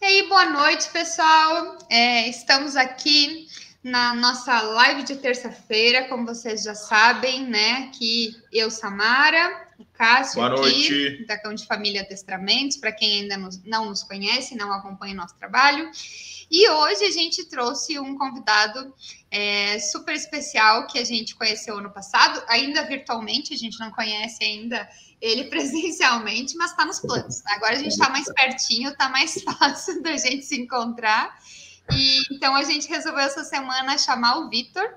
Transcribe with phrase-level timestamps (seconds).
[0.00, 1.78] E aí, boa noite, pessoal.
[1.88, 3.46] É, estamos aqui
[3.82, 7.90] na nossa live de terça-feira, como vocês já sabem, né?
[7.98, 9.63] Que eu, Samara,
[9.94, 14.56] Cássio boa aqui, da Cão de Família Adestramentos, para quem ainda nos, não nos conhece,
[14.56, 15.88] não acompanha o nosso trabalho.
[16.50, 18.92] E hoje a gente trouxe um convidado
[19.30, 24.42] é, super especial que a gente conheceu ano passado, ainda virtualmente, a gente não conhece
[24.42, 24.88] ainda
[25.20, 27.42] ele presencialmente, mas está nos planos.
[27.46, 31.38] Agora a gente está mais pertinho, está mais fácil da gente se encontrar.
[31.92, 34.88] E então a gente resolveu essa semana chamar o Vitor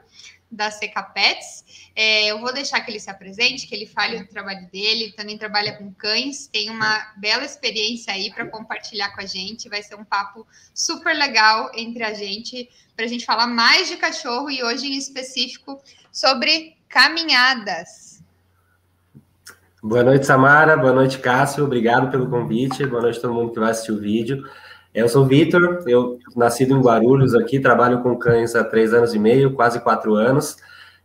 [0.49, 1.91] da Seca Pets.
[1.95, 5.03] É, eu vou deixar que ele se apresente, que ele fale do trabalho dele.
[5.03, 9.69] Ele também trabalha com cães, tem uma bela experiência aí para compartilhar com a gente.
[9.69, 13.97] Vai ser um papo super legal entre a gente, para a gente falar mais de
[13.97, 18.07] cachorro e hoje em específico sobre caminhadas.
[19.83, 20.75] Boa noite, Samara.
[20.75, 21.63] Boa noite, Cássio.
[21.63, 22.85] Obrigado pelo convite.
[22.85, 24.43] Boa noite a todo mundo que vai assistir o vídeo.
[24.97, 29.19] Eu sou Vitor, eu nascido em Guarulhos aqui, trabalho com cães há três anos e
[29.19, 30.57] meio, quase quatro anos.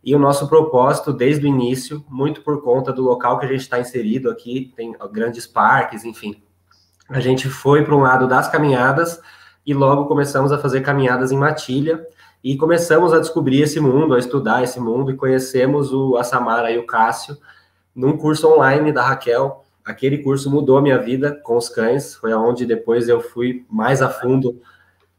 [0.03, 3.61] E o nosso propósito, desde o início, muito por conta do local que a gente
[3.61, 6.41] está inserido aqui, tem grandes parques, enfim.
[7.07, 9.21] A gente foi para um lado das caminhadas
[9.63, 12.03] e logo começamos a fazer caminhadas em matilha
[12.43, 16.71] e começamos a descobrir esse mundo, a estudar esse mundo e conhecemos o a Samara
[16.71, 17.37] e o Cássio
[17.95, 19.63] num curso online da Raquel.
[19.85, 24.01] Aquele curso mudou a minha vida com os cães, foi aonde depois eu fui mais
[24.01, 24.61] a fundo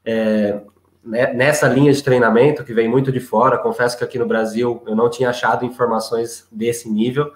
[0.04, 0.62] é,
[1.04, 3.58] né, nessa linha de treinamento que vem muito de fora.
[3.58, 7.30] Confesso que aqui no Brasil eu não tinha achado informações desse nível.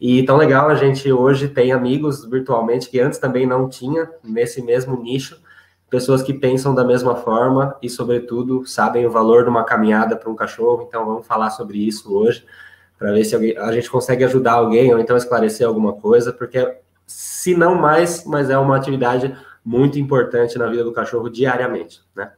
[0.00, 4.62] E tão legal a gente hoje tem amigos virtualmente que antes também não tinha nesse
[4.62, 5.40] mesmo nicho,
[5.90, 10.30] pessoas que pensam da mesma forma e, sobretudo, sabem o valor de uma caminhada para
[10.30, 10.84] um cachorro.
[10.86, 12.44] Então, vamos falar sobre isso hoje
[12.98, 16.78] para ver se alguém, a gente consegue ajudar alguém ou então esclarecer alguma coisa, porque
[17.06, 22.32] se não mais, mas é uma atividade muito importante na vida do cachorro diariamente, né?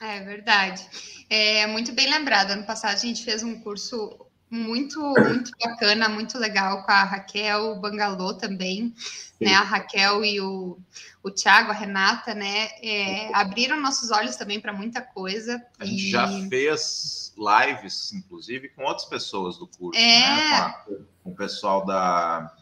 [0.00, 0.86] É verdade.
[1.28, 2.52] É muito bem lembrado.
[2.52, 7.72] Ano passado a gente fez um curso muito, muito bacana, muito legal com a Raquel,
[7.72, 9.44] o Bangalô também, Sim.
[9.44, 9.54] né?
[9.54, 10.78] A Raquel e o,
[11.22, 12.68] o Thiago, a Renata, né?
[12.82, 15.62] É, abriram nossos olhos também para muita coisa.
[15.78, 16.10] A gente e...
[16.10, 20.20] já fez lives, inclusive, com outras pessoas do curso, é...
[20.20, 20.58] né?
[20.58, 22.52] Com, a, com, o pessoal da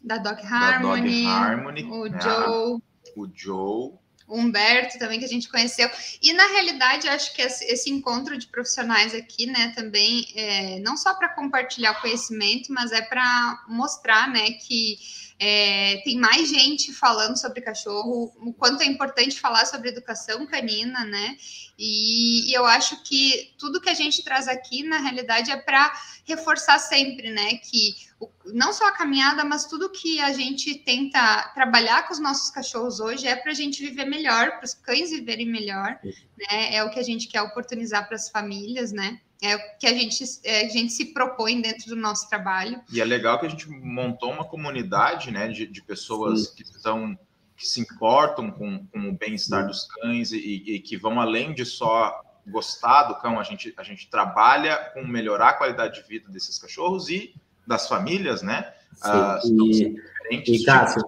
[0.00, 2.20] da Dog Harmony, da Dog Harmony o né?
[2.20, 2.82] Joe,
[3.16, 3.92] o Joe
[4.28, 5.90] Humberto também, que a gente conheceu.
[6.22, 11.14] E na realidade, acho que esse encontro de profissionais aqui, né, também, é, não só
[11.14, 14.98] para compartilhar o conhecimento, mas é para mostrar, né, que
[15.40, 21.04] é, tem mais gente falando sobre cachorro, o quanto é importante falar sobre educação canina,
[21.04, 21.36] né?
[21.78, 25.92] E, e eu acho que tudo que a gente traz aqui, na realidade, é para
[26.24, 27.54] reforçar sempre, né?
[27.58, 32.20] Que o, não só a caminhada, mas tudo que a gente tenta trabalhar com os
[32.20, 36.74] nossos cachorros hoje é para a gente viver melhor, para os cães viverem melhor, né?
[36.74, 39.20] É o que a gente quer oportunizar para as famílias, né?
[39.40, 42.80] é o que a gente, é, a gente se propõe dentro do nosso trabalho.
[42.92, 46.54] E é legal que a gente montou uma comunidade né, de, de pessoas Sim.
[46.56, 47.18] que estão
[47.56, 51.64] que se importam com, com o bem-estar dos cães e, e, que vão além de
[51.64, 56.30] só gostar do cão, a gente, a gente trabalha com melhorar a qualidade de vida
[56.30, 57.34] desses cachorros e
[57.68, 58.64] das famílias, né?
[58.94, 59.96] Sim, uh,
[60.30, 61.02] e, e Cássio,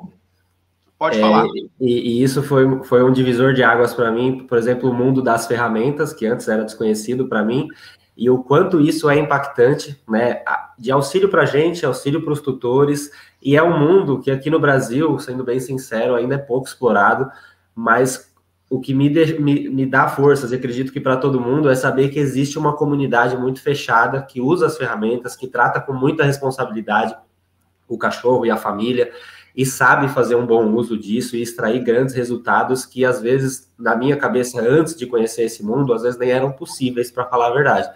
[1.00, 1.46] Pode é, falar.
[1.80, 5.22] E, e, isso foi, foi um divisor de águas para mim, por exemplo, o mundo
[5.22, 7.68] das ferramentas, que antes era desconhecido para mim,
[8.14, 10.42] e o quanto isso é impactante, né?
[10.78, 13.10] De auxílio para a gente, auxílio para os tutores,
[13.42, 17.30] e é um mundo que aqui no Brasil, sendo bem sincero, ainda é pouco explorado,
[17.74, 18.29] mas
[18.70, 21.74] o que me, de, me, me dá forças, e acredito que para todo mundo, é
[21.74, 26.22] saber que existe uma comunidade muito fechada, que usa as ferramentas, que trata com muita
[26.22, 27.16] responsabilidade
[27.88, 29.10] o cachorro e a família,
[29.56, 33.96] e sabe fazer um bom uso disso e extrair grandes resultados que às vezes na
[33.96, 37.54] minha cabeça antes de conhecer esse mundo, às vezes nem eram possíveis para falar a
[37.54, 37.90] verdade.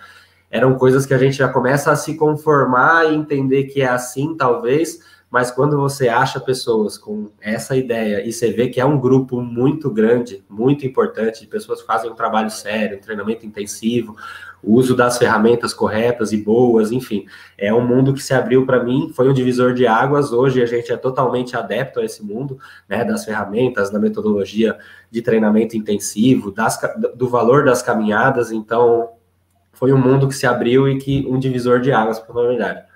[0.51, 4.37] Eram coisas que a gente já começa a se conformar e entender que é assim,
[4.37, 4.99] talvez,
[5.35, 9.41] mas quando você acha pessoas com essa ideia e você vê que é um grupo
[9.41, 14.15] muito grande, muito importante, de pessoas que fazem um trabalho sério, um treinamento intensivo,
[14.63, 17.27] uso das ferramentas corretas e boas, enfim,
[17.59, 20.33] é um mundo que se abriu para mim, foi um divisor de águas.
[20.33, 22.57] Hoje a gente é totalmente adepto a esse mundo,
[22.89, 24.79] né, das ferramentas, da metodologia
[25.11, 26.79] de treinamento intensivo, das,
[27.17, 28.53] do valor das caminhadas.
[28.53, 29.09] Então,
[29.73, 32.94] foi um mundo que se abriu e que um divisor de águas, para a verdade.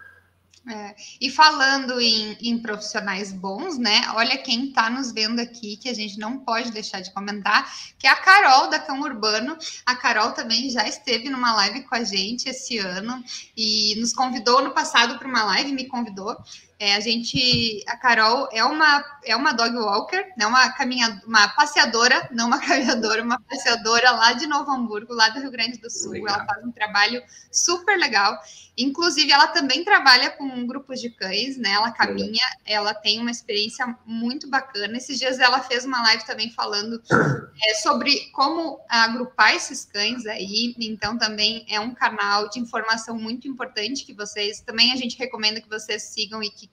[0.71, 0.95] É.
[1.19, 4.03] E falando em, em, profissionais bons, né?
[4.15, 8.07] Olha quem está nos vendo aqui, que a gente não pode deixar de comentar, que
[8.07, 9.57] é a Carol da Cão Urbano.
[9.87, 13.25] A Carol também já esteve numa live com a gente esse ano
[13.57, 16.37] e nos convidou no passado para uma live, me convidou.
[16.81, 20.47] É, a gente, a Carol é uma é uma dog walker, né?
[20.47, 25.41] Uma caminhadora, uma passeadora, não uma caminhadora, uma passeadora lá de Novo Hamburgo, lá do
[25.41, 26.13] Rio Grande do Sul.
[26.13, 26.37] Legal.
[26.37, 27.23] Ela faz um trabalho
[27.53, 28.39] super legal.
[28.77, 31.73] Inclusive, ela também trabalha com grupos de cães, né?
[31.73, 34.97] Ela caminha, ela tem uma experiência muito bacana.
[34.97, 37.03] Esses dias ela fez uma live também falando
[37.65, 40.77] é, sobre como agrupar esses cães aí.
[40.79, 45.61] Então, também é um canal de informação muito importante que vocês também a gente recomenda
[45.61, 46.68] que vocês sigam e que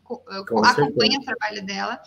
[0.63, 2.01] acompanhem o trabalho dela.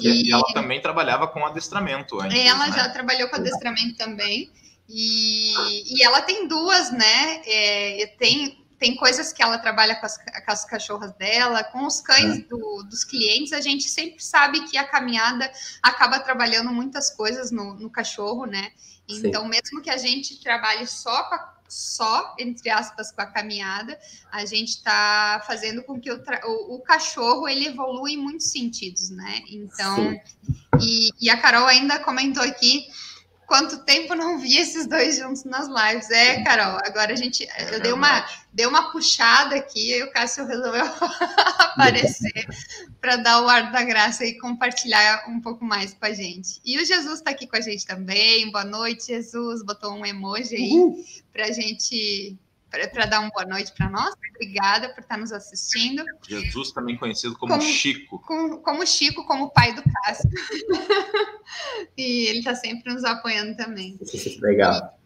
[0.00, 2.38] E, e, ela também trabalhava com adestramento antes.
[2.38, 2.72] Ela né?
[2.76, 4.50] já trabalhou com adestramento também.
[4.88, 7.42] E, e ela tem duas, né?
[7.46, 12.00] É, tem tem coisas que ela trabalha com as, com as cachorras dela, com os
[12.00, 12.42] cães é.
[12.42, 15.50] do, dos clientes, a gente sempre sabe que a caminhada
[15.82, 18.70] acaba trabalhando muitas coisas no, no cachorro, né?
[19.08, 19.48] Então, Sim.
[19.48, 23.98] mesmo que a gente trabalhe só a, só, entre aspas, com a caminhada,
[24.32, 29.10] a gente está fazendo com que o, o, o, cachorro ele evolua em muitos sentidos,
[29.10, 29.42] né?
[29.48, 30.18] Então,
[30.80, 32.88] e, e, a Carol ainda comentou aqui
[33.48, 36.10] quanto tempo não vi esses dois juntos nas lives.
[36.10, 37.48] É, Carol, agora a gente.
[37.56, 40.84] É eu dei uma, dei uma puxada aqui e o Cássio resolveu
[41.58, 42.46] aparecer
[43.00, 46.60] para dar o ar da graça e compartilhar um pouco mais com a gente.
[46.64, 48.52] E o Jesus está aqui com a gente também.
[48.52, 49.64] Boa noite, Jesus.
[49.64, 52.38] Botou um emoji aí para a gente
[52.70, 54.14] para dar uma boa noite para nós.
[54.30, 56.04] Obrigada por estar nos assistindo.
[56.26, 58.18] Jesus, também conhecido como, como Chico.
[58.20, 60.30] Como, como, Chico, como pai do Cássio.
[61.96, 63.98] e ele está sempre nos apoiando também.
[64.40, 64.98] Legal.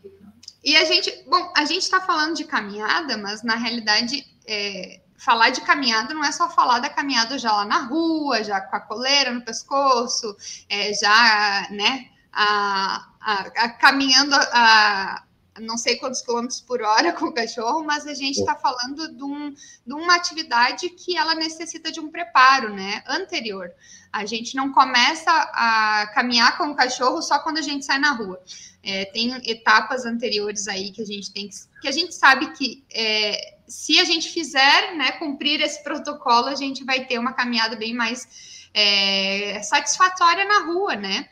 [0.65, 5.01] E, e a gente, bom, a gente está falando de caminhada, mas na realidade, é,
[5.17, 8.75] falar de caminhada não é só falar da caminhada já lá na rua, já com
[8.75, 10.37] a coleira no pescoço,
[10.69, 15.23] é, já, né, a, a, a caminhando a
[15.61, 19.23] não sei quantos quilômetros por hora com o cachorro, mas a gente está falando de,
[19.23, 23.03] um, de, uma atividade que ela necessita de um preparo, né?
[23.07, 23.71] Anterior.
[24.13, 28.13] A gente não começa a caminhar com o cachorro só quando a gente sai na
[28.13, 28.43] rua.
[28.83, 32.85] É, tem etapas anteriores aí que a gente tem que, que a gente sabe que
[32.93, 37.77] é, se a gente fizer, né, cumprir esse protocolo, a gente vai ter uma caminhada
[37.77, 41.29] bem mais é, satisfatória na rua, né?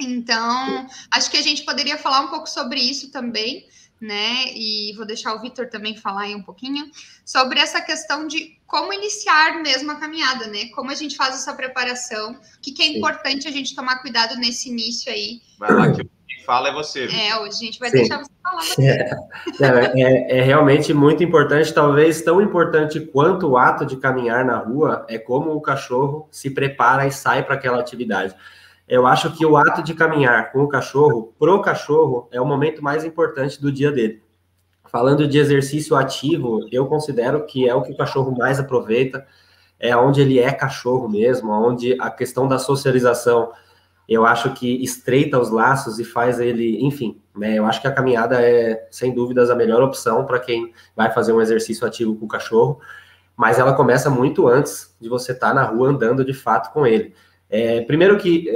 [0.00, 3.66] Então, acho que a gente poderia falar um pouco sobre isso também,
[4.00, 4.46] né?
[4.54, 6.90] E vou deixar o Vitor também falar aí um pouquinho
[7.24, 10.66] sobre essa questão de como iniciar mesmo a caminhada, né?
[10.74, 14.34] Como a gente faz essa preparação, o que, que é importante a gente tomar cuidado
[14.36, 15.40] nesse início aí.
[15.58, 17.06] Vai lá que quem fala é você.
[17.06, 17.16] Viu?
[17.16, 17.98] É, hoje a gente vai Sim.
[17.98, 18.62] deixar você falar.
[19.60, 24.58] É, é, é realmente muito importante, talvez tão importante quanto o ato de caminhar na
[24.58, 28.34] rua, é como o cachorro se prepara e sai para aquela atividade.
[28.88, 32.82] Eu acho que o ato de caminhar com o cachorro, pro cachorro, é o momento
[32.82, 34.22] mais importante do dia dele.
[34.84, 39.26] Falando de exercício ativo, eu considero que é o que o cachorro mais aproveita,
[39.78, 43.50] é onde ele é cachorro mesmo, onde a questão da socialização,
[44.08, 47.58] eu acho que estreita os laços e faz ele, enfim, né?
[47.58, 51.32] Eu acho que a caminhada é, sem dúvidas, a melhor opção para quem vai fazer
[51.32, 52.80] um exercício ativo com o cachorro,
[53.36, 56.86] mas ela começa muito antes de você estar tá na rua andando de fato com
[56.86, 57.14] ele.
[57.52, 58.48] É, primeiro que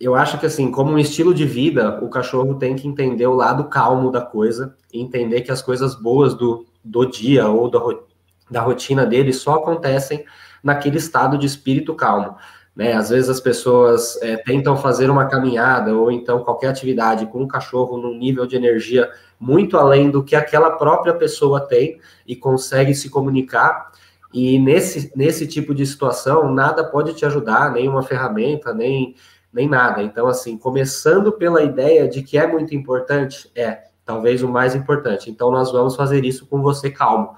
[0.00, 3.34] eu acho que assim, como um estilo de vida, o cachorro tem que entender o
[3.34, 8.02] lado calmo da coisa, entender que as coisas boas do, do dia ou do,
[8.50, 10.24] da rotina dele só acontecem
[10.64, 12.34] naquele estado de espírito calmo.
[12.74, 12.94] Né?
[12.94, 17.48] Às vezes as pessoas é, tentam fazer uma caminhada ou então qualquer atividade com um
[17.48, 22.94] cachorro num nível de energia muito além do que aquela própria pessoa tem e consegue
[22.94, 23.92] se comunicar.
[24.32, 29.14] E nesse, nesse tipo de situação, nada pode te ajudar, nem uma ferramenta, nem
[29.52, 30.02] nem nada.
[30.02, 35.30] Então, assim, começando pela ideia de que é muito importante, é talvez o mais importante.
[35.30, 37.34] Então, nós vamos fazer isso com você calmo.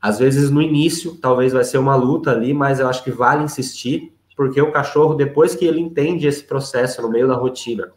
[0.00, 3.44] Às vezes, no início, talvez vai ser uma luta ali, mas eu acho que vale
[3.44, 7.90] insistir, porque o cachorro, depois que ele entende esse processo no meio da rotina,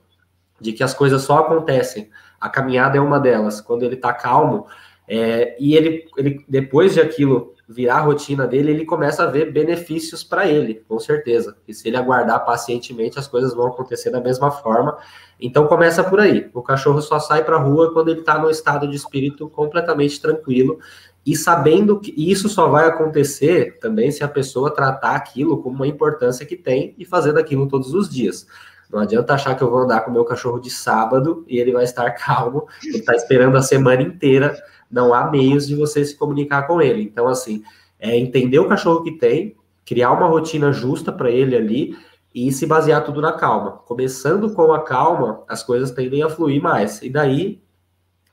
[0.59, 4.65] de que as coisas só acontecem, a caminhada é uma delas, quando ele está calmo,
[5.13, 9.51] é, e ele, ele, depois de aquilo virar a rotina dele, ele começa a ver
[9.51, 11.57] benefícios para ele, com certeza.
[11.67, 14.97] E se ele aguardar pacientemente, as coisas vão acontecer da mesma forma.
[15.37, 16.49] Então começa por aí.
[16.53, 20.21] O cachorro só sai para a rua quando ele está no estado de espírito completamente
[20.21, 20.79] tranquilo
[21.25, 25.87] e sabendo que isso só vai acontecer também se a pessoa tratar aquilo como uma
[25.87, 28.47] importância que tem e fazer daquilo todos os dias.
[28.89, 31.83] Não adianta achar que eu vou andar com meu cachorro de sábado e ele vai
[31.83, 34.55] estar calmo, ele está esperando a semana inteira
[34.91, 37.03] não há meios de você se comunicar com ele.
[37.03, 37.63] Então, assim,
[37.99, 39.55] é entender o cachorro que tem,
[39.85, 41.97] criar uma rotina justa para ele ali
[42.33, 43.71] e se basear tudo na calma.
[43.85, 47.01] Começando com a calma, as coisas tendem a fluir mais.
[47.01, 47.61] E daí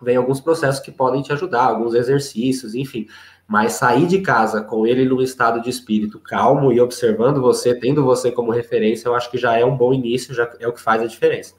[0.01, 3.07] vem alguns processos que podem te ajudar, alguns exercícios, enfim.
[3.47, 8.05] Mas sair de casa com ele num estado de espírito calmo e observando você, tendo
[8.05, 10.81] você como referência, eu acho que já é um bom início, já é o que
[10.81, 11.55] faz a diferença.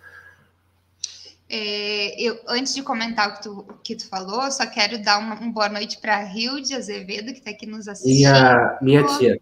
[1.49, 5.33] É, eu, antes de comentar o que tu, que tu falou, só quero dar uma,
[5.33, 8.15] uma boa noite para a Rio de Azevedo, que está aqui nos assistindo.
[8.15, 9.41] Minha, minha tia.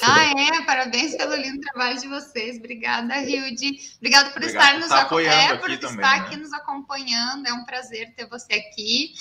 [0.00, 0.62] Ah, é?
[0.64, 2.56] Parabéns pelo lindo trabalho de vocês.
[2.56, 3.78] Obrigada, Hilde.
[3.98, 5.52] Obrigada por Obrigado estar nos tá acompanhando.
[5.52, 6.42] É, por estar também, aqui né?
[6.42, 7.46] nos acompanhando.
[7.46, 9.12] É um prazer ter você aqui.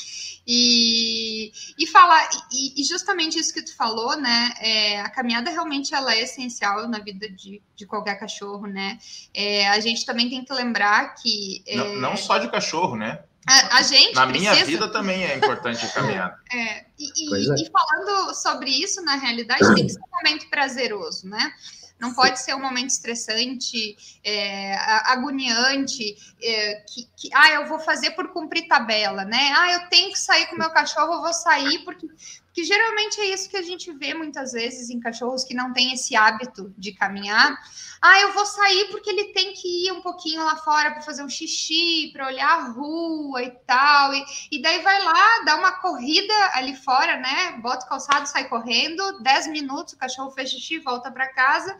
[0.46, 4.54] E, e falar, e, e justamente isso que tu falou, né?
[4.60, 8.98] É, a caminhada realmente ela é essencial na vida de, de qualquer cachorro, né?
[9.34, 11.64] É, a gente também tem que lembrar que.
[11.76, 13.20] Não, é, não só de cachorro, né?
[13.48, 14.52] A, a, gente Na precisa...
[14.52, 16.40] minha vida também é importante a caminhada.
[16.54, 17.56] É, e, e, é.
[17.56, 21.52] e, falando sobre isso, na realidade, tem que ser um momento prazeroso, né?
[22.02, 28.12] Não pode ser um momento estressante, é, agoniante, é, que, que, ah, eu vou fazer
[28.12, 29.54] por cumprir tabela, né?
[29.56, 32.08] Ah, eu tenho que sair com meu cachorro, eu vou sair porque
[32.54, 35.94] que geralmente é isso que a gente vê muitas vezes em cachorros que não têm
[35.94, 37.58] esse hábito de caminhar.
[38.02, 41.24] Ah, eu vou sair porque ele tem que ir um pouquinho lá fora para fazer
[41.24, 44.14] um xixi, para olhar a rua e tal.
[44.14, 47.60] E, e daí vai lá, dá uma corrida ali fora, né?
[47.62, 51.78] Bota o calçado, sai correndo, 10 minutos, o cachorro fez xixi, volta para casa.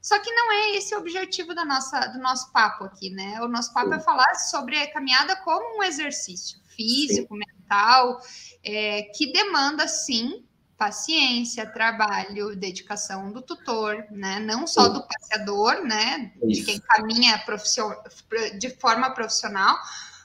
[0.00, 3.40] Só que não é esse o objetivo da nossa, do nosso papo aqui, né?
[3.40, 7.40] O nosso papo é falar sobre a caminhada como um exercício físico, Sim.
[7.64, 8.20] Mental
[8.62, 10.44] é, que demanda, sim,
[10.76, 14.38] paciência, trabalho, dedicação do tutor, né?
[14.40, 16.32] Não só do passeador, né?
[16.42, 17.42] De quem caminha
[18.58, 19.78] de forma profissional,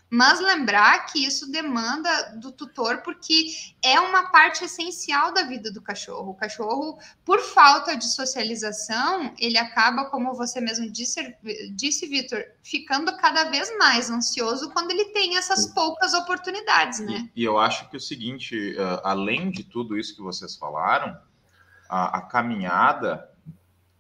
[0.10, 3.52] mas lembrar que isso demanda do tutor, porque
[3.82, 6.32] é uma parte essencial da vida do cachorro.
[6.32, 11.36] O cachorro, por falta de socialização, ele acaba, como você mesmo disse,
[11.76, 17.30] disse Vitor, ficando cada vez mais ansioso quando ele tem essas poucas oportunidades, né?
[17.36, 21.16] E, e eu acho que o seguinte, uh, além de tudo isso que vocês falaram,
[21.88, 23.30] a, a caminhada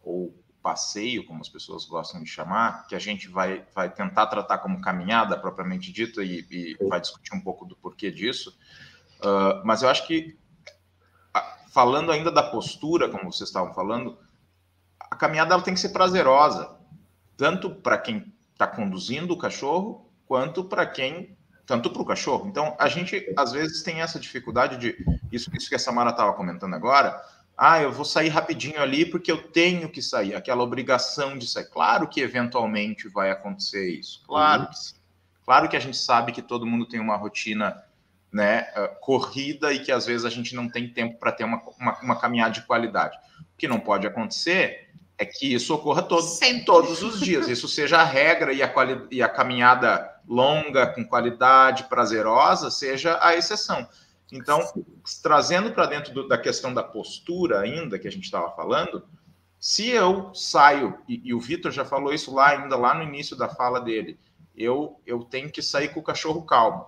[0.04, 4.58] ou passeio, como as pessoas gostam de chamar, que a gente vai, vai tentar tratar
[4.60, 8.58] como caminhada propriamente dita e, e vai discutir um pouco do porquê disso.
[9.20, 10.38] Uh, mas eu acho que,
[11.72, 14.18] falando ainda da postura, como vocês estavam falando,
[15.00, 16.78] a caminhada ela tem que ser prazerosa,
[17.38, 22.48] tanto para quem está conduzindo o cachorro, quanto para quem tanto para o cachorro.
[22.48, 26.34] Então, a gente às vezes tem essa dificuldade de isso, isso que a Samara estava
[26.34, 27.22] comentando agora,
[27.62, 31.66] ah, eu vou sair rapidinho ali porque eu tenho que sair, aquela obrigação de sair.
[31.66, 34.70] Claro que eventualmente vai acontecer isso, claro uhum.
[34.70, 34.96] que sim.
[35.44, 37.84] Claro que a gente sabe que todo mundo tem uma rotina
[38.32, 41.62] né, uh, corrida e que às vezes a gente não tem tempo para ter uma,
[41.78, 43.18] uma, uma, caminhada de qualidade.
[43.42, 46.25] O que não pode acontecer é que isso ocorra todo,
[46.66, 48.72] todos os dias, isso seja a regra e a,
[49.12, 53.86] e a caminhada longa, com qualidade, prazerosa, seja a exceção.
[54.32, 54.62] Então,
[55.24, 59.04] trazendo para dentro do, da questão da postura ainda que a gente estava falando,
[59.60, 63.36] se eu saio, e, e o Vitor já falou isso lá ainda lá no início
[63.36, 64.20] da fala dele,
[64.56, 66.86] eu, eu tenho que sair com o cachorro calmo.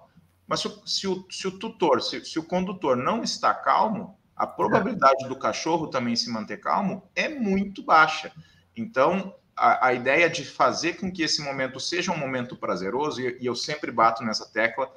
[0.47, 4.45] Mas se, se, o, se o tutor, se, se o condutor não está calmo, a
[4.45, 8.31] probabilidade do cachorro também se manter calmo é muito baixa.
[8.75, 13.37] Então, a, a ideia de fazer com que esse momento seja um momento prazeroso, e,
[13.39, 14.91] e eu sempre bato nessa tecla,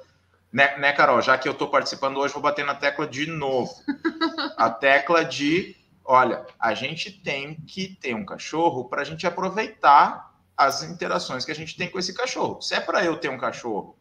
[0.55, 1.21] né, né, Carol?
[1.21, 3.75] Já que eu estou participando hoje, vou bater na tecla de novo.
[4.55, 10.33] A tecla de, olha, a gente tem que ter um cachorro para a gente aproveitar
[10.55, 12.61] as interações que a gente tem com esse cachorro.
[12.61, 13.97] Se é para eu ter um cachorro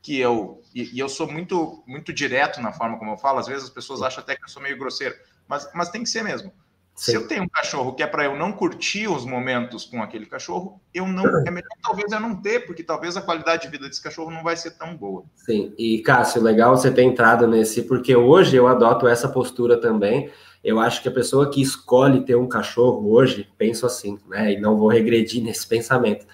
[0.00, 3.46] que eu e, e, eu sou muito muito direto na forma como eu falo, às
[3.46, 5.14] vezes as pessoas acham até que eu sou meio grosseiro,
[5.46, 6.50] mas, mas tem que ser mesmo.
[6.98, 7.12] Sim.
[7.12, 10.26] Se eu tenho um cachorro que é para eu não curtir os momentos com aquele
[10.26, 13.86] cachorro, eu não é melhor talvez eu não ter, porque talvez a qualidade de vida
[13.86, 15.22] desse cachorro não vai ser tão boa.
[15.36, 15.72] Sim.
[15.78, 20.28] E Cássio, legal você ter entrado nesse, porque hoje eu adoto essa postura também.
[20.64, 24.54] Eu acho que a pessoa que escolhe ter um cachorro hoje, penso assim, né?
[24.54, 26.26] E não vou regredir nesse pensamento.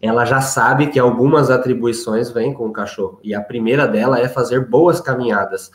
[0.00, 3.20] Ela já sabe que algumas atribuições vêm com o cachorro.
[3.22, 5.70] E a primeira dela é fazer boas caminhadas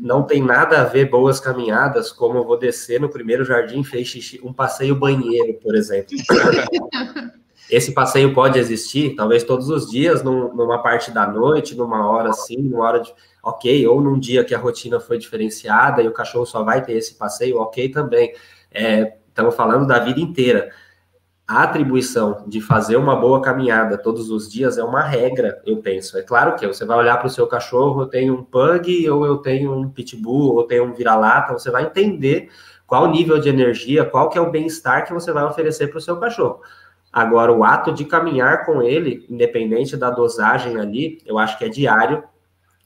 [0.00, 4.08] não tem nada a ver boas caminhadas, como eu vou descer no primeiro jardim, fez
[4.08, 6.10] xixi, um passeio banheiro, por exemplo.
[7.70, 12.30] Esse passeio pode existir, talvez todos os dias, num, numa parte da noite, numa hora
[12.30, 13.14] assim, numa hora de.
[13.42, 16.94] Ok, ou num dia que a rotina foi diferenciada e o cachorro só vai ter
[16.94, 18.34] esse passeio, ok também.
[18.72, 20.70] É, estamos falando da vida inteira
[21.50, 26.16] a atribuição de fazer uma boa caminhada todos os dias é uma regra, eu penso.
[26.16, 29.26] É claro que você vai olhar para o seu cachorro, eu tenho um pug, ou
[29.26, 32.50] eu tenho um pitbull, ou eu tenho um vira-lata, você vai entender
[32.86, 35.98] qual o nível de energia, qual que é o bem-estar que você vai oferecer para
[35.98, 36.60] o seu cachorro.
[37.12, 41.68] Agora, o ato de caminhar com ele, independente da dosagem ali, eu acho que é
[41.68, 42.22] diário,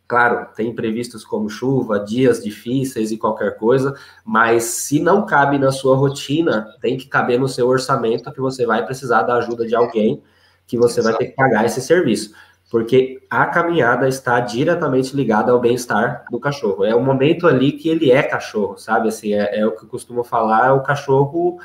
[0.07, 3.95] Claro, tem imprevistos como chuva, dias difíceis e qualquer coisa,
[4.25, 8.67] mas se não cabe na sua rotina, tem que caber no seu orçamento que você
[8.67, 10.23] vai precisar da ajuda de alguém
[10.67, 12.35] que você vai ter que pagar esse serviço.
[12.71, 16.85] Porque a caminhada está diretamente ligada ao bem-estar do cachorro.
[16.85, 19.09] É o momento ali que ele é cachorro, sabe?
[19.09, 21.59] Assim, é, é o que eu costumo falar, o cachorro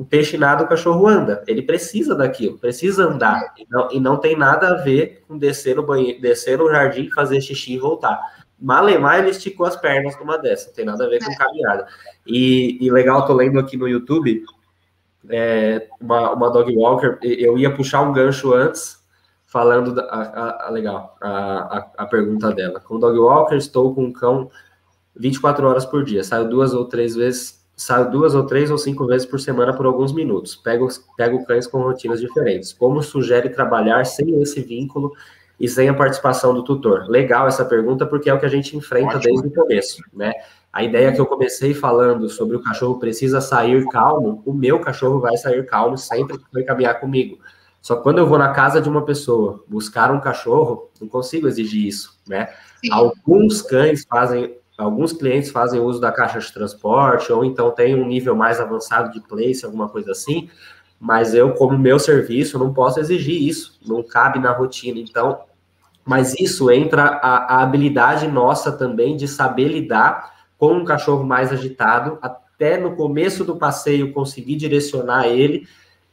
[0.00, 1.44] o peixe nada, o cachorro anda.
[1.46, 3.52] Ele precisa daquilo, precisa andar.
[3.58, 7.10] E não, e não tem nada a ver com descer no banheiro, descer no jardim,
[7.10, 8.18] fazer xixi e voltar.
[8.58, 11.36] Malemar, ele esticou as pernas numa dessa, não tem nada a ver com é.
[11.36, 11.86] caminhada.
[12.26, 14.42] E, e legal, tô lendo aqui no YouTube,
[15.28, 19.04] é, uma, uma dog walker, eu ia puxar um gancho antes,
[19.44, 22.80] falando, da, a, a, legal, a, a pergunta dela.
[22.80, 24.50] Com dog walker, estou com um cão
[25.14, 29.06] 24 horas por dia, saio duas ou três vezes Saio duas ou três ou cinco
[29.06, 30.54] vezes por semana por alguns minutos.
[30.54, 32.74] Pego, pego cães com rotinas diferentes.
[32.74, 35.14] Como sugere trabalhar sem esse vínculo
[35.58, 37.08] e sem a participação do tutor?
[37.08, 39.22] Legal essa pergunta, porque é o que a gente enfrenta Ótimo.
[39.22, 40.30] desde o começo, né?
[40.70, 45.18] A ideia que eu comecei falando sobre o cachorro precisa sair calmo, o meu cachorro
[45.18, 47.38] vai sair calmo sempre que for caminhar comigo.
[47.80, 51.48] Só que quando eu vou na casa de uma pessoa buscar um cachorro, não consigo
[51.48, 52.50] exigir isso, né?
[52.84, 52.92] Sim.
[52.92, 58.06] Alguns cães fazem Alguns clientes fazem uso da caixa de transporte, ou então tem um
[58.06, 60.48] nível mais avançado de place, alguma coisa assim,
[60.98, 64.98] mas eu, como meu serviço, não posso exigir isso, não cabe na rotina.
[64.98, 65.40] Então,
[66.04, 71.52] mas isso entra a, a habilidade nossa também de saber lidar com um cachorro mais
[71.52, 75.66] agitado, até no começo do passeio conseguir direcionar ele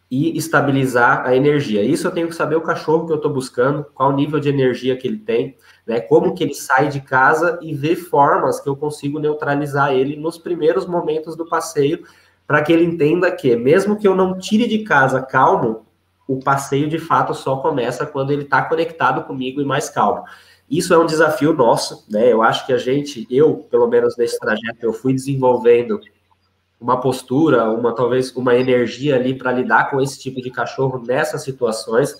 [0.09, 1.83] e estabilizar a energia.
[1.83, 4.95] Isso eu tenho que saber o cachorro que eu estou buscando, qual nível de energia
[4.95, 5.99] que ele tem, né?
[5.99, 10.37] Como que ele sai de casa e ver formas que eu consigo neutralizar ele nos
[10.37, 12.03] primeiros momentos do passeio,
[12.45, 15.85] para que ele entenda que, mesmo que eu não tire de casa calmo,
[16.25, 20.23] o passeio de fato só começa quando ele está conectado comigo e mais calmo.
[20.69, 22.31] Isso é um desafio nosso, né?
[22.31, 25.99] Eu acho que a gente, eu, pelo menos nesse trajeto, eu fui desenvolvendo
[26.79, 31.43] uma postura, uma talvez uma energia ali para lidar com esse tipo de cachorro nessas
[31.43, 32.15] situações,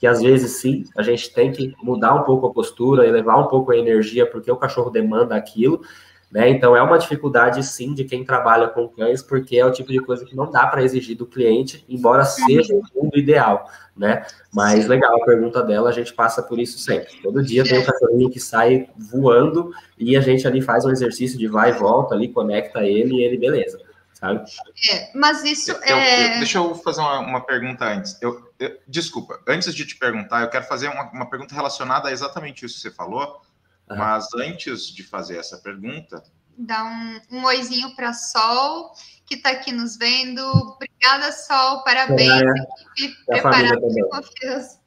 [0.00, 3.48] que às vezes sim, a gente tem que mudar um pouco a postura, elevar um
[3.48, 5.82] pouco a energia, porque o cachorro demanda aquilo,
[6.30, 6.48] né?
[6.48, 9.98] Então é uma dificuldade sim de quem trabalha com cães, porque é o tipo de
[9.98, 14.24] coisa que não dá para exigir do cliente, embora seja o mundo ideal, né?
[14.52, 17.20] Mas legal a pergunta dela, a gente passa por isso sempre.
[17.22, 21.38] Todo dia tem um cachorrinho que sai voando e a gente ali faz um exercício
[21.38, 23.87] de vai e volta ali, conecta ele e ele beleza
[24.18, 24.50] sabe?
[24.90, 26.34] É, mas isso eu, é.
[26.34, 28.20] Eu, deixa eu fazer uma, uma pergunta antes.
[28.20, 28.52] Eu,
[28.86, 32.76] desculpa, antes de te perguntar, eu quero fazer uma, uma, pergunta relacionada a exatamente isso
[32.76, 33.40] que você falou.
[33.88, 36.22] Mas antes de fazer essa pergunta.
[36.58, 38.92] Dá um, um oizinho para Sol,
[39.24, 40.42] que está aqui nos vendo.
[40.42, 42.42] Obrigada, Sol, parabéns.
[42.42, 44.78] É, equipe preparada com confiança.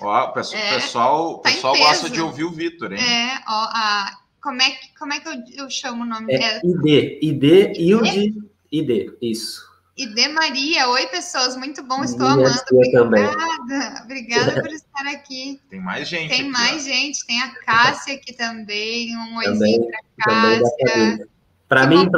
[0.00, 3.00] Ó, o pessoal, é, pessoal, tá pessoal gosta de ouvir o Vitor, hein?
[3.00, 6.38] É, ó, a, como é que, como é que eu, eu chamo o nome é
[6.38, 6.60] dela?
[6.62, 9.72] ID, ID, Ilde ID, isso.
[9.96, 12.60] ID Maria, oi pessoas, muito bom, estou Minha amando.
[12.72, 14.02] Obrigada, também.
[14.02, 15.60] obrigada por estar aqui.
[15.70, 16.30] Tem mais gente.
[16.30, 16.88] Tem aqui, mais ó.
[16.88, 19.86] gente, tem a Cássia aqui também, um oizinho
[20.18, 21.28] para Cássia.
[21.68, 22.08] Para mim,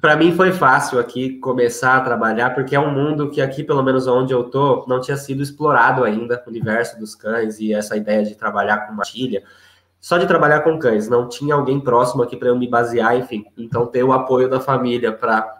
[0.00, 3.82] para mim foi fácil aqui começar a trabalhar, porque é um mundo que aqui, pelo
[3.82, 7.96] menos onde eu tô, não tinha sido explorado ainda, o universo dos cães e essa
[7.96, 9.42] ideia de trabalhar com matilha.
[10.00, 13.44] Só de trabalhar com cães, não tinha alguém próximo aqui para eu me basear, enfim.
[13.56, 15.55] Então, ter o apoio da família para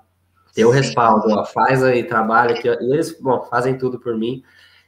[0.64, 4.42] o respaldo, ó, faz aí, trabalha aqui, e eles, bom, fazem tudo por mim,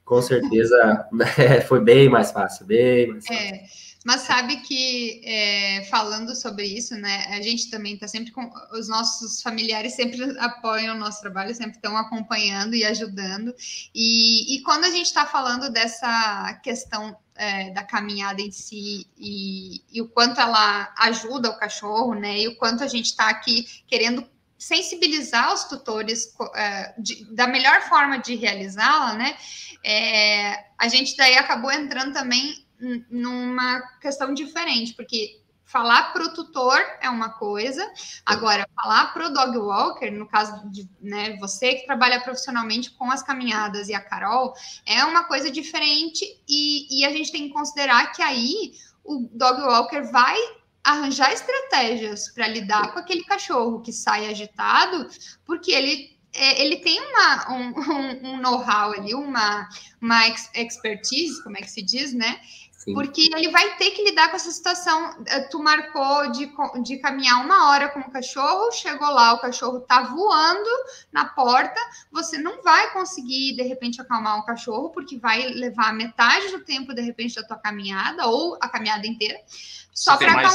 [0.05, 3.45] com certeza né, foi bem mais fácil, bem mais fácil.
[3.45, 3.65] É,
[4.05, 8.89] mas sabe que, é, falando sobre isso, né, a gente também está sempre com, os
[8.89, 13.55] nossos familiares sempre apoiam o nosso trabalho, sempre estão acompanhando e ajudando,
[13.95, 19.83] e, e quando a gente está falando dessa questão é, da caminhada em si e,
[19.93, 22.41] e, o quanto ela ajuda o cachorro, né?
[22.41, 24.29] E o quanto a gente está aqui querendo
[24.59, 29.37] sensibilizar os tutores é, de, da melhor forma de realizá-la, né?
[29.85, 32.67] É, a gente daí acabou entrando também
[33.11, 37.87] numa questão diferente, porque falar para o tutor é uma coisa,
[38.25, 43.11] agora falar para o dog walker, no caso de né, você que trabalha profissionalmente com
[43.11, 44.55] as caminhadas e a Carol,
[44.87, 48.73] é uma coisa diferente e, e a gente tem que considerar que aí
[49.05, 50.37] o dog walker vai
[50.91, 55.09] arranjar estratégias para lidar com aquele cachorro que sai agitado,
[55.45, 59.69] porque ele é, ele tem uma, um, um, um know-how ali, uma,
[60.01, 62.39] uma expertise, como é que se diz, né?
[62.95, 65.23] Porque ele vai ter que lidar com essa situação.
[65.27, 66.51] Eh, tu marcou de,
[66.83, 70.71] de caminhar uma hora com o cachorro, chegou lá, o cachorro tá voando
[71.13, 71.79] na porta,
[72.11, 76.95] você não vai conseguir, de repente, acalmar o cachorro, porque vai levar metade do tempo,
[76.95, 79.39] de repente, da tua caminhada, ou a caminhada inteira.
[79.99, 80.55] Só para acalmar.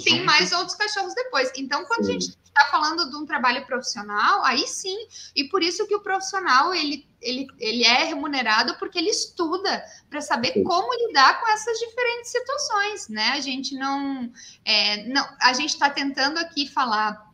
[0.00, 1.52] E tem mais outros cachorros depois.
[1.54, 2.10] Então, quando sim.
[2.10, 4.96] a gente está falando de um trabalho profissional, aí sim.
[5.36, 10.20] E por isso que o profissional ele, ele, ele é remunerado porque ele estuda para
[10.20, 10.64] saber sim.
[10.64, 13.28] como lidar com essas diferentes situações, né?
[13.34, 14.32] A gente não,
[14.64, 17.29] é, não a gente está tentando aqui falar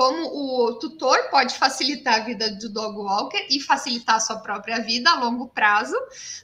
[0.00, 4.80] como o tutor pode facilitar a vida do dog walker e facilitar a sua própria
[4.80, 5.94] vida a longo prazo,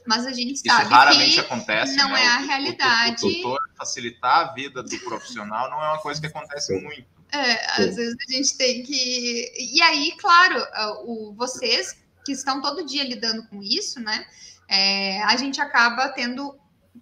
[0.05, 2.23] mas a gente sabe Isso raramente que acontece, não né?
[2.23, 3.25] é a realidade.
[3.25, 7.07] O, o, tutor facilitar a vida do profissional não é uma coisa que acontece muito.
[7.31, 9.51] É, às vezes a gente tem que.
[9.57, 10.63] E aí, claro,
[11.05, 14.23] o, vocês que estão todo dia lidando com isso, né?
[14.69, 16.55] É, a gente acaba tendo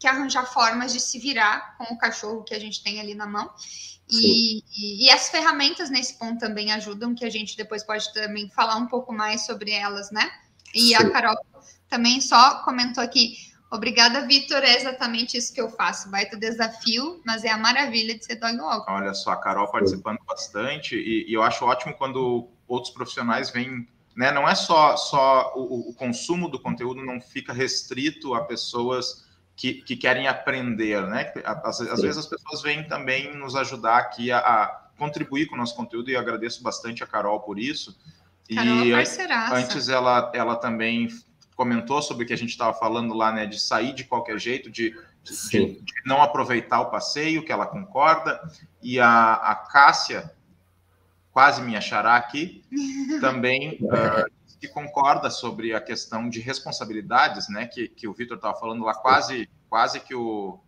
[0.06, 3.26] que arranjar formas de se virar com o cachorro que a gente tem ali na
[3.26, 3.50] mão.
[4.08, 8.48] E, e, e, as ferramentas nesse ponto também ajudam, que a gente depois pode também
[8.52, 10.30] falar um pouco mais sobre elas, né?
[10.76, 10.96] E Sim.
[10.96, 11.36] a Carol
[11.90, 13.36] também só comentou aqui.
[13.72, 14.64] Obrigada, Vitor.
[14.64, 16.12] É exatamente isso que eu faço.
[16.12, 18.92] Vai ter desafio, mas é a maravilha de ser dog walker.
[18.92, 23.88] Olha só, a Carol participando bastante, e, e eu acho ótimo quando outros profissionais vêm
[24.16, 24.32] né?
[24.32, 29.25] Não é só, só o, o, consumo do conteúdo não fica restrito a pessoas
[29.56, 31.32] que, que querem aprender, né?
[31.46, 35.58] Às, às vezes as pessoas vêm também nos ajudar aqui a, a, contribuir com o
[35.58, 37.98] nosso conteúdo e agradeço bastante a Carol por isso.
[38.54, 39.04] Carol e é
[39.54, 41.08] antes ela, ela também
[41.56, 44.70] comentou sobre o que a gente estava falando lá, né, de sair de qualquer jeito,
[44.70, 48.42] de, de, de, não aproveitar o passeio, que ela concorda,
[48.84, 50.32] e a, a Cássia,
[51.32, 52.62] quase me achará aqui,
[53.22, 58.58] também uh, que concorda sobre a questão de responsabilidades, né, que, que o Vitor estava
[58.58, 60.60] falando lá, quase, quase que o,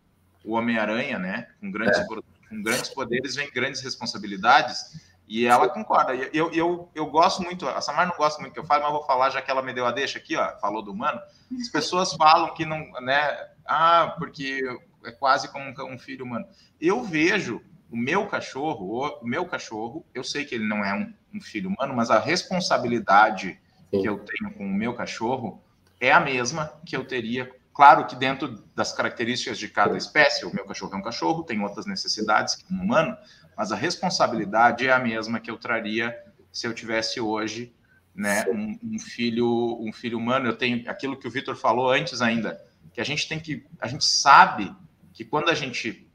[0.43, 2.05] o Homem-Aranha, né, com grandes, é.
[2.05, 6.15] com grandes poderes vem grandes responsabilidades, e ela concorda.
[6.15, 8.97] Eu, eu, eu gosto muito, a Samar não gosta muito que eu fale, mas eu
[8.97, 11.19] vou falar, já que ela me deu a deixa aqui, ó, falou do humano.
[11.59, 13.49] As pessoas falam que não, né?
[13.65, 14.61] Ah, porque
[15.03, 16.47] é quase como um filho humano.
[16.79, 21.13] Eu vejo o meu cachorro, o meu cachorro, eu sei que ele não é um,
[21.33, 24.01] um filho humano, mas a responsabilidade Sim.
[24.01, 25.61] que eu tenho com o meu cachorro
[25.99, 27.51] é a mesma que eu teria.
[27.73, 31.61] Claro que dentro das características de cada espécie, o meu cachorro é um cachorro, tem
[31.61, 33.15] outras necessidades que um humano,
[33.55, 36.15] mas a responsabilidade é a mesma que eu traria
[36.51, 37.73] se eu tivesse hoje
[38.15, 40.47] né, um, um, filho um filho humano.
[40.47, 42.59] Eu tenho aquilo que o Vitor falou antes ainda,
[42.91, 44.75] que a gente tem que a gente sabe
[45.13, 46.07] que quando a gente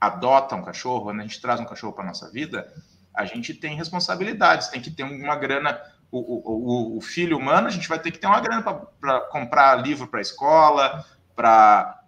[0.00, 2.72] adota um cachorro, quando a gente traz um cachorro para nossa vida,
[3.14, 5.80] a gente tem responsabilidades, tem que ter uma grana.
[6.10, 9.76] O, o, o filho humano, a gente vai ter que ter uma grana para comprar
[9.76, 11.04] livro para a escola,
[11.36, 12.00] para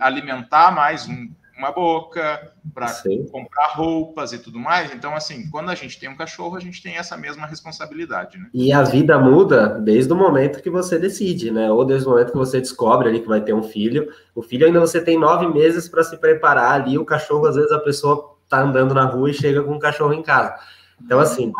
[0.00, 2.88] alimentar mais um, uma boca, para
[3.30, 4.92] comprar roupas e tudo mais.
[4.92, 8.48] Então, assim, quando a gente tem um cachorro, a gente tem essa mesma responsabilidade, né?
[8.52, 11.70] E a vida muda desde o momento que você decide, né?
[11.70, 14.12] Ou desde o momento que você descobre ali que vai ter um filho.
[14.34, 16.98] O filho ainda você tem nove meses para se preparar ali.
[16.98, 20.12] O cachorro, às vezes, a pessoa tá andando na rua e chega com um cachorro
[20.12, 20.54] em casa.
[21.00, 21.52] Então, assim,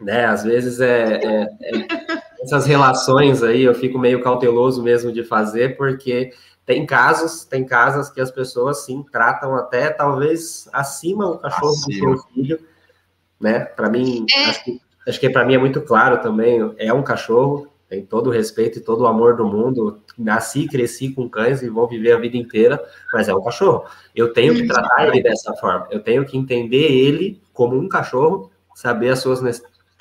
[0.00, 0.24] né?
[0.24, 1.86] Às vezes é, é, é
[2.42, 6.32] essas relações aí eu fico meio cauteloso mesmo de fazer, porque
[6.64, 11.92] tem casos, tem casas que as pessoas sim tratam até talvez acima o cachorro do
[11.92, 12.60] seu filho,
[13.40, 13.60] né?
[13.60, 14.44] Para mim, é.
[14.44, 18.28] acho que, acho que para mim é muito claro também, é um cachorro, tem todo
[18.28, 20.00] o respeito e todo o amor do mundo.
[20.16, 22.80] Nasci, cresci com cães e vou viver a vida inteira,
[23.12, 23.84] mas é um cachorro.
[24.14, 25.88] Eu tenho que tratar ele dessa forma.
[25.90, 29.42] Eu tenho que entender ele como um cachorro, saber as suas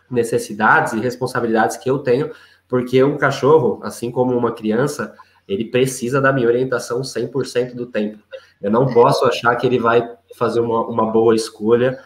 [0.10, 2.32] necessidades e responsabilidades que eu tenho,
[2.68, 5.16] porque um cachorro, assim como uma criança,
[5.48, 8.20] ele precisa da minha orientação 100% do tempo.
[8.62, 12.00] Eu não posso achar que ele vai fazer uma, uma boa escolha,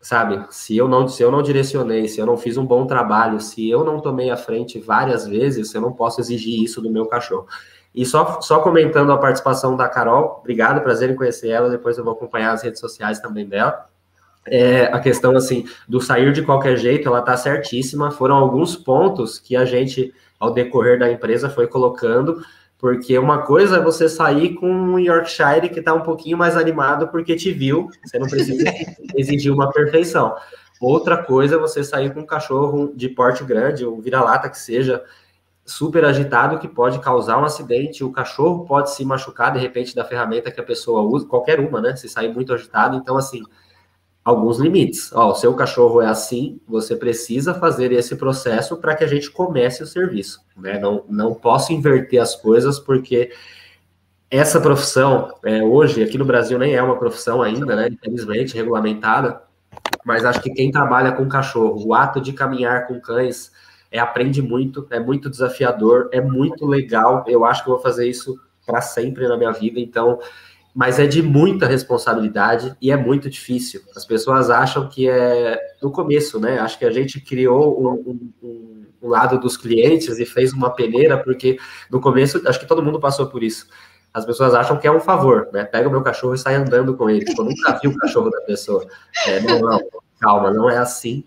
[0.00, 0.44] sabe?
[0.50, 3.68] Se eu não se eu não direcionei, se eu não fiz um bom trabalho, se
[3.68, 7.46] eu não tomei a frente várias vezes, eu não posso exigir isso do meu cachorro.
[7.94, 12.02] E só, só comentando a participação da Carol, obrigado, prazer em conhecer ela, depois eu
[12.04, 13.88] vou acompanhar as redes sociais também dela.
[14.46, 19.38] É, a questão, assim, do sair de qualquer jeito, ela tá certíssima, foram alguns pontos
[19.38, 22.44] que a gente ao decorrer da empresa foi colocando,
[22.78, 27.08] porque uma coisa é você sair com um Yorkshire que está um pouquinho mais animado
[27.08, 28.64] porque te viu, você não precisa
[29.16, 30.36] exigir uma perfeição.
[30.80, 35.02] Outra coisa é você sair com um cachorro de porte grande, um vira-lata que seja
[35.64, 40.04] super agitado, que pode causar um acidente, o cachorro pode se machucar de repente da
[40.04, 41.96] ferramenta que a pessoa usa, qualquer uma, né?
[41.96, 43.42] Se sair muito agitado, então assim,
[44.24, 45.12] alguns limites.
[45.12, 49.30] Ó, o seu cachorro é assim, você precisa fazer esse processo para que a gente
[49.30, 50.40] comece o serviço.
[50.56, 50.78] Né?
[50.78, 53.30] Não, não posso inverter as coisas porque
[54.30, 57.88] essa profissão, é, hoje, aqui no Brasil nem é uma profissão ainda, né?
[57.88, 59.40] Infelizmente, regulamentada,
[60.04, 63.52] mas acho que quem trabalha com cachorro, o ato de caminhar com cães,
[63.92, 67.24] é, aprende muito, é muito desafiador, é muito legal.
[67.28, 70.18] Eu acho que eu vou fazer isso para sempre na minha vida, então,
[70.74, 73.82] mas é de muita responsabilidade e é muito difícil.
[73.94, 76.58] As pessoas acham que é no começo, né?
[76.58, 81.16] Acho que a gente criou um, um, um lado dos clientes e fez uma peneira,
[81.16, 81.58] porque
[81.90, 83.68] no começo, acho que todo mundo passou por isso
[84.14, 85.64] as pessoas acham que é um favor, né?
[85.64, 87.24] Pega o meu cachorro e sai andando com ele.
[87.24, 88.86] Tipo, eu nunca vi o cachorro da pessoa.
[89.26, 89.80] É, não, não,
[90.20, 91.24] calma, não é assim.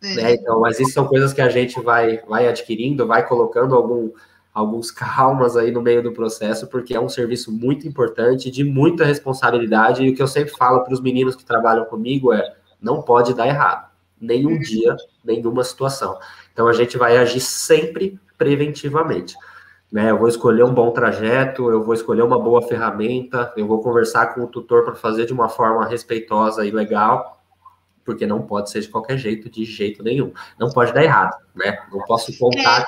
[0.00, 0.14] É.
[0.14, 0.34] Né?
[0.34, 4.10] Então, mas isso são coisas que a gente vai, vai adquirindo, vai colocando algum,
[4.52, 9.04] alguns calmas aí no meio do processo, porque é um serviço muito importante, de muita
[9.04, 10.04] responsabilidade.
[10.04, 13.34] E o que eu sempre falo para os meninos que trabalham comigo é: não pode
[13.34, 13.90] dar errado.
[14.20, 14.58] Nenhum uhum.
[14.58, 16.18] dia, nenhuma situação.
[16.52, 19.34] Então, a gente vai agir sempre preventivamente
[19.90, 20.10] né?
[20.10, 24.34] Eu vou escolher um bom trajeto, eu vou escolher uma boa ferramenta, eu vou conversar
[24.34, 27.42] com o tutor para fazer de uma forma respeitosa e legal,
[28.04, 30.32] porque não pode ser de qualquer jeito, de jeito nenhum.
[30.58, 31.78] Não pode dar errado, né?
[31.90, 32.82] Não posso contar.
[32.82, 32.84] É.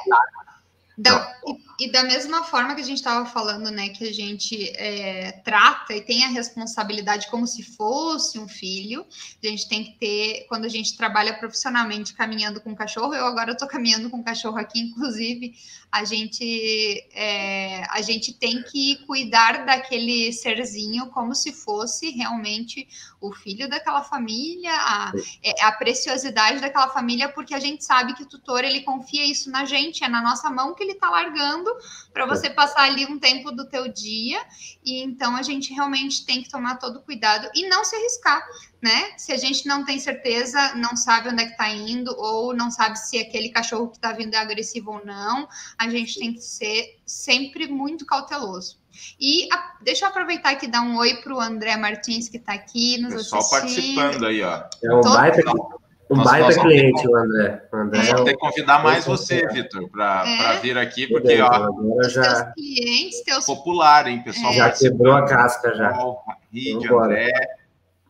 [0.96, 1.34] Da,
[1.78, 5.94] e, da mesma forma que a gente estava falando, né, que a gente é, trata
[5.94, 9.06] e tem a responsabilidade como se fosse um filho,
[9.42, 13.52] a gente tem que ter, quando a gente trabalha profissionalmente caminhando com cachorro, eu agora
[13.52, 15.54] estou caminhando com cachorro aqui, inclusive,
[15.90, 22.88] a gente, é, a gente tem que cuidar daquele serzinho como se fosse realmente
[23.20, 28.22] o filho daquela família, a, é, a preciosidade daquela família, porque a gente sabe que
[28.22, 31.61] o tutor, ele confia isso na gente, é na nossa mão que ele está largando
[32.12, 34.40] para você passar ali um tempo do teu dia.
[34.84, 38.42] E então a gente realmente tem que tomar todo cuidado e não se arriscar,
[38.80, 39.12] né?
[39.16, 42.70] Se a gente não tem certeza, não sabe onde é que está indo, ou não
[42.70, 45.48] sabe se aquele cachorro que está vindo é agressivo ou não,
[45.78, 48.80] a gente tem que ser sempre muito cauteloso.
[49.18, 52.36] E a, deixa eu aproveitar aqui e dar um oi para o André Martins, que
[52.36, 53.96] está aqui nos Pessoal assistindo.
[53.96, 54.64] participando aí, ó.
[54.82, 55.42] É um baita,
[56.12, 57.62] um Nossa, baita cliente, o André.
[57.72, 60.58] O André é, ter que convidar mais você, Vitor, para é.
[60.58, 62.22] vir aqui, porque, ó, agora já...
[62.22, 63.46] teus clientes, teus...
[63.46, 64.52] popular, hein, pessoal?
[64.52, 64.56] É.
[64.56, 65.96] Já quebrou a casca, já.
[66.52, 67.32] Ride, André.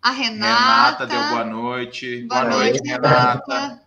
[0.03, 1.05] A Renata.
[1.05, 2.27] Renata deu boa noite.
[2.27, 3.55] Boa, boa noite, noite, Renata.
[3.55, 3.83] Renata.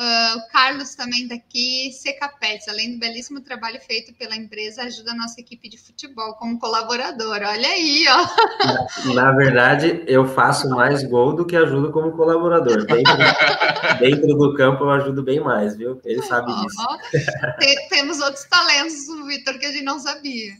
[0.00, 5.10] Uh, o Carlos também daqui, Seca Pets, além do belíssimo trabalho feito pela empresa, ajuda
[5.10, 7.42] a nossa equipe de futebol como colaborador.
[7.42, 9.12] Olha aí, ó.
[9.12, 12.86] Na, verdade, eu faço mais gol do que ajudo como colaborador.
[12.86, 13.12] Dentro,
[14.00, 16.00] dentro do campo eu ajudo bem mais, viu?
[16.02, 17.28] Ele sabe oh, disso.
[17.58, 20.54] Tem, temos outros talentos do Vitor que a gente não sabia.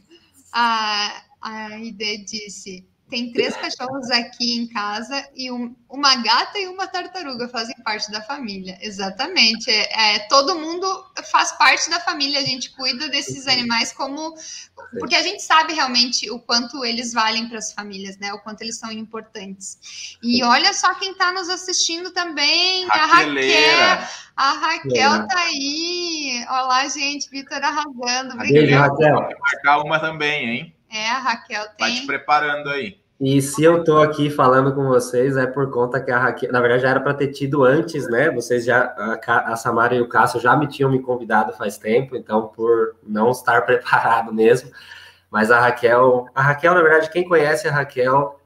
[0.53, 6.67] A, a Ide disse: tem três cachorros aqui em casa e um, uma gata e
[6.67, 8.77] uma tartaruga fazem parte da família.
[8.81, 9.69] Exatamente.
[9.69, 10.87] É, é, todo mundo
[11.29, 12.39] faz parte da família.
[12.39, 14.33] A gente cuida desses animais como.
[14.97, 18.31] Porque a gente sabe realmente o quanto eles valem para as famílias, né?
[18.33, 20.17] O quanto eles são importantes.
[20.23, 24.07] E olha só quem está nos assistindo também, a Raquel.
[24.37, 26.45] A Raquel tá aí.
[26.49, 27.29] Olá, gente.
[27.29, 28.35] Vitor arrasando.
[28.35, 28.53] Obrigada.
[28.53, 29.29] Beijo, Raquel.
[29.41, 30.75] marcar uma também, hein?
[30.89, 31.87] É, a Raquel tem.
[31.87, 33.00] Vai te preparando aí.
[33.23, 36.59] E se eu tô aqui falando com vocês, é por conta que a Raquel, na
[36.59, 38.31] verdade, já era para ter tido antes, né?
[38.31, 42.15] Vocês já, a, a Samara e o Cássio já me tinham me convidado faz tempo,
[42.15, 44.71] então, por não estar preparado mesmo.
[45.29, 48.39] Mas a Raquel, a Raquel, na verdade, quem conhece a Raquel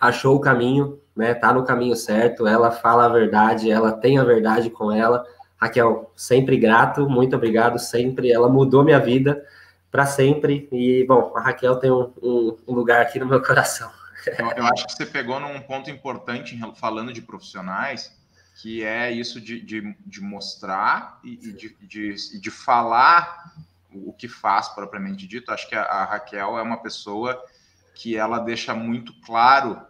[0.00, 1.34] achou o caminho, né?
[1.34, 5.26] Tá no caminho certo, ela fala a verdade, ela tem a verdade com ela.
[5.56, 8.30] Raquel, sempre grato, muito obrigado, sempre.
[8.30, 9.44] Ela mudou minha vida
[9.90, 10.68] para sempre.
[10.70, 13.90] E, bom, a Raquel tem um, um, um lugar aqui no meu coração.
[14.26, 18.16] Eu, eu, acho que você pegou num ponto importante falando de profissionais,
[18.60, 23.52] que é isso de, de, de mostrar e, de, de, de, falar
[23.92, 25.50] o que faz propriamente dito.
[25.50, 27.42] Acho que a, a Raquel é uma pessoa
[27.94, 29.80] que ela deixa muito claro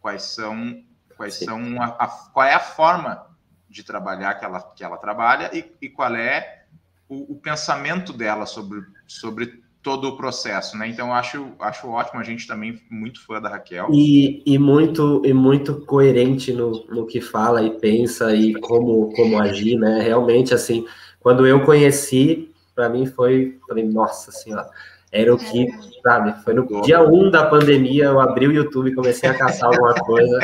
[0.00, 0.84] quais são
[1.16, 1.44] quais Sim.
[1.44, 3.26] são a, a, qual é a forma
[3.68, 6.64] de trabalhar que ela, que ela trabalha e, e qual é
[7.08, 10.88] o, o pensamento dela sobre, sobre todo o processo, né?
[10.88, 15.32] Então acho acho ótimo a gente também muito fã da Raquel e, e muito e
[15.32, 20.02] muito coerente no, no que fala e pensa e como como agir, né?
[20.02, 20.84] Realmente assim,
[21.18, 24.68] quando eu conheci, para mim foi, falei, nossa senhora,
[25.12, 25.66] era o que,
[26.02, 26.42] sabe?
[26.42, 29.94] Foi no dia 1 um da pandemia, eu abri o YouTube, comecei a caçar alguma
[29.94, 30.38] coisa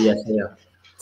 [0.00, 0.48] e assim, ó,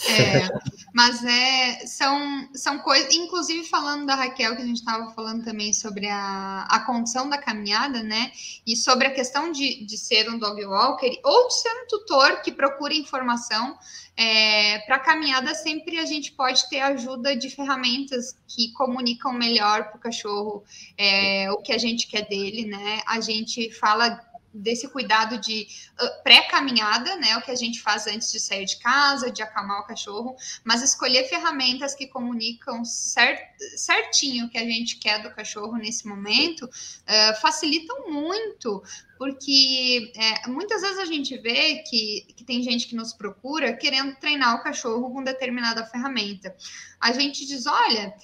[0.09, 0.49] É,
[0.93, 5.73] mas é, são, são coisas, inclusive falando da Raquel, que a gente estava falando também
[5.73, 8.33] sobre a, a condição da caminhada, né?
[8.67, 12.43] E sobre a questão de, de ser um dog walker ou de ser um tutor
[12.43, 13.79] que procura informação.
[14.15, 19.97] É, para caminhada, sempre a gente pode ter ajuda de ferramentas que comunicam melhor para
[19.97, 20.63] o cachorro
[20.99, 23.01] é, o que a gente quer dele, né?
[23.07, 24.21] A gente fala
[24.53, 25.67] desse cuidado de
[26.01, 27.37] uh, pré-caminhada, né?
[27.37, 30.83] O que a gente faz antes de sair de casa, de acalmar o cachorro, mas
[30.83, 33.41] escolher ferramentas que comunicam cert,
[33.77, 38.83] certinho o que a gente quer do cachorro nesse momento uh, facilitam muito,
[39.19, 44.17] porque é, muitas vezes a gente vê que, que tem gente que nos procura querendo
[44.17, 46.55] treinar o cachorro com determinada ferramenta.
[47.01, 48.15] A gente diz, olha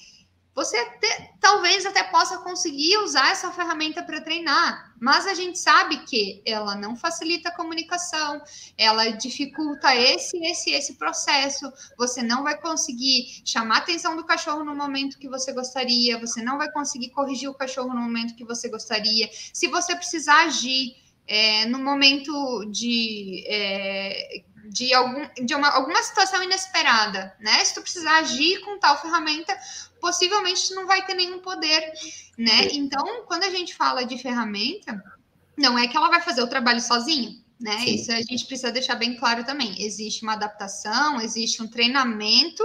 [0.59, 5.99] você até, talvez até possa conseguir usar essa ferramenta para treinar, mas a gente sabe
[5.99, 8.43] que ela não facilita a comunicação,
[8.77, 11.73] ela dificulta esse, esse, esse processo.
[11.97, 16.43] Você não vai conseguir chamar a atenção do cachorro no momento que você gostaria, você
[16.43, 19.31] não vai conseguir corrigir o cachorro no momento que você gostaria.
[19.53, 26.43] Se você precisar agir é, no momento de, é, de, algum, de uma, alguma situação
[26.43, 27.65] inesperada, né?
[27.65, 29.57] Se tu precisar agir com tal ferramenta,
[30.01, 31.93] possivelmente não vai ter nenhum poder,
[32.37, 32.69] né?
[32.73, 35.03] Então, quando a gente fala de ferramenta,
[35.57, 37.79] não é que ela vai fazer o trabalho sozinha, né?
[37.79, 37.95] Sim.
[37.95, 39.83] Isso a gente precisa deixar bem claro também.
[39.83, 42.63] Existe uma adaptação, existe um treinamento,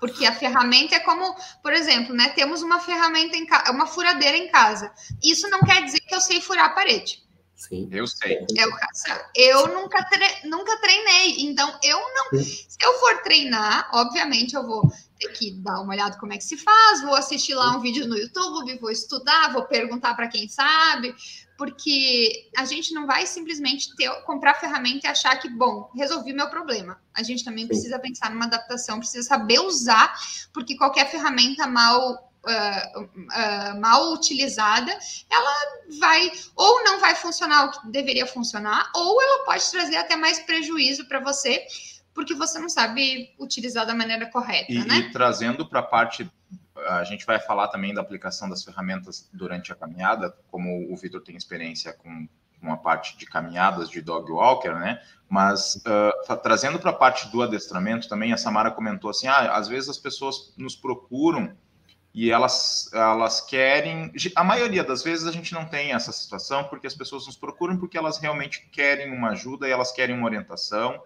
[0.00, 2.30] porque a ferramenta é como, por exemplo, né?
[2.30, 4.92] Temos uma ferramenta em casa, uma furadeira em casa.
[5.22, 7.22] Isso não quer dizer que eu sei furar a parede.
[7.58, 7.88] Sim.
[7.90, 8.46] Eu sei.
[8.56, 8.70] Eu,
[9.34, 12.40] eu nunca, tre nunca treinei, então eu não.
[12.40, 16.44] Se eu for treinar, obviamente eu vou ter que dar uma olhada como é que
[16.44, 20.48] se faz, vou assistir lá um vídeo no YouTube, vou estudar, vou perguntar para quem
[20.48, 21.12] sabe,
[21.58, 26.48] porque a gente não vai simplesmente ter, comprar ferramenta e achar que, bom, resolvi meu
[26.48, 27.02] problema.
[27.12, 30.14] A gente também precisa pensar numa adaptação, precisa saber usar,
[30.54, 34.96] porque qualquer ferramenta mal Uh, uh, mal utilizada,
[35.30, 35.54] ela
[35.98, 40.38] vai ou não vai funcionar o que deveria funcionar, ou ela pode trazer até mais
[40.38, 41.66] prejuízo para você,
[42.14, 44.98] porque você não sabe utilizar da maneira correta, e, né?
[44.98, 46.30] E trazendo para a parte,
[46.86, 51.20] a gente vai falar também da aplicação das ferramentas durante a caminhada, como o Vitor
[51.20, 52.28] tem experiência com
[52.60, 55.00] uma parte de caminhadas de dog walker, né?
[55.28, 59.68] Mas uh, trazendo para a parte do adestramento também, a Samara comentou assim, ah, às
[59.68, 61.56] vezes as pessoas nos procuram
[62.20, 64.12] e elas, elas querem.
[64.34, 67.76] A maioria das vezes a gente não tem essa situação porque as pessoas nos procuram
[67.76, 71.00] porque elas realmente querem uma ajuda e elas querem uma orientação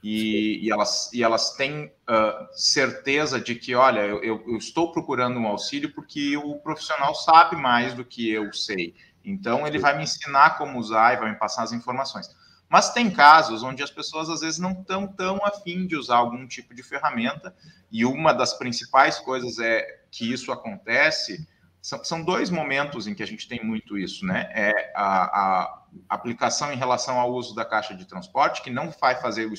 [0.00, 5.36] e, e, elas, e elas têm uh, certeza de que, olha, eu, eu, estou procurando
[5.36, 8.94] um auxílio porque o profissional sabe mais do que eu sei.
[9.24, 12.30] Então, ele vai me ensinar como usar e vai me passar as informações.
[12.68, 16.46] Mas tem casos onde as pessoas às vezes não estão tão afim de usar algum
[16.46, 17.52] tipo de ferramenta,
[17.90, 21.48] e uma das principais coisas é que isso acontece.
[21.80, 24.48] São, são dois momentos em que a gente tem muito isso, né?
[24.52, 29.16] É a, a aplicação em relação ao uso da caixa de transporte, que não vai
[29.16, 29.54] fazer o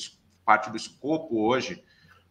[0.45, 1.83] parte do escopo hoje,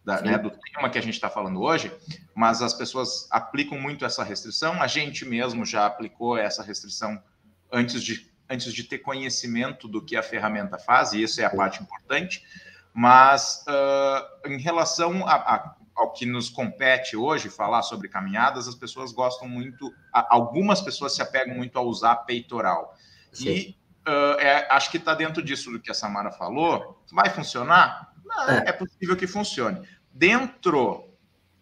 [0.04, 1.92] da, né, do tema que a gente está falando hoje,
[2.35, 4.82] mas as pessoas aplicam muito essa restrição.
[4.82, 7.22] A gente mesmo já aplicou essa restrição
[7.70, 11.50] antes de, antes de ter conhecimento do que a ferramenta faz, e isso é a
[11.50, 12.44] parte importante.
[12.92, 18.74] Mas uh, em relação a, a, ao que nos compete hoje, falar sobre caminhadas, as
[18.74, 22.96] pessoas gostam muito, algumas pessoas se apegam muito a usar peitoral.
[23.33, 23.48] Sim.
[23.48, 23.78] E
[24.09, 27.02] uh, é, acho que está dentro disso do que a Samara falou.
[27.12, 28.12] Vai funcionar?
[28.24, 28.64] Não, é.
[28.68, 29.87] é possível que funcione.
[30.12, 31.09] Dentro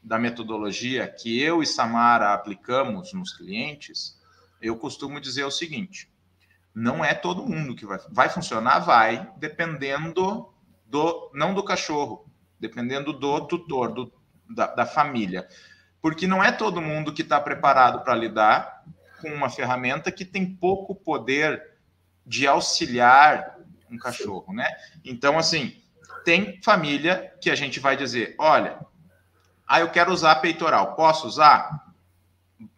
[0.03, 4.19] da metodologia que eu e Samara aplicamos nos clientes,
[4.61, 6.11] eu costumo dizer o seguinte:
[6.75, 7.99] não é todo mundo que vai.
[8.11, 8.81] Vai funcionar?
[8.81, 10.53] Vai, dependendo
[10.87, 11.31] do.
[11.35, 12.27] não do cachorro,
[12.59, 14.12] dependendo do tutor, do,
[14.55, 15.49] da, da família.
[16.03, 18.85] Porque não é todo mundo que está preparado para lidar
[19.21, 21.63] com uma ferramenta que tem pouco poder
[22.27, 23.57] de auxiliar
[23.91, 24.69] um cachorro, né?
[25.05, 25.77] Então, assim,
[26.25, 28.79] tem família que a gente vai dizer, olha,
[29.67, 31.93] ah, eu quero usar peitoral, posso usar?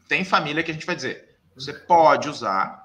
[0.09, 2.83] Tem família que a gente vai dizer, você pode usar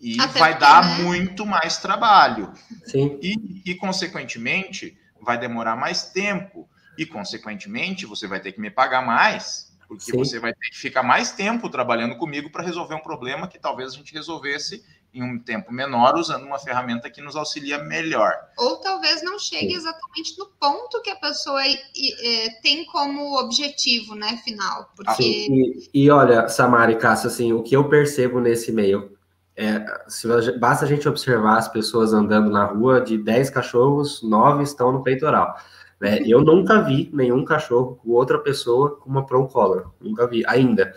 [0.00, 1.04] e Até vai dar né?
[1.04, 2.52] muito mais trabalho.
[2.84, 3.18] Sim.
[3.22, 6.68] E, e, consequentemente, vai demorar mais tempo.
[6.98, 10.18] E, consequentemente, você vai ter que me pagar mais, porque Sim.
[10.18, 13.92] você vai ter que ficar mais tempo trabalhando comigo para resolver um problema que talvez
[13.92, 14.84] a gente resolvesse
[15.14, 18.34] em um tempo menor, usando uma ferramenta que nos auxilia melhor.
[18.58, 24.38] Ou talvez não chegue exatamente no ponto que a pessoa é, tem como objetivo, né,
[24.44, 24.90] final.
[24.94, 25.22] Porque...
[25.22, 29.16] E, e, olha, Samara e Cássio, assim, o que eu percebo nesse meio,
[29.56, 34.62] é, se, basta a gente observar as pessoas andando na rua, de 10 cachorros, 9
[34.62, 35.56] estão no peitoral.
[36.00, 36.20] Né?
[36.26, 40.92] Eu nunca vi nenhum cachorro com outra pessoa com uma Prong Collar, nunca vi, ainda.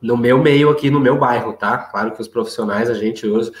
[0.00, 1.78] No meu meio aqui, no meu bairro, tá?
[1.78, 3.52] Claro que os profissionais a gente usa.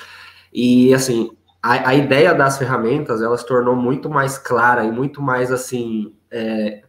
[0.52, 1.30] E, assim,
[1.62, 6.12] a, a ideia das ferramentas, ela se tornou muito mais clara e muito mais, assim,
[6.30, 6.82] é,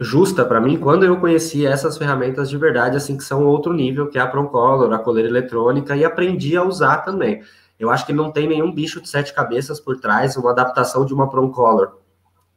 [0.00, 4.08] justa para mim quando eu conheci essas ferramentas de verdade, assim, que são outro nível,
[4.08, 7.42] que é a Procolor, a coleira eletrônica, e aprendi a usar também.
[7.78, 11.14] Eu acho que não tem nenhum bicho de sete cabeças por trás, uma adaptação de
[11.14, 11.98] uma Procolor.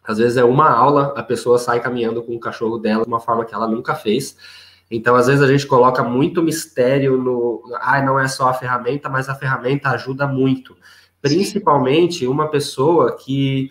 [0.04, 3.20] Às vezes é uma aula, a pessoa sai caminhando com o cachorro dela de uma
[3.20, 4.36] forma que ela nunca fez.
[4.92, 7.64] Então, às vezes, a gente coloca muito mistério no.
[7.82, 10.76] Ah, não é só a ferramenta, mas a ferramenta ajuda muito.
[11.22, 13.70] Principalmente uma pessoa que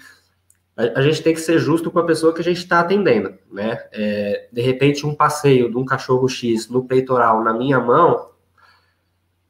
[0.77, 3.79] a, gente tem que ser justo com a pessoa que a gente está atendendo, né?
[3.93, 8.31] É, de repente, um passeio de um cachorro X no peitoral na minha mão,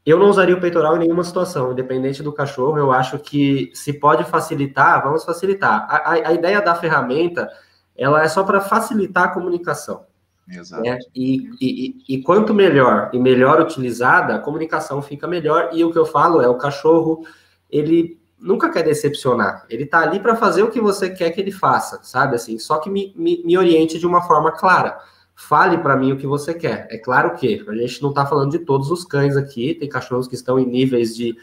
[0.05, 2.77] eu não usaria o peitoral em nenhuma situação, independente do cachorro.
[2.77, 5.87] Eu acho que se pode facilitar, vamos facilitar.
[5.89, 7.49] A, a, a ideia da ferramenta,
[7.97, 10.05] ela é só para facilitar a comunicação.
[10.49, 10.83] Exato.
[10.83, 10.99] Né?
[11.15, 15.71] E, e, e, quanto melhor e melhor utilizada, a comunicação fica melhor.
[15.73, 17.25] E o que eu falo é o cachorro,
[17.71, 19.65] ele nunca quer decepcionar.
[19.71, 22.35] Ele tá ali para fazer o que você quer que ele faça, sabe?
[22.35, 24.99] Assim, só que me, me, me oriente de uma forma clara.
[25.35, 26.87] Fale para mim o que você quer.
[26.91, 30.29] É claro que a gente não está falando de todos os cães aqui, tem cachorros
[30.29, 31.37] que estão em níveis de,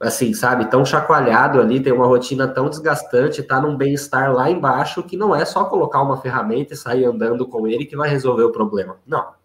[0.00, 5.02] assim, sabe, tão chacoalhado ali, tem uma rotina tão desgastante, tá num bem-estar lá embaixo,
[5.02, 8.44] que não é só colocar uma ferramenta e sair andando com ele que vai resolver
[8.44, 8.96] o problema.
[9.06, 9.36] Não.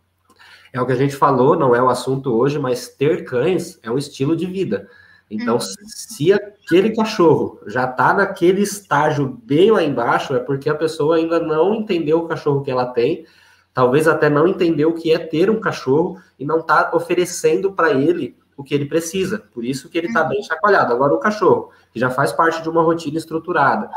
[0.72, 3.92] É o que a gente falou, não é o assunto hoje, mas ter cães é
[3.92, 4.88] um estilo de vida.
[5.30, 5.60] Então, uhum.
[5.60, 11.40] se aquele cachorro já está naquele estágio bem lá embaixo, é porque a pessoa ainda
[11.40, 13.26] não entendeu o cachorro que ela tem,
[13.74, 17.92] talvez até não entendeu o que é ter um cachorro e não está oferecendo para
[17.92, 19.44] ele o que ele precisa.
[19.54, 20.94] Por isso que ele está bem chacoalhado.
[20.94, 23.90] Agora, o cachorro, que já faz parte de uma rotina estruturada,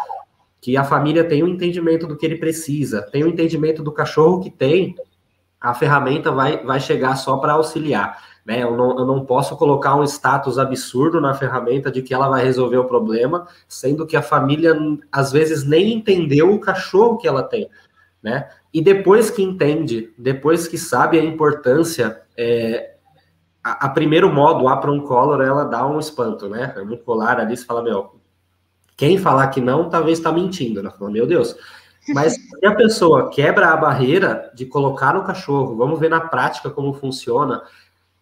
[0.61, 4.41] que a família tem um entendimento do que ele precisa, tem um entendimento do cachorro
[4.41, 4.97] que tem,
[5.61, 8.22] a ferramenta vai, vai chegar só para auxiliar.
[8.45, 8.62] Né?
[8.62, 12.45] Eu, não, eu não posso colocar um status absurdo na ferramenta de que ela vai
[12.45, 14.77] resolver o problema, sendo que a família
[15.11, 17.68] às vezes nem entendeu o cachorro que ela tem.
[18.22, 18.49] Né?
[18.77, 22.97] E depois que entende, depois que sabe a importância, é,
[23.64, 26.74] a, a, primeiro modo, a Pron Color, ela dá um espanto, né?
[26.77, 28.20] É muito colar ali, você fala, meu,
[28.95, 30.81] quem falar que não, talvez está mentindo.
[30.81, 30.95] Ela né?
[30.99, 31.57] fala, meu Deus.
[32.11, 36.68] Mas se a pessoa quebra a barreira de colocar no cachorro, vamos ver na prática
[36.68, 37.62] como funciona,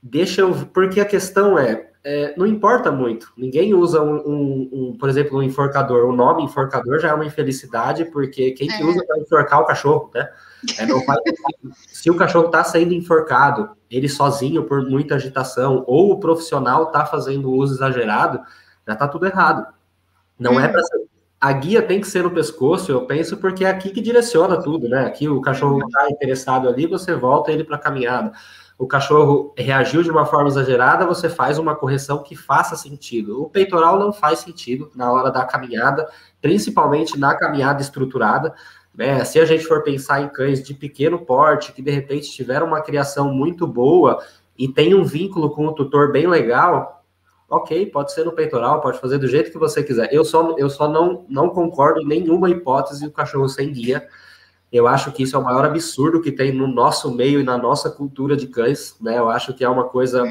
[0.01, 0.55] deixa eu.
[0.73, 3.33] Porque a questão é, é não importa muito.
[3.37, 6.05] Ninguém usa um, um, um, por exemplo, um enforcador.
[6.07, 8.85] O nome enforcador já é uma infelicidade, porque quem que é.
[8.85, 10.29] usa para enforcar o cachorro, né?
[10.79, 11.19] É, faz,
[11.89, 17.07] se o cachorro está sendo enforcado, ele sozinho por muita agitação, ou o profissional está
[17.07, 18.39] fazendo uso exagerado,
[18.87, 19.67] já está tudo errado.
[20.39, 21.05] Não é para ser.
[21.41, 24.89] A guia tem que ser no pescoço, eu penso, porque é aqui que direciona tudo,
[24.89, 25.05] né?
[25.05, 28.33] Aqui o cachorro está interessado ali, você volta ele para a caminhada
[28.77, 33.41] o cachorro reagiu de uma forma exagerada, você faz uma correção que faça sentido.
[33.41, 36.09] O peitoral não faz sentido na hora da caminhada,
[36.43, 38.53] principalmente na caminhada estruturada.
[38.93, 39.25] Né?
[39.25, 42.81] Se a gente for pensar em cães de pequeno porte, que de repente tiveram uma
[42.81, 44.20] criação muito boa
[44.59, 47.05] e tem um vínculo com o tutor bem legal,
[47.49, 50.12] ok, pode ser no peitoral, pode fazer do jeito que você quiser.
[50.12, 54.05] Eu só, eu só não, não concordo em nenhuma hipótese o cachorro sem guia
[54.75, 57.57] eu acho que isso é o maior absurdo que tem no nosso meio e na
[57.57, 59.16] nossa cultura de cães, né?
[59.16, 60.25] Eu acho que é uma coisa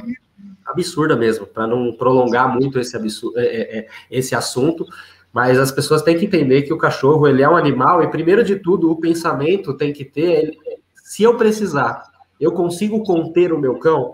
[0.66, 4.86] absurda mesmo, para não prolongar muito esse, absurdo, é, é, é, esse assunto,
[5.32, 8.44] mas as pessoas têm que entender que o cachorro ele é um animal e primeiro
[8.44, 10.60] de tudo o pensamento tem que ter, ele,
[10.94, 12.04] se eu precisar,
[12.38, 14.14] eu consigo conter o meu cão,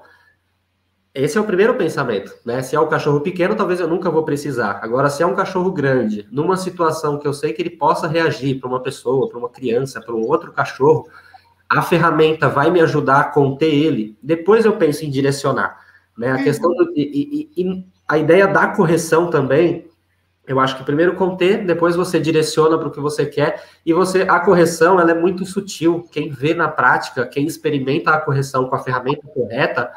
[1.23, 2.61] esse é o primeiro pensamento, né?
[2.61, 4.79] Se é um cachorro pequeno, talvez eu nunca vou precisar.
[4.81, 8.59] Agora, se é um cachorro grande, numa situação que eu sei que ele possa reagir
[8.59, 11.09] para uma pessoa, para uma criança, para um outro cachorro,
[11.67, 14.17] a ferramenta vai me ajudar a conter ele.
[14.23, 15.77] Depois eu penso em direcionar,
[16.17, 16.31] né?
[16.31, 16.43] A uhum.
[16.43, 19.87] questão do, e, e, e a ideia da correção também,
[20.47, 24.23] eu acho que primeiro conter, depois você direciona para o que você quer e você
[24.23, 26.07] a correção ela é muito sutil.
[26.11, 29.91] Quem vê na prática, quem experimenta a correção com a ferramenta correta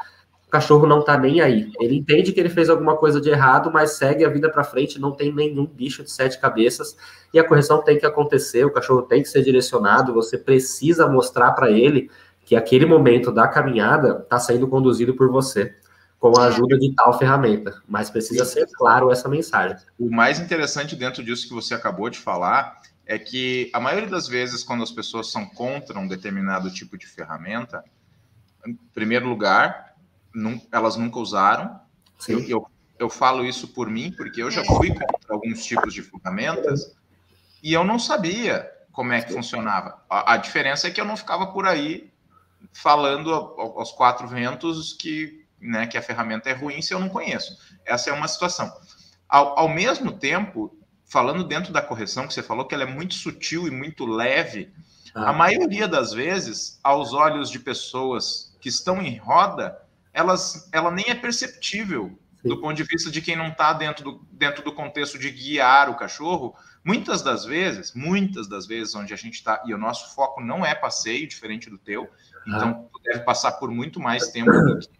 [0.52, 1.72] cachorro não tá nem aí.
[1.80, 5.00] Ele entende que ele fez alguma coisa de errado, mas segue a vida para frente,
[5.00, 6.94] não tem nenhum bicho de sete cabeças
[7.32, 11.52] e a correção tem que acontecer, o cachorro tem que ser direcionado, você precisa mostrar
[11.52, 12.10] para ele
[12.44, 15.74] que aquele momento da caminhada está sendo conduzido por você
[16.18, 19.78] com a ajuda de tal ferramenta, mas precisa ser claro essa mensagem.
[19.98, 24.28] O mais interessante dentro disso que você acabou de falar é que a maioria das
[24.28, 27.82] vezes quando as pessoas são contra um determinado tipo de ferramenta,
[28.66, 29.91] em primeiro lugar,
[30.70, 31.80] elas nunca usaram.
[32.28, 32.66] Eu, eu,
[32.98, 36.94] eu, falo isso por mim, porque eu já fui contra alguns tipos de ferramentas
[37.62, 40.02] e eu não sabia como é que funcionava.
[40.08, 42.12] A, a, diferença é que eu não ficava por aí
[42.72, 47.58] falando aos quatro ventos que, né, que a ferramenta é ruim se eu não conheço.
[47.84, 48.72] Essa é uma situação.
[49.28, 53.14] Ao, ao mesmo tempo, falando dentro da correção que você falou, que ela é muito
[53.14, 54.72] sutil e muito leve,
[55.14, 55.30] ah.
[55.30, 59.78] a maioria das vezes, aos olhos de pessoas que estão em roda,
[60.12, 62.48] elas, ela nem é perceptível Sim.
[62.48, 65.88] do ponto de vista de quem não está dentro do, dentro do contexto de guiar
[65.88, 66.54] o cachorro,
[66.84, 70.66] Muitas das vezes, muitas das vezes onde a gente está, e o nosso foco não
[70.66, 72.10] é passeio, diferente do teu,
[72.44, 72.98] então ah.
[73.04, 74.90] deve passar por muito mais tempo do que,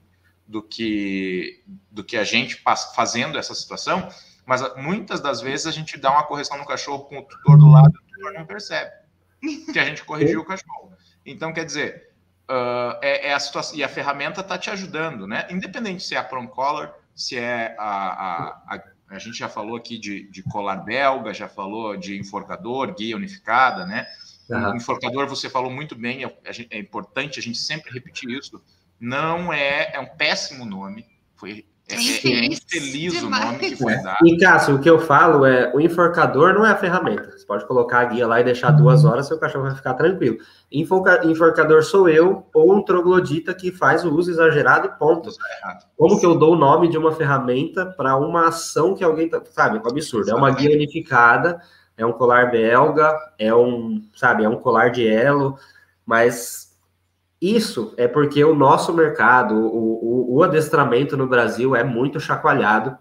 [0.47, 4.09] do que, do que a gente passa, fazendo essa situação,
[4.47, 7.69] mas muitas das vezes a gente dá uma correção no cachorro com o tutor do
[7.69, 8.93] lado e o tutor não percebe
[9.73, 10.93] que a gente corrigiu o cachorro.
[11.27, 12.12] Então, quer dizer,
[12.53, 15.47] uh, é, é, a situação, e a ferramenta está te ajudando, né?
[15.51, 18.83] Independente se é a Prong Collar, se é a, a, a
[19.13, 23.85] a gente já falou aqui de, de colar belga, já falou de enforcador, guia unificada,
[23.85, 24.07] né?
[24.49, 24.77] Uhum.
[24.77, 26.37] Enforcador, você falou muito bem, é,
[26.71, 28.63] é, importante a gente sempre repetir isso.
[28.99, 34.03] Não é, é um péssimo nome, foi é, é, infeliz o nome que foi é.
[34.03, 34.27] dado.
[34.27, 37.31] E, Cássio, o que eu falo é: o enforcador não é a ferramenta.
[37.31, 40.39] Você pode colocar a guia lá e deixar duas horas, seu cachorro vai ficar tranquilo.
[40.71, 45.31] enforcador sou eu ou um troglodita que faz o uso exagerado e ponto.
[45.97, 49.43] Como que eu dou o nome de uma ferramenta para uma ação que alguém tá.
[49.51, 50.31] Sabe, é um absurdo.
[50.31, 51.61] É uma guia unificada,
[51.97, 55.59] é um colar belga, é um, sabe, é um colar de elo,
[56.07, 56.62] mas
[57.43, 62.97] isso é porque o nosso mercado, o, o, o, adestramento no Brasil é muito chacoalhado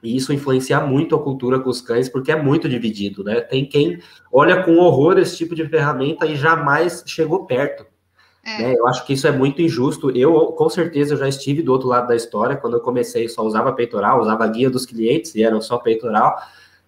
[0.00, 3.40] e isso influencia muito a cultura com os cães, porque é muito dividido, né?
[3.40, 3.98] Tem quem
[4.32, 7.84] olha com horror esse tipo de ferramenta e jamais chegou perto.
[8.46, 8.62] É.
[8.62, 8.74] Né?
[8.76, 10.16] Eu acho que isso é muito injusto.
[10.16, 12.56] Eu, com certeza, eu já estive do outro lado da história.
[12.56, 16.36] Quando eu comecei, só usava peitoral, usava guia dos clientes e eram só peitoral.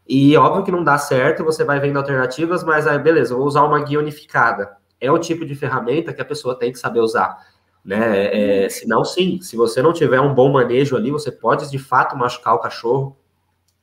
[0.09, 3.65] E óbvio que não dá certo, você vai vendo alternativas, mas aí, beleza, vou usar
[3.65, 7.37] uma guia unificada é o tipo de ferramenta que a pessoa tem que saber usar.
[7.85, 8.65] Né?
[8.65, 11.79] É, se não, sim, se você não tiver um bom manejo ali, você pode de
[11.79, 13.17] fato machucar o cachorro.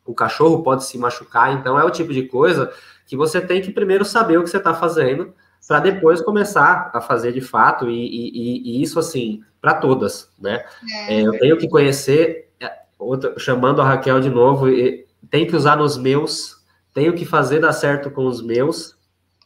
[0.06, 2.72] O cachorro pode se machucar, então é o tipo de coisa
[3.06, 5.34] que você tem que primeiro saber o que você está fazendo
[5.68, 10.66] para depois começar a fazer de fato, e, e, e isso assim, para todas, né?
[11.08, 11.16] É.
[11.16, 14.66] É, eu tenho que conhecer, é, outra, chamando a Raquel de novo,
[15.30, 16.58] tem que usar nos meus,
[16.94, 18.98] tenho que fazer dar certo com os meus,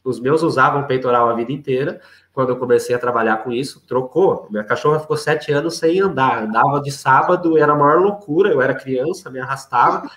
[0.08, 2.00] os meus usavam peitoral a vida inteira.
[2.32, 4.46] Quando eu comecei a trabalhar com isso, trocou.
[4.50, 6.42] Minha cachorra ficou sete anos sem andar.
[6.42, 8.50] Andava de sábado, era a maior loucura.
[8.50, 10.08] Eu era criança, me arrastava.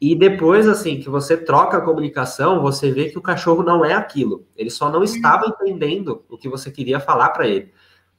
[0.00, 3.94] E depois, assim, que você troca a comunicação, você vê que o cachorro não é
[3.94, 4.46] aquilo.
[4.56, 7.72] Ele só não estava entendendo o que você queria falar para ele.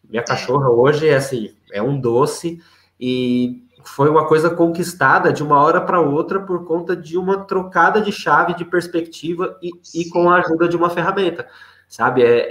[0.10, 2.60] Minha cachorra hoje é assim, é um doce
[2.99, 8.02] e foi uma coisa conquistada de uma hora para outra por conta de uma trocada
[8.02, 11.48] de chave de perspectiva e, e com a ajuda de uma ferramenta,
[11.88, 12.24] sabe?
[12.24, 12.50] É,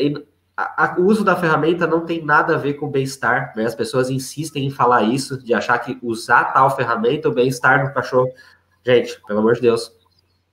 [0.57, 3.65] a, a, o uso da ferramenta não tem nada a ver com bem-estar, né?
[3.65, 7.93] As pessoas insistem em falar isso, de achar que usar tal ferramenta, o bem-estar do
[7.93, 8.31] cachorro.
[8.85, 9.93] Gente, pelo amor de Deus.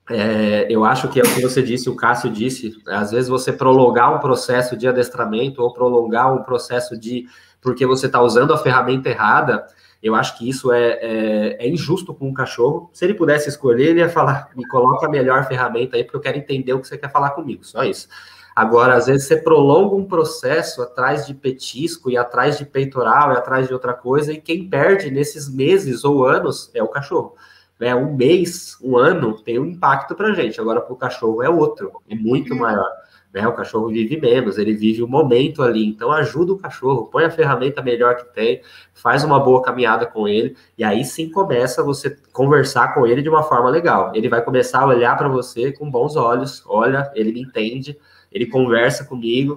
[0.10, 3.54] É, eu acho que é o que você disse, o Cássio disse, às vezes você
[3.54, 7.28] prolongar um processo de adestramento ou prolongar um processo de
[7.62, 9.66] porque você está usando a ferramenta errada,
[10.02, 12.90] eu acho que isso é, é, é, injusto com o cachorro.
[12.92, 16.22] Se ele pudesse escolher, ele ia falar: me coloca a melhor ferramenta aí, porque eu
[16.22, 17.64] quero entender o que você quer falar comigo.
[17.64, 18.08] Só isso.
[18.56, 23.38] Agora, às vezes, você prolonga um processo atrás de petisco e atrás de peitoral e
[23.38, 27.36] atrás de outra coisa, e quem perde nesses meses ou anos é o cachorro.
[27.80, 27.96] Né?
[27.96, 30.60] Um mês, um ano, tem um impacto para gente.
[30.60, 32.90] Agora, para o cachorro é outro, é muito maior.
[33.34, 33.48] Né?
[33.48, 35.86] O cachorro vive menos, ele vive o momento ali.
[35.86, 38.62] Então ajuda o cachorro, põe a ferramenta melhor que tem,
[38.94, 43.30] faz uma boa caminhada com ele, e aí sim começa você conversar com ele de
[43.30, 44.12] uma forma legal.
[44.14, 47.98] Ele vai começar a olhar para você com bons olhos, olha, ele me entende,
[48.32, 49.56] ele conversa comigo,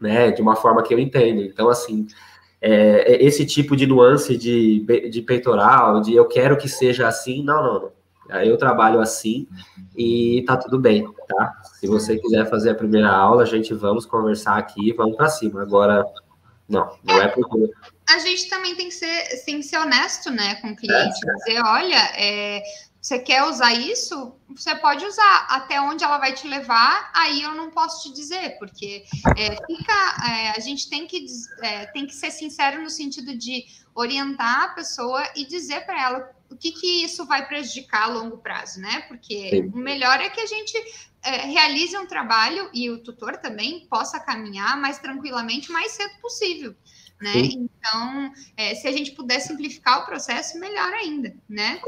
[0.00, 1.42] né, de uma forma que eu entendo.
[1.42, 2.06] Então, assim,
[2.60, 4.80] é, é esse tipo de nuance de,
[5.10, 7.95] de peitoral, de eu quero que seja assim, não, não, não.
[8.30, 9.46] Eu trabalho assim
[9.96, 11.62] e tá tudo bem, tá?
[11.80, 15.62] Se você quiser fazer a primeira aula, a gente vamos conversar aqui, vamos para cima.
[15.62, 16.04] Agora,
[16.68, 17.70] não, não é, é porque.
[18.08, 21.18] A gente também tem que ser, tem que ser honesto, né, com o cliente.
[21.28, 22.62] É, dizer, olha, é,
[23.00, 24.34] você quer usar isso?
[24.50, 25.46] Você pode usar.
[25.48, 29.04] Até onde ela vai te levar, aí eu não posso te dizer, porque
[29.36, 29.92] é, fica,
[30.28, 31.24] é, a gente tem que,
[31.62, 33.64] é, tem que ser sincero no sentido de
[33.94, 38.38] orientar a pessoa e dizer para ela o que, que isso vai prejudicar a longo
[38.38, 39.02] prazo, né?
[39.08, 39.70] Porque Sim.
[39.74, 40.76] o melhor é que a gente
[41.22, 46.74] é, realize um trabalho e o tutor também possa caminhar mais tranquilamente, mais cedo possível.
[47.20, 47.32] né?
[47.32, 47.68] Sim.
[47.78, 51.80] Então, é, se a gente puder simplificar o processo, melhor ainda, né?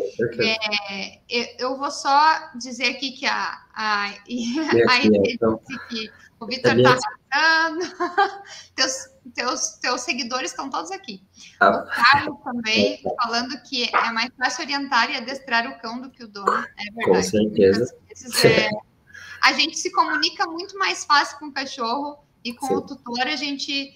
[1.31, 4.07] É, eu vou só dizer aqui que a, a,
[4.89, 5.61] a, então.
[5.89, 6.99] que o Vitor está
[8.75, 11.23] teus, teus, teus seguidores estão todos aqui.
[11.61, 11.71] Ah.
[11.71, 16.25] O Carlos também falando que é mais fácil orientar e adestrar o cão do que
[16.25, 16.51] o dono.
[16.51, 17.07] É verdade.
[17.07, 17.97] Com certeza.
[18.09, 18.69] Vezes, é,
[19.43, 22.75] a gente se comunica muito mais fácil com o cachorro e com Sim.
[22.75, 23.93] o tutor a gente,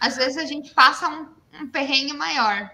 [0.00, 1.28] às vezes a gente passa um,
[1.60, 2.70] um perrengue maior.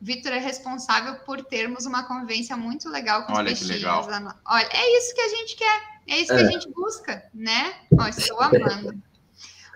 [0.00, 4.06] Vitor é responsável por termos uma convivência muito legal com Olha os peixinhos.
[4.06, 4.34] Legal.
[4.44, 6.44] Olha, é isso que a gente quer, é isso que é.
[6.44, 7.74] a gente busca, né?
[7.98, 9.02] Ó, estou amando.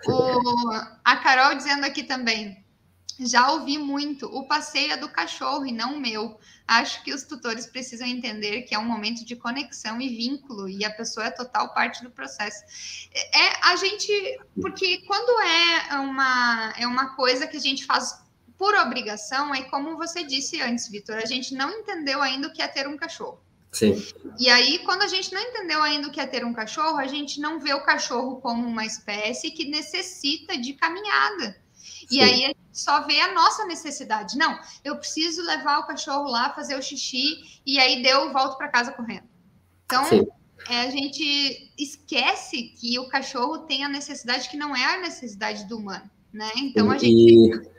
[0.07, 0.69] O,
[1.03, 2.63] a Carol dizendo aqui também,
[3.19, 6.39] já ouvi muito, o passeio é do cachorro e não o meu.
[6.67, 10.83] Acho que os tutores precisam entender que é um momento de conexão e vínculo e
[10.83, 12.63] a pessoa é total parte do processo.
[13.13, 18.23] É a gente, porque quando é uma é uma coisa que a gente faz
[18.57, 22.61] por obrigação, é como você disse antes, Vitor, a gente não entendeu ainda o que
[22.61, 23.39] é ter um cachorro.
[23.73, 24.01] Sim.
[24.39, 27.07] E aí, quando a gente não entendeu ainda o que é ter um cachorro, a
[27.07, 31.57] gente não vê o cachorro como uma espécie que necessita de caminhada.
[31.73, 32.07] Sim.
[32.11, 34.37] E aí a gente só vê a nossa necessidade.
[34.37, 38.67] Não, eu preciso levar o cachorro lá, fazer o xixi, e aí deu, volto para
[38.67, 39.27] casa correndo.
[39.85, 40.05] Então,
[40.69, 45.65] é, a gente esquece que o cachorro tem a necessidade que não é a necessidade
[45.65, 46.49] do humano, né?
[46.57, 47.69] Então a gente.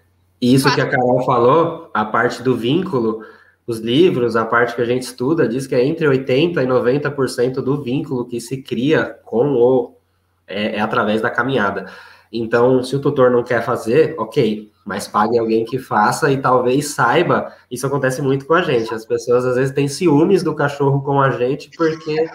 [0.41, 3.25] E isso que a Carol falou, a parte do vínculo,
[3.67, 7.55] os livros, a parte que a gente estuda, diz que é entre 80% e 90%
[7.55, 9.95] do vínculo que se cria com o.
[10.47, 11.87] É, é através da caminhada.
[12.31, 16.89] Então, se o tutor não quer fazer, ok, mas pague alguém que faça e talvez
[16.89, 17.53] saiba.
[17.71, 18.93] Isso acontece muito com a gente.
[18.93, 22.29] As pessoas às vezes têm ciúmes do cachorro com a gente, porque,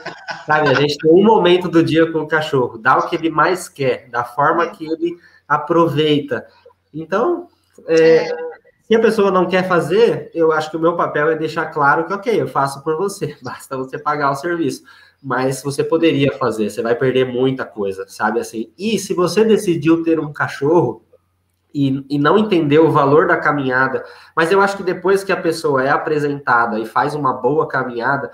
[0.45, 3.30] sabe, a gente tem um momento do dia com o cachorro, dá o que ele
[3.30, 5.17] mais quer, da forma que ele
[5.47, 6.47] aproveita.
[6.93, 7.47] Então,
[7.88, 8.30] é,
[8.90, 12.06] se a pessoa não quer fazer, eu acho que o meu papel é deixar claro
[12.06, 14.84] que, ok, eu faço por você, basta você pagar o serviço
[15.22, 18.72] mas você poderia fazer, você vai perder muita coisa, sabe assim?
[18.78, 21.04] E se você decidiu ter um cachorro
[21.74, 24.04] e, e não entendeu o valor da caminhada,
[24.36, 28.32] mas eu acho que depois que a pessoa é apresentada e faz uma boa caminhada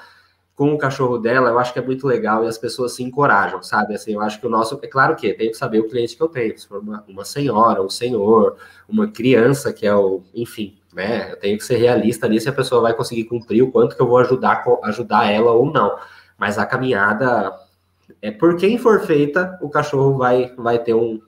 [0.56, 3.62] com o cachorro dela, eu acho que é muito legal e as pessoas se encorajam,
[3.62, 3.94] sabe?
[3.94, 6.24] Assim, eu acho que o nosso, é claro que tem que saber o cliente que
[6.24, 8.56] eu tenho, se for uma, uma senhora, um senhor,
[8.88, 11.34] uma criança que é o, enfim, né?
[11.34, 14.02] Eu tenho que ser realista ali se a pessoa vai conseguir cumprir o quanto que
[14.02, 15.98] eu vou ajudar ajudar ela ou não.
[16.38, 17.54] Mas a caminhada,
[18.22, 21.20] é por quem for feita, o cachorro vai, vai ter um,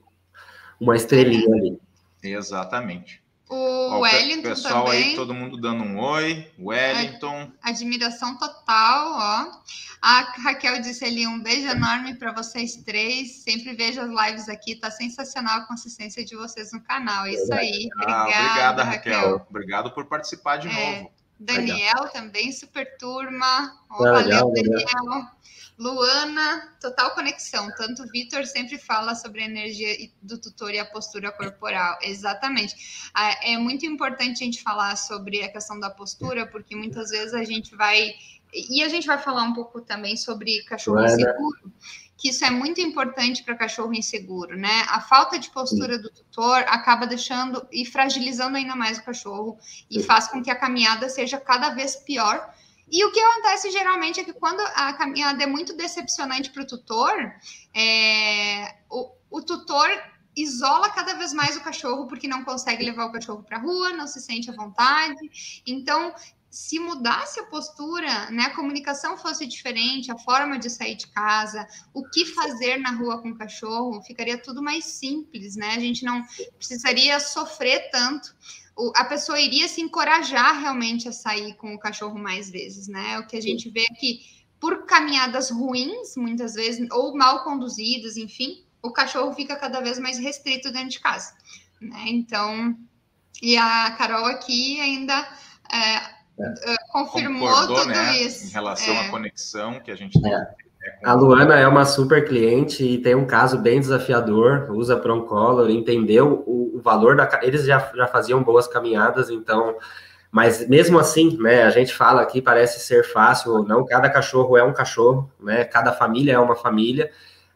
[0.80, 1.78] uma estrelinha ali.
[2.22, 3.22] Exatamente.
[3.48, 5.04] O Ó, Wellington pessoal também.
[5.04, 6.50] aí, todo mundo dando um oi.
[6.58, 7.50] Wellington.
[7.62, 9.62] Admiração total, ó.
[10.00, 13.42] A Raquel disse ali um beijo enorme para vocês três.
[13.42, 17.26] Sempre vejo as lives aqui, tá sensacional a consistência de vocês no canal.
[17.26, 17.88] É isso aí.
[17.96, 19.14] Ah, obrigada, obrigada Raquel.
[19.14, 19.46] Raquel.
[19.48, 20.72] Obrigado por participar de é.
[20.72, 21.10] novo.
[21.40, 22.08] Daniel legal.
[22.10, 23.80] também, super turma.
[23.90, 25.30] Oh, valeu, Daniel.
[25.78, 27.70] Luana, total conexão.
[27.76, 31.96] Tanto o Vitor sempre fala sobre a energia do tutor e a postura corporal.
[32.02, 33.10] Exatamente.
[33.14, 37.32] Ah, é muito importante a gente falar sobre a questão da postura, porque muitas vezes
[37.32, 38.12] a gente vai.
[38.52, 41.14] E a gente vai falar um pouco também sobre cachorro Luana.
[41.14, 41.72] seguro
[42.18, 44.84] que isso é muito importante para cachorro inseguro, né?
[44.88, 49.56] A falta de postura do tutor acaba deixando e fragilizando ainda mais o cachorro
[49.88, 52.52] e faz com que a caminhada seja cada vez pior.
[52.90, 56.66] E o que acontece geralmente é que quando a caminhada é muito decepcionante para o
[56.66, 57.12] tutor,
[57.74, 59.88] é, o, o tutor
[60.36, 63.90] isola cada vez mais o cachorro porque não consegue levar o cachorro para a rua,
[63.90, 65.62] não se sente à vontade.
[65.66, 66.14] Então,
[66.50, 71.66] se mudasse a postura, né, a comunicação fosse diferente, a forma de sair de casa,
[71.92, 75.74] o que fazer na rua com o cachorro, ficaria tudo mais simples, né?
[75.74, 76.24] A gente não
[76.56, 78.34] precisaria sofrer tanto.
[78.94, 83.18] A pessoa iria se encorajar realmente a sair com o cachorro mais vezes, né?
[83.18, 84.20] O que a gente vê é que
[84.60, 90.18] por caminhadas ruins, muitas vezes, ou mal conduzidas, enfim, o cachorro fica cada vez mais
[90.18, 91.34] restrito dentro de casa,
[91.80, 92.04] né?
[92.06, 92.76] Então,
[93.42, 95.28] e a Carol aqui ainda
[95.72, 95.96] é,
[96.72, 96.76] é.
[96.92, 98.46] confirmou Concordou, tudo né, isso.
[98.46, 99.06] Em relação é.
[99.06, 100.32] à conexão que a gente tem.
[101.04, 106.42] A Luana é uma super cliente e tem um caso bem desafiador, usa Proncolor, entendeu
[106.46, 107.28] o, o valor da.
[107.42, 109.76] Eles já, já faziam boas caminhadas, então.
[110.30, 114.58] Mas mesmo assim, né, a gente fala aqui, parece ser fácil ou não, cada cachorro
[114.58, 115.64] é um cachorro, né?
[115.64, 117.10] Cada família é uma família,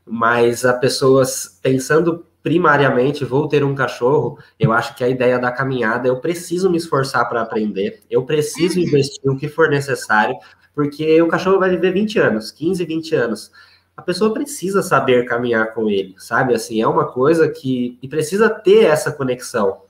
[0.07, 5.53] mas a pessoas pensando primariamente vou ter um cachorro, eu acho que a ideia da
[5.53, 8.87] caminhada, eu preciso me esforçar para aprender, eu preciso uhum.
[8.87, 10.37] investir o que for necessário,
[10.75, 13.53] porque o cachorro vai viver 20 anos, 15, 20 anos.
[13.97, 16.55] A pessoa precisa saber caminhar com ele, sabe?
[16.55, 19.83] Assim, é uma coisa que e precisa ter essa conexão.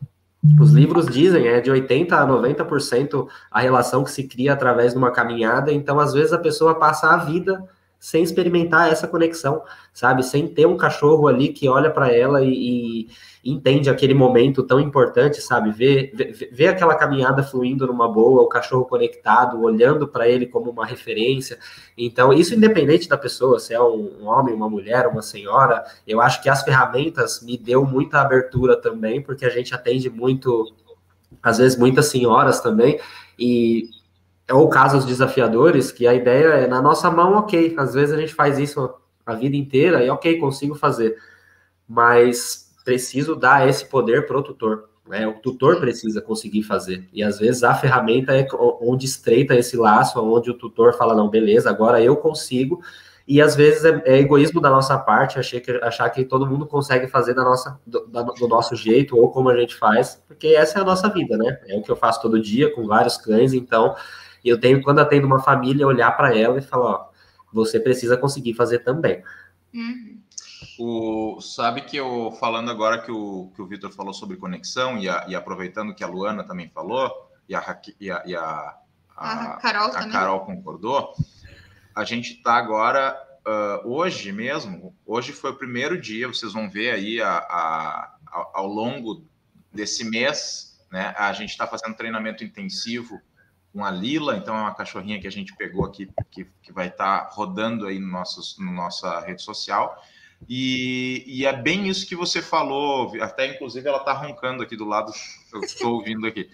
[0.61, 4.99] Os livros dizem é de 80 a 90% a relação que se cria através de
[4.99, 7.63] uma caminhada, então às vezes a pessoa passa a vida
[8.03, 9.63] sem experimentar essa conexão,
[9.95, 10.25] sabe?
[10.25, 13.09] Sem ter um cachorro ali que olha para ela e, e,
[13.45, 15.71] entende aquele momento tão importante, sabe?
[15.71, 20.69] Ver, ver, ver aquela caminhada fluindo numa boa, o cachorro conectado, olhando para ele como
[20.69, 21.61] uma referência.
[21.97, 26.21] Então, isso independente da pessoa, se é um, um homem, uma mulher, uma senhora, eu
[26.21, 30.75] acho que as ferramentas me deu muita abertura também, porque a gente atende muito,
[31.41, 32.99] às vezes, muitas senhoras também,
[33.39, 34.02] e
[34.53, 37.75] ou casos desafiadores, que a ideia é na nossa mão, ok.
[37.77, 38.95] Às vezes a gente faz isso
[39.25, 41.17] a vida inteira e ok, consigo fazer.
[41.89, 44.89] Mas preciso dar esse poder para o tutor.
[45.09, 45.27] Né?
[45.27, 47.09] O tutor precisa conseguir fazer.
[47.13, 48.47] E às vezes a ferramenta é
[48.81, 52.81] onde estreita esse laço, onde o tutor fala, não, beleza, agora eu consigo.
[53.27, 56.67] E às vezes é, é egoísmo da nossa parte achar que, achar que todo mundo
[56.67, 60.49] consegue fazer da nossa, do, da, do nosso jeito ou como a gente faz, porque
[60.49, 61.61] essa é a nossa vida, né?
[61.69, 63.95] É o que eu faço todo dia com vários cães, então
[64.45, 67.11] e eu tenho, quando atendo uma família, olhar para ela e falar, ó,
[67.53, 69.23] você precisa conseguir fazer também.
[69.73, 70.21] Uhum.
[70.79, 75.09] O, sabe que eu, falando agora que o, que o Vitor falou sobre conexão, e,
[75.09, 78.77] a, e, aproveitando que a Luana também falou, e a, e a, e a,
[79.17, 81.13] a, Carol, a Carol concordou,
[81.95, 83.17] a gente está agora,
[83.47, 89.25] uh, hoje mesmo, hoje foi o primeiro dia, vocês vão ver aí ao longo
[89.73, 93.21] desse mês, né, a gente está fazendo treinamento intensivo
[93.73, 96.89] com a Lila, então é uma cachorrinha que a gente pegou aqui, que, que vai
[96.89, 100.01] estar tá rodando aí no, nossos, no nossa rede social.
[100.49, 104.85] E, e, é bem isso que você falou, até inclusive ela está roncando aqui do
[104.85, 105.13] lado,
[105.53, 106.51] eu estou ouvindo aqui.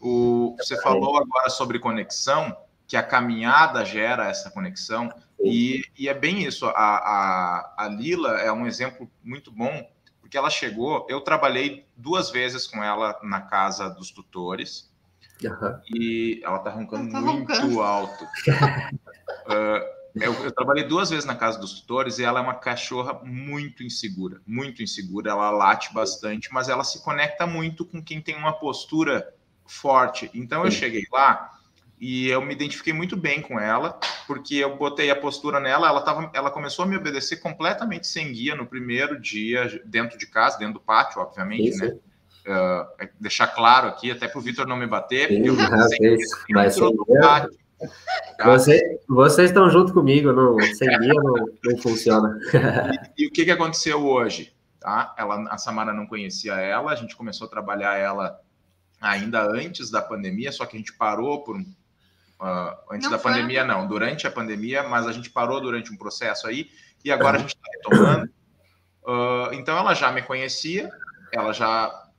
[0.00, 2.56] O, você falou agora sobre conexão,
[2.86, 5.10] que a caminhada gera essa conexão,
[5.42, 6.66] e, e é bem isso.
[6.66, 9.88] A, a, a Lila é um exemplo muito bom,
[10.20, 14.89] porque ela chegou, eu trabalhei duas vezes com ela na casa dos tutores,
[15.42, 15.80] Uhum.
[15.94, 17.80] E ela tá roncando tá muito roncando.
[17.80, 18.24] alto.
[18.24, 23.20] uh, eu, eu, trabalhei duas vezes na casa dos tutores e ela é uma cachorra
[23.24, 25.30] muito insegura, muito insegura.
[25.30, 29.34] Ela late bastante, mas ela se conecta muito com quem tem uma postura
[29.66, 30.30] forte.
[30.34, 31.50] Então eu cheguei lá
[32.00, 36.00] e eu me identifiquei muito bem com ela, porque eu botei a postura nela, ela,
[36.00, 40.58] tava, ela começou a me obedecer completamente sem guia no primeiro dia, dentro de casa,
[40.58, 41.84] dentro do pátio, obviamente, Isso.
[41.84, 41.98] né?
[42.46, 46.70] Uh, deixar claro aqui, até para o Vitor não me bater, Sim, porque eu vai
[46.70, 46.80] ser
[47.20, 47.48] tá?
[48.44, 51.34] Você, vocês estão junto comigo, não, sem guia não,
[51.64, 52.38] não funciona.
[53.16, 54.52] E, e, o que, que aconteceu hoje?
[54.78, 55.14] Tá?
[55.18, 58.38] Ela, a Samara não conhecia ela, a gente começou a trabalhar ela
[59.00, 61.60] ainda antes da pandemia, só que a gente parou por um.
[62.40, 63.32] Uh, antes não da foi.
[63.32, 66.70] pandemia, não, durante a pandemia, mas a gente parou durante um processo aí,
[67.04, 68.30] e agora a gente está retomando.
[69.02, 70.90] Uh, então ela já me conhecia,
[71.32, 72.09] ela já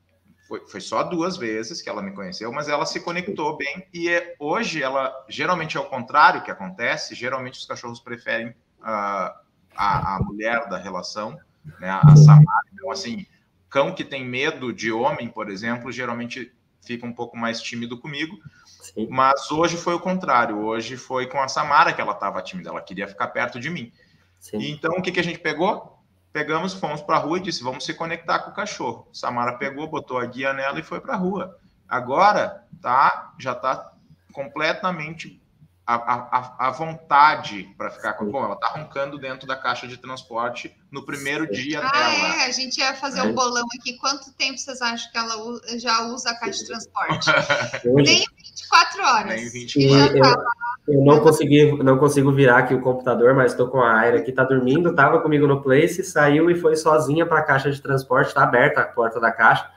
[0.52, 3.88] foi, foi só duas vezes que ela me conheceu, mas ela se conectou bem.
[3.94, 9.32] E é, hoje ela, geralmente é o contrário que acontece, geralmente os cachorros preferem uh,
[9.74, 11.40] a, a mulher da relação,
[11.80, 12.68] né, a Samara.
[12.74, 13.26] Então, assim,
[13.70, 18.38] cão que tem medo de homem, por exemplo, geralmente fica um pouco mais tímido comigo.
[18.66, 19.08] Sim.
[19.10, 20.60] Mas hoje foi o contrário.
[20.60, 22.72] Hoje foi com a Samara que ela estava tímida.
[22.72, 23.90] Ela queria ficar perto de mim.
[24.38, 24.58] Sim.
[24.70, 26.01] Então, o que, que a gente pegou?
[26.34, 29.08] Pegamos, fomos para a rua e disse: vamos se conectar com o cachorro.
[29.12, 31.58] Samara pegou, botou a guia nela e foi para a rua.
[31.88, 33.92] Agora, tá, já está
[34.32, 35.42] completamente
[35.86, 38.32] à, à, à vontade para ficar com.
[38.32, 42.36] Bom, ela está roncando dentro da caixa de transporte no primeiro dia ah, dela.
[42.36, 43.98] É, a gente ia fazer um bolão aqui.
[43.98, 47.30] Quanto tempo vocês acham que ela já usa a caixa de transporte?
[47.84, 49.36] Nem 24 horas.
[49.36, 50.46] Nem 24 horas.
[50.92, 54.32] Eu não consegui, não consigo virar aqui o computador, mas estou com a Aira aqui,
[54.32, 58.28] tá dormindo, estava comigo no Place, saiu e foi sozinha para a caixa de transporte,
[58.28, 59.70] está aberta a porta da caixa,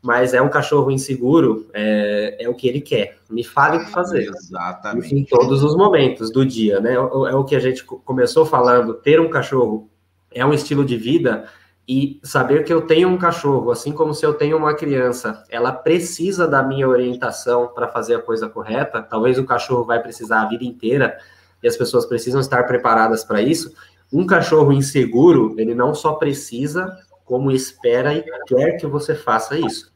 [0.00, 3.16] mas é um cachorro inseguro, é, é o que ele quer.
[3.28, 4.28] Me fale o que fazer.
[4.28, 5.14] Exatamente.
[5.14, 6.92] Em todos os momentos do dia, né?
[6.92, 9.90] É, é o que a gente começou falando, ter um cachorro
[10.32, 11.46] é um estilo de vida
[11.92, 15.72] e saber que eu tenho um cachorro, assim como se eu tenho uma criança, ela
[15.72, 19.02] precisa da minha orientação para fazer a coisa correta.
[19.02, 21.18] Talvez o cachorro vai precisar a vida inteira
[21.60, 23.74] e as pessoas precisam estar preparadas para isso.
[24.12, 29.90] Um cachorro inseguro, ele não só precisa, como espera e quer que você faça isso.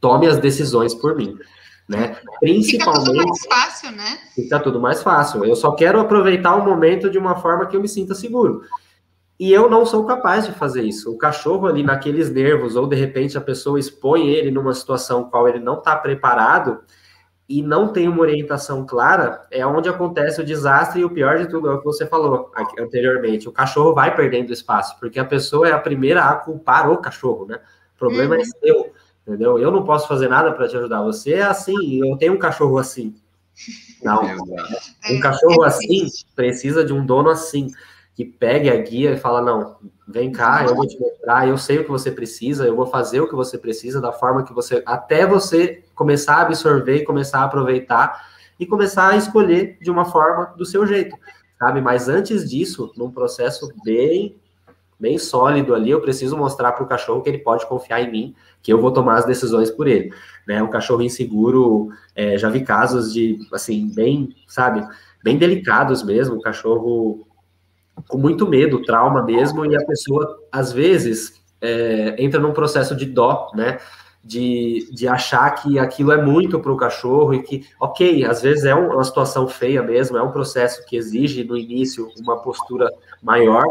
[0.00, 1.36] Tome as decisões por mim.
[1.86, 2.16] Né?
[2.40, 3.04] Principalmente.
[3.04, 4.18] Fica tudo mais fácil, né?
[4.34, 5.44] Fica tudo mais fácil.
[5.44, 8.62] Eu só quero aproveitar o momento de uma forma que eu me sinta seguro.
[9.40, 11.10] E eu não sou capaz de fazer isso.
[11.10, 15.48] O cachorro ali naqueles nervos, ou de repente a pessoa expõe ele numa situação qual
[15.48, 16.80] ele não está preparado
[17.48, 21.48] e não tem uma orientação clara, é onde acontece o desastre e o pior de
[21.48, 23.48] tudo é o que você falou anteriormente.
[23.48, 27.46] O cachorro vai perdendo espaço, porque a pessoa é a primeira a culpar o cachorro,
[27.46, 27.60] né?
[27.96, 28.44] O problema é uhum.
[28.44, 28.92] é seu.
[29.26, 29.58] entendeu?
[29.58, 31.00] Eu não posso fazer nada para te ajudar.
[31.00, 33.14] Você é assim, eu tenho um cachorro assim.
[34.02, 34.20] Não.
[35.10, 37.68] Um cachorro assim precisa de um dono assim,
[38.20, 41.78] que pegue a guia e fala: não, vem cá, eu vou te mostrar, eu sei
[41.78, 44.82] o que você precisa, eu vou fazer o que você precisa da forma que você.
[44.84, 50.52] Até você começar a absorver começar a aproveitar e começar a escolher de uma forma
[50.54, 51.16] do seu jeito,
[51.58, 51.80] sabe?
[51.80, 54.36] Mas antes disso, num processo bem
[54.98, 58.34] bem sólido ali, eu preciso mostrar para o cachorro que ele pode confiar em mim,
[58.62, 60.12] que eu vou tomar as decisões por ele.
[60.46, 60.62] Né?
[60.62, 64.86] Um cachorro inseguro, é, já vi casos de, assim, bem, sabe,
[65.24, 67.26] bem delicados mesmo, um cachorro
[68.08, 73.06] com muito medo, trauma mesmo, e a pessoa, às vezes, é, entra num processo de
[73.06, 73.78] dó, né?
[74.22, 78.64] De, de achar que aquilo é muito para o cachorro e que, ok, às vezes
[78.64, 82.92] é uma situação feia mesmo, é um processo que exige no início uma postura
[83.22, 83.64] maior,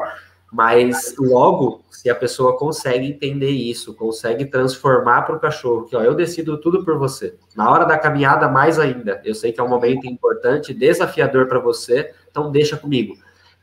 [0.52, 6.02] mas logo, se a pessoa consegue entender isso, consegue transformar para o cachorro, que ó,
[6.02, 7.36] eu decido tudo por você.
[7.56, 9.22] Na hora da caminhada, mais ainda.
[9.24, 13.16] Eu sei que é um momento importante, desafiador para você, então deixa comigo.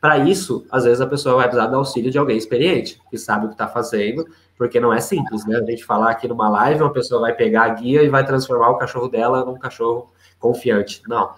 [0.07, 3.47] Para isso, às vezes a pessoa vai precisar do auxílio de alguém experiente, que sabe
[3.47, 4.27] o que está fazendo,
[4.57, 5.57] porque não é simples, né?
[5.57, 8.71] A gente falar aqui numa live, uma pessoa vai pegar a guia e vai transformar
[8.71, 11.03] o cachorro dela num cachorro confiante.
[11.09, 11.31] Não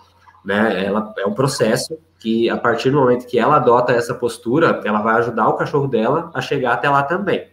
[0.45, 0.87] né?
[0.87, 5.03] Ela é um processo que a partir do momento que ela adota essa postura, ela
[5.03, 7.49] vai ajudar o cachorro dela a chegar até lá também.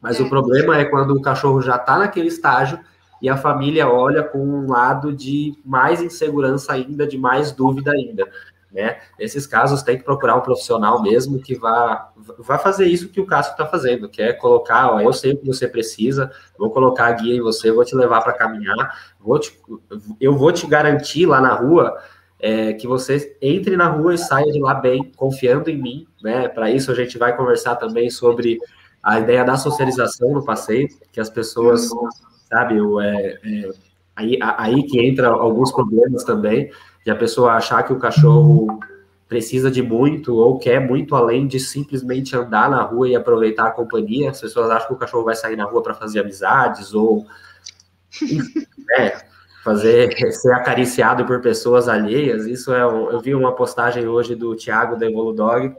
[0.00, 0.22] Mas é.
[0.22, 2.78] o problema é quando o cachorro já está naquele estágio
[3.22, 8.28] e a família olha com um lado de mais insegurança ainda, de mais dúvida ainda.
[8.74, 8.98] Né?
[9.16, 12.10] Nesses casos, tem que procurar um profissional mesmo que vá,
[12.40, 15.36] vá fazer isso que o Cássio está fazendo, que é colocar, ó, eu sei o
[15.38, 19.38] que você precisa, vou colocar a guia em você, vou te levar para caminhar, vou
[19.38, 19.56] te,
[20.20, 21.96] eu vou te garantir lá na rua
[22.40, 26.48] é, que você entre na rua e saia de lá bem, confiando em mim, né?
[26.48, 28.58] Para isso a gente vai conversar também sobre
[29.00, 31.88] a ideia da socialização no passeio, que as pessoas,
[32.50, 33.70] sabe, é, é,
[34.16, 36.70] aí, aí que entra alguns problemas também,
[37.04, 38.80] de a pessoa achar que o cachorro
[39.28, 43.70] precisa de muito ou quer muito além de simplesmente andar na rua e aproveitar a
[43.70, 44.30] companhia.
[44.30, 47.26] As pessoas acham que o cachorro vai sair na rua para fazer amizades ou
[48.98, 49.24] é,
[49.64, 52.46] fazer ser acariciado por pessoas alheias.
[52.46, 55.74] Isso é eu vi uma postagem hoje do Thiago da Evoludog.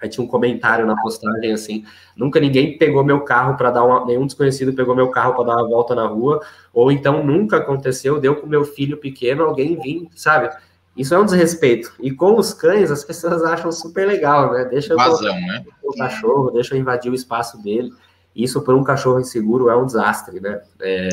[0.00, 1.84] Aí tinha um comentário na postagem assim:
[2.16, 5.56] nunca ninguém pegou meu carro para dar uma, nenhum desconhecido pegou meu carro para dar
[5.56, 6.40] uma volta na rua,
[6.72, 10.50] ou então nunca aconteceu, deu com meu filho pequeno, alguém vir, sabe?
[10.96, 11.92] Isso é um desrespeito.
[12.00, 14.64] E com os cães, as pessoas acham super legal, né?
[14.64, 15.64] Deixa Vazão, né?
[15.82, 17.92] o cachorro, deixa eu invadir o espaço dele.
[18.34, 20.60] Isso para um cachorro inseguro é um desastre, né?
[20.80, 21.08] É,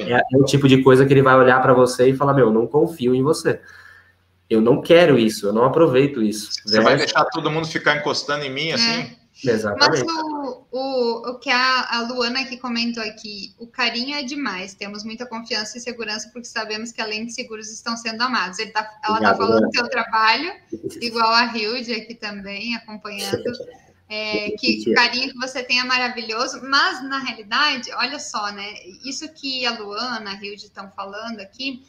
[0.00, 2.50] é, é, o tipo de coisa que ele vai olhar para você e falar: Meu,
[2.50, 3.60] não confio em você.
[4.48, 6.50] Eu não quero isso, eu não aproveito isso.
[6.64, 9.02] Você vai deixar todo mundo ficar encostando em mim assim?
[9.02, 9.18] É.
[9.44, 10.04] Exatamente.
[10.04, 14.74] Mas o, o, o que a, a Luana que comentou aqui, o carinho é demais.
[14.74, 18.58] Temos muita confiança e segurança porque sabemos que além de seguros estão sendo amados.
[18.58, 20.52] Ele tá, ela está falando do seu trabalho,
[21.00, 23.42] igual a Hilde aqui também, acompanhando.
[24.10, 28.72] É, que o carinho que você tem é maravilhoso, mas na realidade, olha só, né?
[29.04, 31.82] Isso que a Luana, a Hilde estão falando aqui,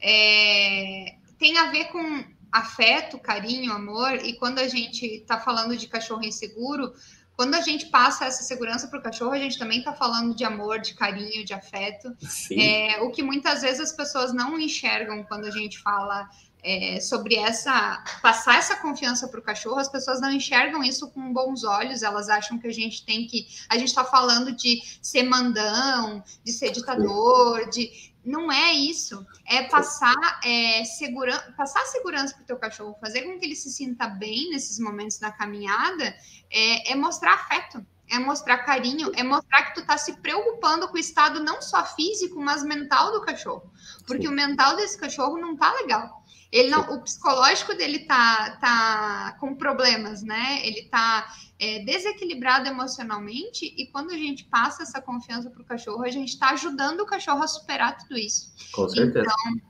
[0.00, 5.86] é, tem a ver com afeto, carinho, amor, e quando a gente está falando de
[5.86, 6.92] cachorro inseguro,
[7.36, 10.42] quando a gente passa essa segurança para o cachorro, a gente também está falando de
[10.42, 12.12] amor, de carinho, de afeto.
[12.60, 16.28] É, o que muitas vezes as pessoas não enxergam quando a gente fala
[16.62, 21.32] é, sobre essa passar essa confiança para o cachorro, as pessoas não enxergam isso com
[21.32, 23.46] bons olhos, elas acham que a gente tem que.
[23.68, 28.12] A gente está falando de ser mandão, de ser ditador, de.
[28.28, 29.26] Não é isso.
[29.46, 33.70] É passar, é, segura, passar segurança para o teu cachorro, fazer com que ele se
[33.70, 36.14] sinta bem nesses momentos da caminhada,
[36.50, 40.94] é, é mostrar afeto é mostrar carinho, é mostrar que tu tá se preocupando com
[40.94, 43.70] o estado não só físico, mas mental do cachorro.
[44.06, 46.17] Porque o mental desse cachorro não tá legal.
[46.50, 50.66] Ele não, o psicológico dele tá, tá com problemas, né?
[50.66, 56.04] Ele tá é, desequilibrado emocionalmente e quando a gente passa essa confiança para o cachorro,
[56.04, 58.50] a gente está ajudando o cachorro a superar tudo isso.
[58.72, 59.26] Com certeza.
[59.26, 59.68] Então,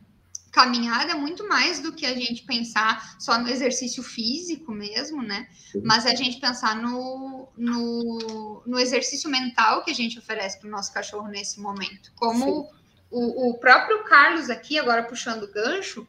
[0.53, 5.49] caminhada é muito mais do que a gente pensar só no exercício físico mesmo, né?
[5.85, 10.71] Mas a gente pensar no, no, no exercício mental que a gente oferece para o
[10.71, 12.13] nosso cachorro nesse momento.
[12.17, 12.69] Como
[13.11, 16.07] o, o próprio Carlos aqui, agora puxando o gancho,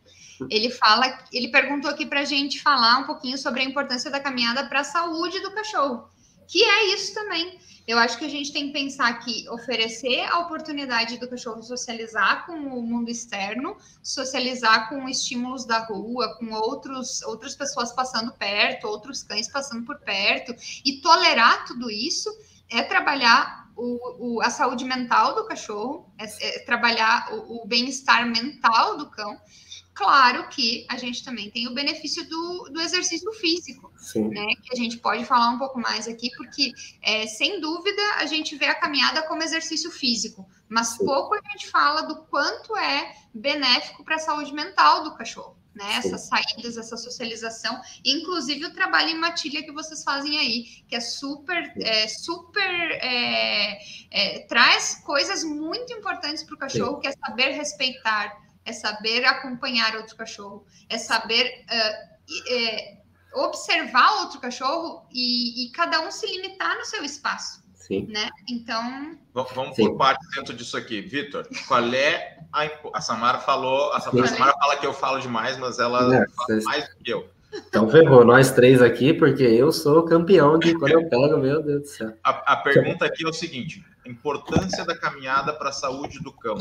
[0.50, 4.20] ele fala, ele perguntou aqui para a gente falar um pouquinho sobre a importância da
[4.20, 6.08] caminhada para a saúde do cachorro,
[6.48, 7.60] que é isso também.
[7.90, 12.46] Eu acho que a gente tem que pensar que oferecer a oportunidade do cachorro socializar
[12.46, 18.88] com o mundo externo, socializar com estímulos da rua, com outros, outras pessoas passando perto,
[18.88, 20.54] outros cães passando por perto,
[20.86, 22.30] e tolerar tudo isso
[22.70, 28.28] é trabalhar o, o, a saúde mental do cachorro, é, é trabalhar o, o bem-estar
[28.28, 29.36] mental do cão.
[30.00, 34.46] Claro que a gente também tem o benefício do, do exercício físico, né?
[34.64, 36.72] Que a gente pode falar um pouco mais aqui, porque
[37.02, 41.06] é, sem dúvida a gente vê a caminhada como exercício físico, mas Sim.
[41.06, 45.96] pouco a gente fala do quanto é benéfico para a saúde mental do cachorro né?
[45.98, 51.00] Essas saídas, essa socialização, inclusive o trabalho em matilha que vocês fazem aí, que é
[51.00, 53.80] super, é, super é,
[54.12, 57.02] é, traz coisas muito importantes para o cachorro, Sim.
[57.02, 65.06] que é saber respeitar, é saber acompanhar outro cachorro, é saber uh, observar outro cachorro
[65.12, 67.64] e, e cada um se limitar no seu espaço.
[67.74, 68.06] Sim.
[68.08, 68.30] Né?
[68.48, 69.18] Então.
[69.34, 69.88] Vamos Sim.
[69.88, 71.02] por parte dentro disso aqui.
[71.02, 72.70] Vitor, qual é a.
[72.94, 73.92] A Samara falou.
[73.94, 77.28] A Samara fala que eu falo demais, mas ela é, fala mais do que eu.
[77.68, 81.82] Então ferrou, nós três aqui, porque eu sou campeão de quando eu pego, meu Deus
[81.82, 82.14] do céu.
[82.24, 86.58] A, a pergunta aqui é o seguinte: importância da caminhada para a saúde do cão.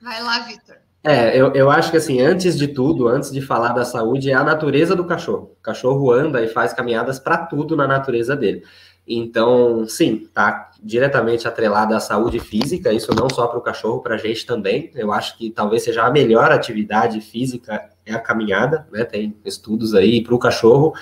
[0.00, 0.76] Vai lá, Vitor.
[1.06, 4.34] É, eu, eu acho que assim, antes de tudo, antes de falar da saúde, é
[4.34, 5.54] a natureza do cachorro.
[5.58, 8.64] O cachorro anda e faz caminhadas para tudo na natureza dele.
[9.06, 14.14] Então, sim, tá diretamente atrelada à saúde física, isso não só para o cachorro, para
[14.14, 14.90] a gente também.
[14.94, 19.04] Eu acho que talvez seja a melhor atividade física é a caminhada, né?
[19.04, 20.94] Tem estudos aí para o cachorro.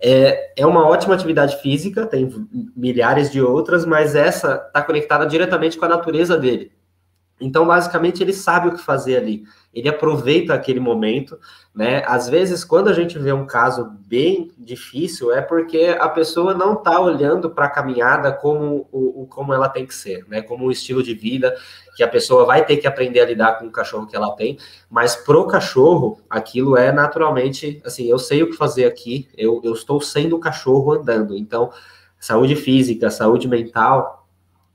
[0.00, 2.28] É, é uma ótima atividade física, tem
[2.74, 6.72] milhares de outras, mas essa está conectada diretamente com a natureza dele.
[7.42, 9.44] Então, basicamente, ele sabe o que fazer ali.
[9.74, 11.38] Ele aproveita aquele momento,
[11.74, 12.02] né?
[12.06, 16.74] Às vezes, quando a gente vê um caso bem difícil, é porque a pessoa não
[16.74, 20.42] está olhando para a caminhada como, o, como ela tem que ser, né?
[20.42, 21.54] Como um estilo de vida
[21.96, 24.58] que a pessoa vai ter que aprender a lidar com o cachorro que ela tem.
[24.90, 29.28] Mas pro cachorro, aquilo é naturalmente, assim, eu sei o que fazer aqui.
[29.36, 31.36] Eu, eu estou sendo o cachorro andando.
[31.36, 31.70] Então,
[32.20, 34.21] saúde física, saúde mental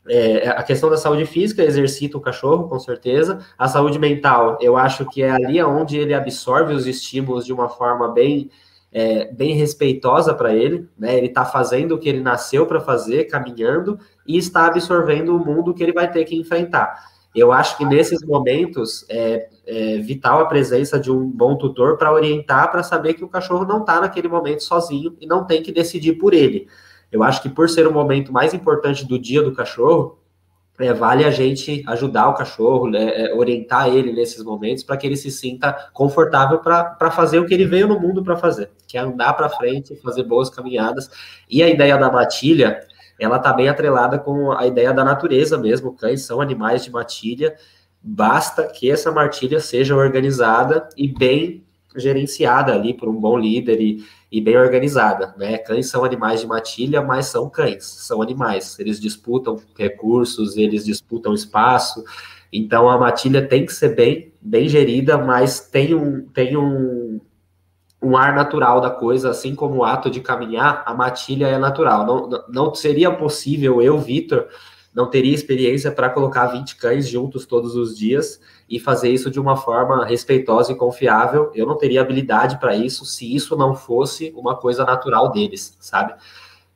[0.09, 3.39] é, a questão da saúde física exercita o cachorro, com certeza.
[3.57, 7.69] A saúde mental, eu acho que é ali onde ele absorve os estímulos de uma
[7.69, 8.49] forma bem,
[8.91, 10.87] é, bem respeitosa para ele.
[10.97, 11.17] Né?
[11.17, 15.73] Ele está fazendo o que ele nasceu para fazer, caminhando, e está absorvendo o mundo
[15.73, 17.17] que ele vai ter que enfrentar.
[17.35, 22.11] Eu acho que nesses momentos é, é vital a presença de um bom tutor para
[22.11, 25.71] orientar, para saber que o cachorro não está naquele momento sozinho e não tem que
[25.71, 26.67] decidir por ele.
[27.11, 30.19] Eu acho que por ser o momento mais importante do dia do cachorro,
[30.79, 35.07] é, vale a gente ajudar o cachorro, né, é, orientar ele nesses momentos para que
[35.07, 38.97] ele se sinta confortável para fazer o que ele veio no mundo para fazer, que
[38.97, 41.09] é andar para frente, fazer boas caminhadas.
[41.49, 42.79] E a ideia da matilha,
[43.19, 45.95] ela está bem atrelada com a ideia da natureza mesmo.
[45.95, 47.55] Cães são animais de matilha,
[47.99, 54.05] basta que essa matilha seja organizada e bem gerenciada ali por um bom líder e,
[54.31, 55.57] e bem organizada, né?
[55.57, 58.77] Cães são animais de matilha, mas são cães, são animais.
[58.77, 62.03] Eles disputam recursos, eles disputam espaço.
[62.51, 67.21] Então a matilha tem que ser bem, bem gerida, mas tem um, tem um,
[68.01, 72.05] um ar natural da coisa, assim como o ato de caminhar, a matilha é natural.
[72.05, 74.47] Não, não seria possível eu, Vitor,
[74.97, 79.39] não teria experiência para colocar 20 cães juntos todos os dias e fazer isso de
[79.39, 81.51] uma forma respeitosa e confiável.
[81.53, 86.15] Eu não teria habilidade para isso se isso não fosse uma coisa natural deles, sabe?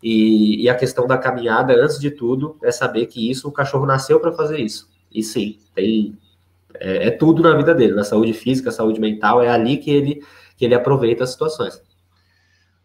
[0.04, 3.88] E, e, a questão da caminhada, antes de tudo, é saber que isso o cachorro
[3.88, 4.88] nasceu para fazer isso.
[5.12, 6.16] E sim, tem
[6.76, 10.24] é, é, tudo na vida dele, na saúde física, saúde mental, é ali que ele
[10.56, 11.82] que ele aproveita as situações.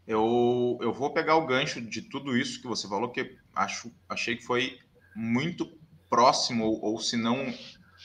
[0.07, 4.34] Eu, eu vou pegar o gancho de tudo isso que você falou, que acho, achei
[4.34, 4.78] que foi
[5.16, 5.66] muito
[6.10, 7.52] próximo, ou se não,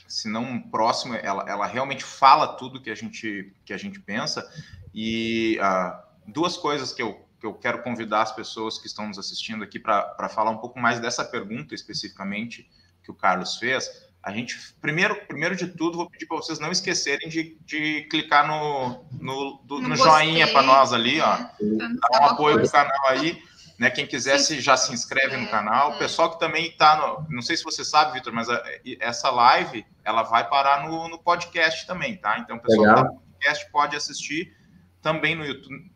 [0.07, 4.49] se não próximo, ela, ela realmente fala tudo que a gente, que a gente pensa.
[4.93, 9.20] E uh, duas coisas que eu, que eu quero convidar as pessoas que estão nos
[9.20, 12.70] assistindo aqui para falar um pouco mais dessa pergunta especificamente
[13.03, 14.09] que o Carlos fez.
[14.24, 18.47] A gente, primeiro, primeiro de tudo, vou pedir para vocês não esquecerem de, de clicar
[18.47, 21.38] no, no, do, no joinha para nós ali, ó.
[21.38, 23.41] Dar um apoio pro canal aí.
[23.82, 23.90] Né?
[23.90, 25.94] Quem quisesse já se inscreve no canal.
[25.94, 27.26] O pessoal que também está no.
[27.34, 28.62] Não sei se você sabe, Vitor, mas a,
[29.00, 32.38] essa live ela vai parar no, no podcast também, tá?
[32.38, 32.96] Então, o pessoal Legal.
[32.98, 34.56] que tá no podcast pode assistir
[35.02, 35.92] também no YouTube.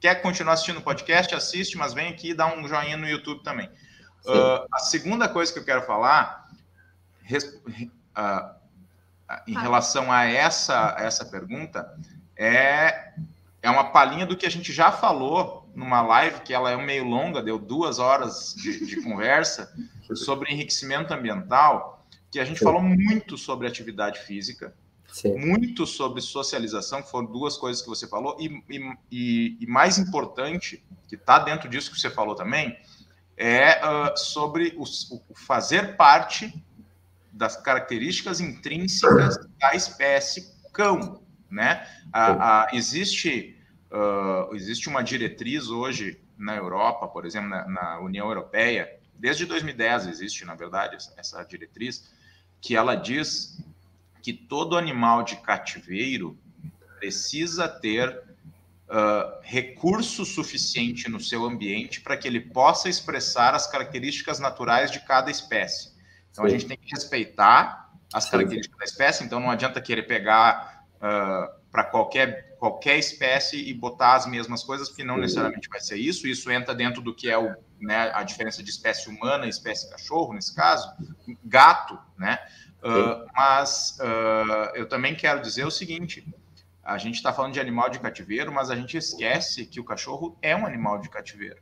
[0.00, 1.34] Quer continuar assistindo o podcast?
[1.34, 3.68] Assiste, mas vem aqui e dá um joinha no YouTube também.
[4.24, 6.48] Uh, a segunda coisa que eu quero falar
[8.16, 8.54] uh,
[9.46, 11.86] em relação a essa, essa pergunta
[12.34, 13.12] é,
[13.60, 17.04] é uma palhinha do que a gente já falou numa live que ela é meio
[17.04, 19.70] longa, deu duas horas de, de conversa
[20.14, 22.64] sobre enriquecimento ambiental, que a gente Sim.
[22.64, 24.74] falou muito sobre atividade física,
[25.12, 25.38] Sim.
[25.38, 28.62] muito sobre socialização, que foram duas coisas que você falou, e,
[29.10, 32.76] e, e mais importante, que está dentro disso que você falou também,
[33.36, 36.52] é uh, sobre o, o, fazer parte
[37.30, 41.20] das características intrínsecas da espécie cão,
[41.50, 41.86] né?
[42.10, 43.55] A, a, existe,
[43.90, 50.08] uh, existe uma diretriz hoje na Europa, por exemplo, na, na, União Europeia, desde 2010
[50.08, 52.10] existe, na verdade, essa, essa diretriz,
[52.60, 53.58] que ela diz
[54.22, 56.36] que todo animal de cativeiro
[56.98, 58.22] precisa ter
[58.88, 65.00] uh, recurso suficiente no seu ambiente para que ele possa expressar as características naturais de
[65.00, 65.92] cada espécie.
[66.30, 66.48] Então Sim.
[66.48, 68.30] a gente tem que respeitar as Sim.
[68.32, 74.14] características da espécie, então não adianta querer pegar uh, para qualquer, qualquer espécie e botar
[74.14, 76.26] as mesmas coisas, porque não necessariamente vai ser isso.
[76.26, 79.90] Isso entra dentro do que é o, né, a diferença de espécie humana e espécie
[79.90, 80.90] cachorro, nesse caso,
[81.44, 82.38] gato, né?
[82.82, 86.26] Uh, mas uh, eu também quero dizer o seguinte:
[86.82, 90.38] a gente está falando de animal de cativeiro, mas a gente esquece que o cachorro
[90.40, 91.60] é um animal de cativeiro.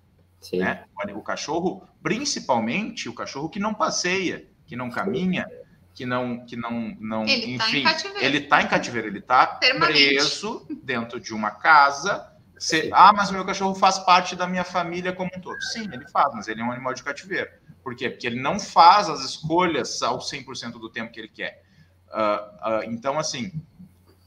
[0.53, 0.85] Né?
[1.15, 5.47] O cachorro, principalmente o cachorro que não passeia, que não caminha,
[5.95, 9.47] que não, que não, não ele tá enfim, tá ele está em cativeiro, ele está
[9.47, 12.33] preso dentro de uma casa.
[12.59, 15.61] Se, ah, mas o meu cachorro faz parte da minha família como um todo.
[15.63, 17.49] Sim, ele faz, mas ele é um animal de cativeiro.
[17.83, 18.11] Por quê?
[18.11, 21.63] Porque ele não faz as escolhas ao 100% do tempo que ele quer.
[22.09, 23.53] Uh, uh, então, assim,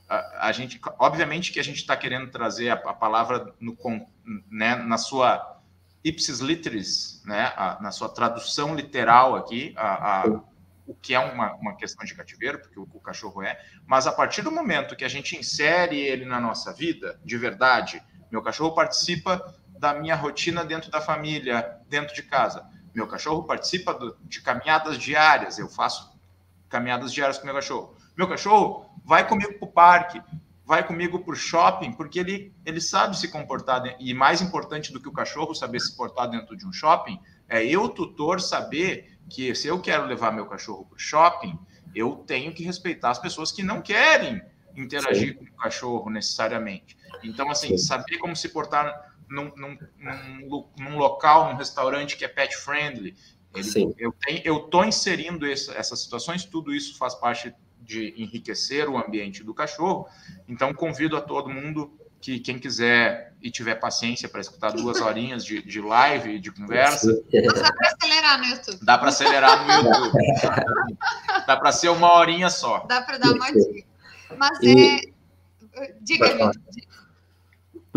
[0.08, 3.76] a, a, gente, obviamente que a gente está querendo trazer a, a palavra no,
[4.50, 5.60] né, na sua
[6.04, 10.24] ipsis literis, né, a, na sua tradução literal aqui, a,
[10.88, 14.12] o que é uma, uma questão de cativeiro, porque o, o, cachorro é, mas a
[14.12, 18.74] partir do momento que a gente insere ele na nossa vida, de verdade, meu cachorro
[18.74, 22.66] participa da minha rotina dentro da família, dentro de casa.
[22.96, 26.18] Meu cachorro participa do, de caminhadas diárias, eu faço
[26.70, 27.96] caminhadas diárias com meu cachorro.
[28.18, 30.22] Meu cachorro vai comigo para o parque,
[30.66, 33.84] vai comigo para o shopping, porque ele, ele sabe se comportar.
[34.00, 37.20] E mais importante do que o cachorro saber se portar dentro de um shopping,
[37.50, 41.58] é eu, tutor, saber que se eu quero levar meu cachorro para o shopping,
[41.96, 44.42] eu tenho que respeitar as pessoas que não querem
[44.76, 45.36] interagir Sim.
[45.36, 46.98] com o cachorro necessariamente.
[47.24, 47.78] Então, assim, Sim.
[47.78, 53.16] saber como se portar num, num, num, num, local, num restaurante que é pet friendly.
[53.56, 58.88] Ele, eu tenho, eu estou inserindo essa, essas situações, tudo isso faz parte de enriquecer
[58.88, 60.08] o ambiente do cachorro.
[60.48, 65.46] Então, convido a todo mundo que quem quiser e tiver paciência para escutar duas horinhas
[65.46, 67.08] de, de live e de conversa.
[67.32, 68.80] Dá para acelerar no YouTube.
[68.82, 70.12] Dá para acelerar no YouTube.
[71.46, 72.86] Dá para ser uma horinha só.
[72.88, 73.88] Dá para dar uma dica.
[74.38, 74.98] Mas e...
[74.98, 75.18] é.
[76.02, 76.52] Diga,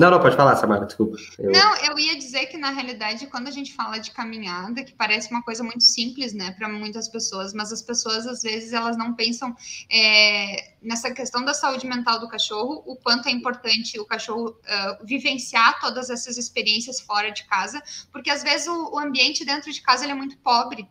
[0.01, 1.19] não, não, pode falar, Samara, desculpa.
[1.39, 1.53] Eu...
[1.53, 5.31] Não, eu ia dizer que, na realidade, quando a gente fala de caminhada, que parece
[5.31, 9.15] uma coisa muito simples, né, para muitas pessoas, mas as pessoas, às vezes, elas não
[9.15, 9.55] pensam
[9.93, 15.07] é, nessa questão da saúde mental do cachorro, o quanto é importante o cachorro uh,
[15.07, 19.83] vivenciar todas essas experiências fora de casa, porque, às vezes, o, o ambiente dentro de
[19.83, 20.89] casa ele é muito pobre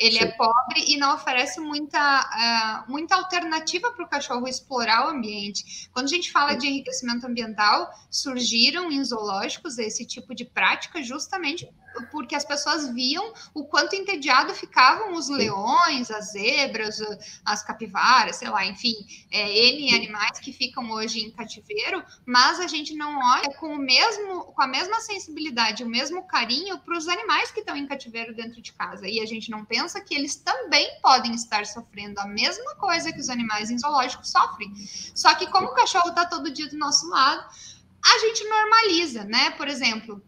[0.00, 0.28] ele é Sim.
[0.28, 5.90] é pobre e não oferece muita, uh, muita alternativa para o cachorro explorar o ambiente.
[5.92, 11.68] Quando a gente fala de enriquecimento ambiental, surgiram em zoológicos esse tipo de prática justamente
[12.10, 17.00] porque as pessoas viam o quanto entediado ficavam os leões, as zebras,
[17.44, 18.94] as capivaras, sei lá, enfim,
[19.30, 23.78] é, N animais que ficam hoje em cativeiro, mas a gente não olha com o
[23.78, 28.34] mesmo, com a mesma sensibilidade, o mesmo carinho para os animais que estão em cativeiro
[28.34, 29.06] dentro de casa.
[29.08, 33.20] E a gente não pensa que eles também podem estar sofrendo a mesma coisa que
[33.20, 34.72] os animais em zoológicos sofrem.
[35.14, 37.44] Só que como o cachorro está todo dia do nosso lado,
[38.02, 39.50] a gente normaliza, né?
[39.50, 40.22] Por exemplo,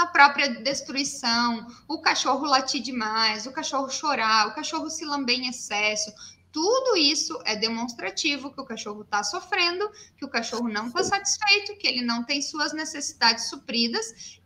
[0.00, 5.48] a própria destruição, o cachorro latir demais, o cachorro chorar, o cachorro se lamber em
[5.48, 6.10] excesso.
[6.50, 11.76] Tudo isso é demonstrativo que o cachorro está sofrendo, que o cachorro não está satisfeito,
[11.76, 14.40] que ele não tem suas necessidades supridas,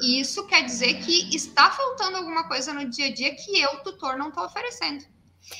[0.00, 3.82] e isso quer dizer que está faltando alguma coisa no dia a dia que eu,
[3.82, 5.02] tutor, não estou oferecendo.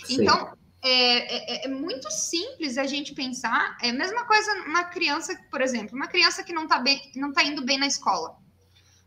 [0.05, 0.23] Sim.
[0.23, 0.53] Então,
[0.85, 3.77] é, é, é, muito simples a gente pensar.
[3.83, 7.31] É a mesma coisa uma criança, por exemplo, uma criança que não está bem, não
[7.31, 8.37] está indo bem na escola.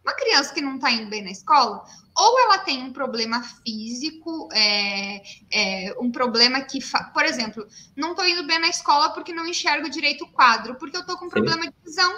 [0.03, 1.83] Uma criança que não está indo bem na escola,
[2.17, 5.21] ou ela tem um problema físico, é,
[5.51, 6.79] é, um problema que,
[7.13, 10.97] por exemplo, não estou indo bem na escola porque não enxergo direito o quadro, porque
[10.97, 12.11] eu estou com problema de visão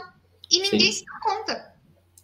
[0.49, 0.99] e ninguém Sim.
[0.99, 1.72] se dá conta.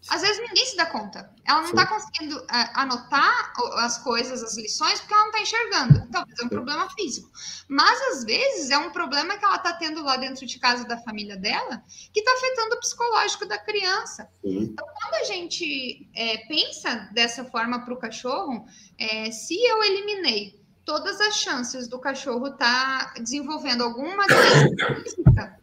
[0.08, 1.30] Às vezes ninguém se dá conta.
[1.46, 6.08] Ela não está conseguindo uh, anotar as coisas, as lições, porque ela não está enxergando.
[6.12, 7.30] Talvez é um problema físico.
[7.68, 10.98] Mas às vezes é um problema que ela está tendo lá dentro de casa da
[11.00, 14.30] família dela, que está afetando o psicológico da criança.
[14.44, 18.66] Então, quando a gente é, pensa dessa forma para o cachorro,
[18.98, 25.60] é, se eu eliminei todas as chances do cachorro estar tá desenvolvendo alguma doença física,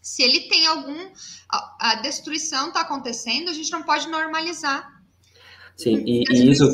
[0.00, 1.08] se ele tem algum.
[1.50, 4.98] A, a destruição está acontecendo, a gente não pode normalizar.
[5.76, 6.72] Sim, e, e isso,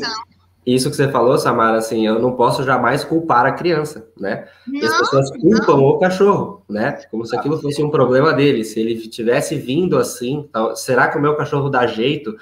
[0.65, 4.47] isso que você falou, Samara, assim, eu não posso jamais culpar a criança, né?
[4.67, 5.83] Não, as pessoas culpam não.
[5.83, 6.93] o cachorro, né?
[7.11, 8.63] Como se aquilo fosse um problema dele.
[8.63, 12.35] Se ele tivesse vindo assim, tal, será que o meu cachorro dá jeito?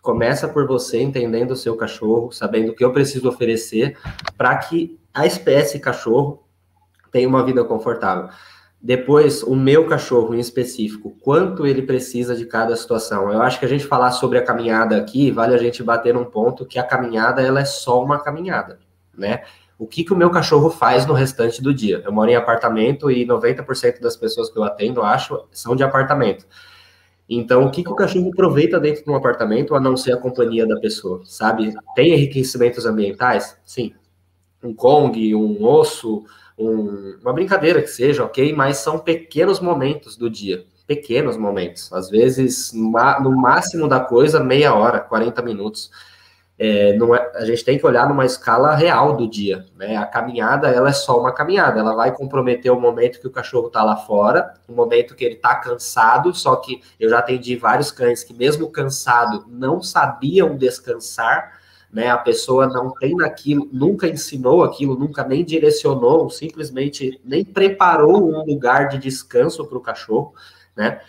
[0.00, 3.98] Começa por você entendendo o seu cachorro, sabendo o que eu preciso oferecer
[4.38, 6.44] para que a espécie cachorro
[7.12, 8.30] tenha uma vida confortável.
[8.86, 13.32] Depois, o meu cachorro em específico, quanto ele precisa de cada situação.
[13.32, 16.24] Eu acho que a gente falar sobre a caminhada aqui, vale a gente bater num
[16.24, 18.78] ponto que a caminhada ela é só uma caminhada,
[19.12, 19.42] né?
[19.76, 22.00] O que, que o meu cachorro faz no restante do dia?
[22.04, 26.46] Eu moro em apartamento e 90% das pessoas que eu atendo, acho, são de apartamento.
[27.28, 30.16] Então, o que, que o cachorro aproveita dentro de um apartamento a não ser a
[30.16, 31.74] companhia da pessoa, sabe?
[31.96, 33.58] Tem enriquecimentos ambientais?
[33.64, 33.94] Sim.
[34.62, 36.24] Um Kong, um osso,
[36.58, 38.52] um, uma brincadeira que seja, ok?
[38.54, 41.92] Mas são pequenos momentos do dia, pequenos momentos.
[41.92, 45.90] Às vezes, no máximo da coisa, meia hora, 40 minutos.
[46.58, 49.96] É, é, a gente tem que olhar numa escala real do dia, né?
[49.96, 53.68] A caminhada, ela é só uma caminhada, ela vai comprometer o momento que o cachorro
[53.68, 57.90] tá lá fora, o momento que ele tá cansado, só que eu já atendi vários
[57.90, 61.60] cães que mesmo cansado não sabiam descansar,
[61.96, 62.10] né?
[62.10, 68.44] A pessoa não tem naquilo, nunca ensinou aquilo, nunca nem direcionou, simplesmente nem preparou um
[68.44, 70.34] lugar de descanso para o cachorro,
[70.76, 71.00] né?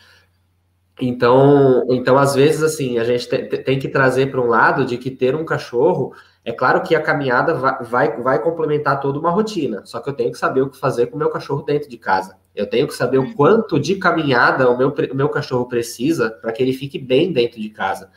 [0.98, 5.12] Então, então, às vezes, assim, a gente tem que trazer para um lado de que
[5.12, 6.14] ter um cachorro,
[6.46, 10.14] é claro que a caminhada vai, vai, vai complementar toda uma rotina, só que eu
[10.14, 12.38] tenho que saber o que fazer com o meu cachorro dentro de casa.
[12.56, 13.34] Eu tenho que saber o uhum.
[13.34, 17.60] quanto de caminhada o meu, o meu cachorro precisa para que ele fique bem dentro
[17.60, 18.10] de casa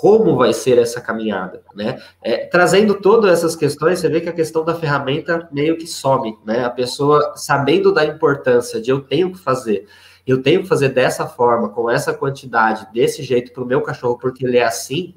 [0.00, 2.00] como vai ser essa caminhada, né?
[2.22, 6.38] É, trazendo todas essas questões, você vê que a questão da ferramenta meio que some,
[6.42, 6.64] né?
[6.64, 9.86] A pessoa sabendo da importância de eu tenho que fazer,
[10.26, 14.16] eu tenho que fazer dessa forma, com essa quantidade, desse jeito para o meu cachorro,
[14.16, 15.14] porque ele é assim,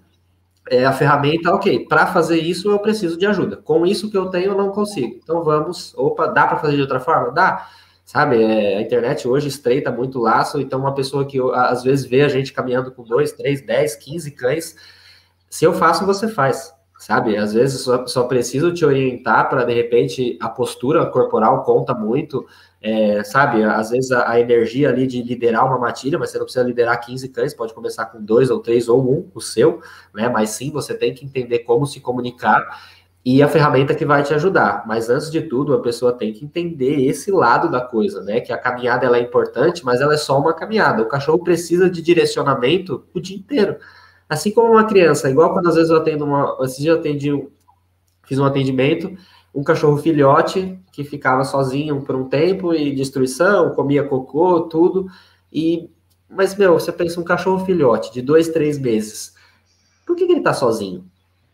[0.70, 3.56] é, a ferramenta, ok, para fazer isso eu preciso de ajuda.
[3.56, 5.18] Com isso que eu tenho, eu não consigo.
[5.24, 7.32] Então vamos, opa, dá para fazer de outra forma?
[7.32, 7.70] Dá.
[8.14, 12.22] Sabe, é, a internet hoje estreita muito laço, então uma pessoa que às vezes vê
[12.22, 14.76] a gente caminhando com dois, três, dez, quinze cães,
[15.50, 17.36] se eu faço, você faz, sabe?
[17.36, 22.46] Às vezes só, só preciso te orientar para, de repente, a postura corporal conta muito,
[22.80, 23.64] é, sabe?
[23.64, 27.04] Às vezes a, a, energia ali de liderar uma matilha, mas você não precisa liderar
[27.04, 29.82] 15 cães, pode começar com dois ou três ou um, o seu,
[30.14, 30.30] né?
[30.30, 32.64] Mas sim, você tem que entender como se comunicar
[33.26, 34.84] e a ferramenta que vai te ajudar.
[34.86, 38.42] Mas antes de tudo, a pessoa tem que entender esse lado da coisa, né?
[38.42, 41.02] Que a caminhada ela é importante, mas ela é só uma caminhada.
[41.02, 43.78] O cachorro precisa de direcionamento o dia inteiro.
[44.28, 46.58] Assim como uma criança, igual quando às vezes eu atendo uma.
[46.62, 47.48] Esses dias eu atendi,
[48.26, 49.16] fiz um atendimento,
[49.56, 55.08] um cachorro filhote que ficava sozinho por um tempo e destruição, comia cocô, tudo.
[55.52, 55.90] E.
[56.30, 59.34] Mas, meu, você pensa um cachorro filhote de dois, três meses.
[60.06, 61.06] Por que, que ele tá sozinho?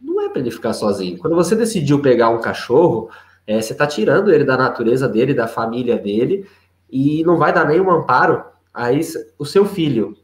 [0.02, 1.18] Não é para ele ficar sozinho.
[1.18, 3.10] Quando você decidiu pegar um cachorro,
[3.46, 6.48] é, você está tirando ele da natureza dele, da família dele,
[6.90, 8.44] e não vai dar nenhum amparo.
[8.74, 9.02] Aí
[9.38, 10.16] o seu filho,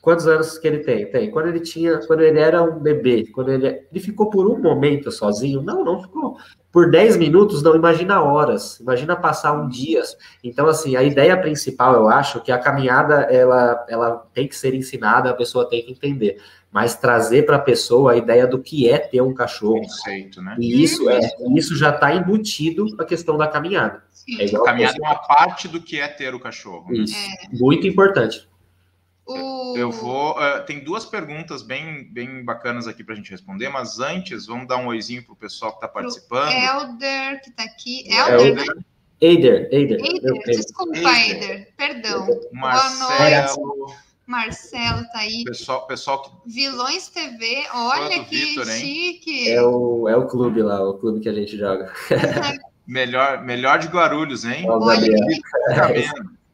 [0.00, 1.10] quantos anos que ele tem?
[1.10, 1.30] Tem.
[1.30, 5.10] Quando ele tinha, quando ele era um bebê, quando ele, ele ficou por um momento
[5.10, 5.62] sozinho?
[5.62, 6.36] Não, não ficou.
[6.72, 10.02] Por 10 minutos, não, imagina horas, imagina passar um dia.
[10.42, 14.74] Então, assim, a ideia principal, eu acho, que a caminhada, ela, ela tem que ser
[14.74, 16.38] ensinada, a pessoa tem que entender
[16.72, 19.80] mas trazer para a pessoa a ideia do que é ter um cachorro.
[19.80, 20.54] Conceito, né?
[20.58, 21.18] E isso, é,
[21.56, 24.04] isso já está embutido na questão da caminhada.
[24.38, 26.86] É a caminhada é uma parte do que é ter o cachorro.
[26.92, 27.00] Né?
[27.00, 27.56] Isso, é.
[27.58, 28.48] muito importante.
[29.30, 29.76] O...
[29.76, 30.32] Eu vou.
[30.32, 34.66] Uh, tem duas perguntas bem, bem bacanas aqui para a gente responder, mas antes, vamos
[34.66, 36.50] dar um oizinho para o pessoal que está participando.
[36.50, 38.04] Helder, que está aqui.
[38.12, 38.64] Helder, né?
[39.20, 40.00] Eider, Eider.
[40.02, 41.68] Eider, desculpa, Eider.
[41.76, 42.26] Perdão.
[42.52, 43.94] Marcelo.
[44.26, 45.44] Marcelo tá aí.
[45.44, 46.30] Pessoal, pessoal que...
[46.52, 49.50] Vilões TV, olha que Victor, chique.
[49.50, 51.92] É o, é o clube lá, o clube que a gente joga.
[52.86, 54.64] melhor, melhor de Guarulhos, hein?
[54.68, 55.04] Olha
[55.94, 56.12] esse,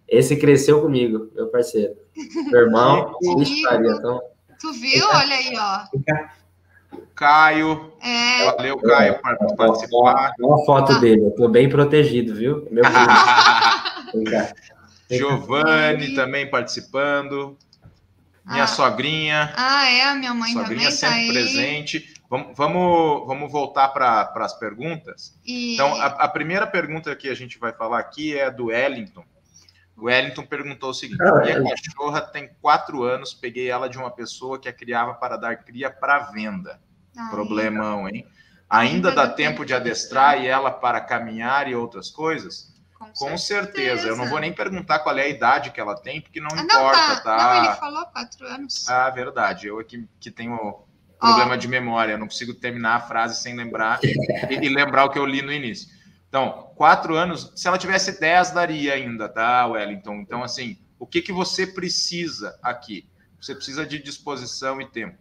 [0.09, 1.95] esse cresceu comigo, meu parceiro.
[2.51, 4.21] Meu irmão, então...
[4.61, 5.07] Tu viu?
[5.09, 5.85] Olha aí, ó.
[7.15, 7.93] Caio.
[8.03, 8.45] É.
[8.53, 10.33] Valeu, Caio, por participar.
[10.41, 10.99] Olha a foto ah.
[10.99, 12.67] dele, eu tô bem protegido, viu?
[12.71, 12.85] Meu
[15.11, 17.57] Giovanni também participando.
[18.45, 18.69] Minha ah.
[18.69, 19.53] sogrinha.
[19.57, 22.15] Ah, é, a minha mãe sogrinha também tá sempre tá presente.
[22.29, 25.39] Vamos, vamos, vamos voltar para as perguntas.
[25.45, 25.75] E...
[25.75, 29.25] Então, a, a, primeira pergunta que a gente vai falar aqui é do Wellington.
[29.97, 31.63] O Wellington perguntou o seguinte: minha é.
[31.63, 35.91] cachorra tem quatro anos, peguei ela de uma pessoa que a criava para dar cria
[35.91, 36.81] para venda.
[37.17, 38.27] Ah, Problemão, hein?
[38.69, 42.75] Ainda, Ainda dá tempo de adestrar e ela para caminhar e outras coisas?
[42.99, 43.39] Com, Com certeza.
[43.39, 44.09] certeza.
[44.09, 46.63] Eu não vou nem perguntar qual é a idade que ela tem, porque não ah,
[46.63, 47.21] importa, não, tá.
[47.23, 47.55] tá?
[47.55, 48.89] Não, ele falou quatro anos.
[48.89, 49.67] Ah, verdade.
[49.67, 50.85] Eu aqui que tenho
[51.19, 51.57] problema oh.
[51.57, 55.19] de memória, eu não consigo terminar a frase sem lembrar e, e, lembrar o que
[55.19, 55.96] eu li no início.
[56.37, 60.17] Então, quatro anos, se ela tivesse dez, daria ainda, tá, Wellington?
[60.17, 63.09] Então, assim, o que, que você precisa aqui?
[63.41, 65.17] Você precisa de disposição e tempo.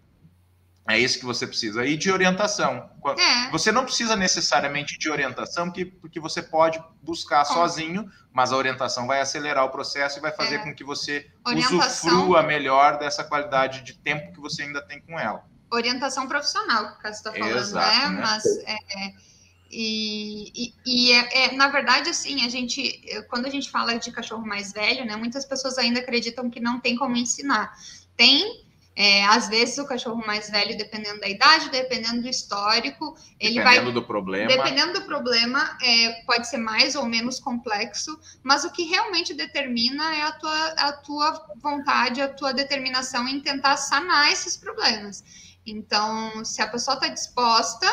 [0.85, 1.85] É isso que você precisa.
[1.85, 2.89] E de orientação.
[3.17, 3.49] É.
[3.49, 7.45] Você não precisa necessariamente de orientação, porque, porque você pode buscar é.
[7.45, 10.63] sozinho, mas a orientação vai acelerar o processo e vai fazer é.
[10.65, 12.11] com que você orientação...
[12.11, 15.45] usufrua melhor dessa qualidade de tempo que você ainda tem com ela.
[15.71, 18.09] Orientação profissional, que o Cássio está falando, Exato, né?
[18.09, 18.21] né?
[18.21, 19.34] Mas é, é,
[19.71, 24.11] e, e, e é, é, na verdade, assim, a gente, quando a gente fala de
[24.11, 27.73] cachorro mais velho, né, muitas pessoas ainda acreditam que não tem como ensinar.
[28.15, 28.63] Tem,
[28.95, 33.85] é, às vezes o cachorro mais velho, dependendo da idade, dependendo do histórico, ele dependendo
[33.85, 33.93] vai.
[33.93, 34.47] do problema.
[34.47, 40.15] Dependendo do problema, é, pode ser mais ou menos complexo, mas o que realmente determina
[40.15, 45.23] é a tua, a tua vontade, a tua determinação em tentar sanar esses problemas.
[45.65, 47.87] Então, se a pessoa está disposta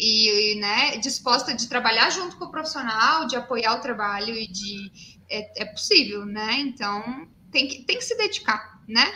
[0.00, 4.90] e né, disposta de trabalhar junto com o profissional, de apoiar o trabalho e de
[5.28, 6.56] é, é possível, né?
[6.60, 9.06] Então tem que, tem que se dedicar, né?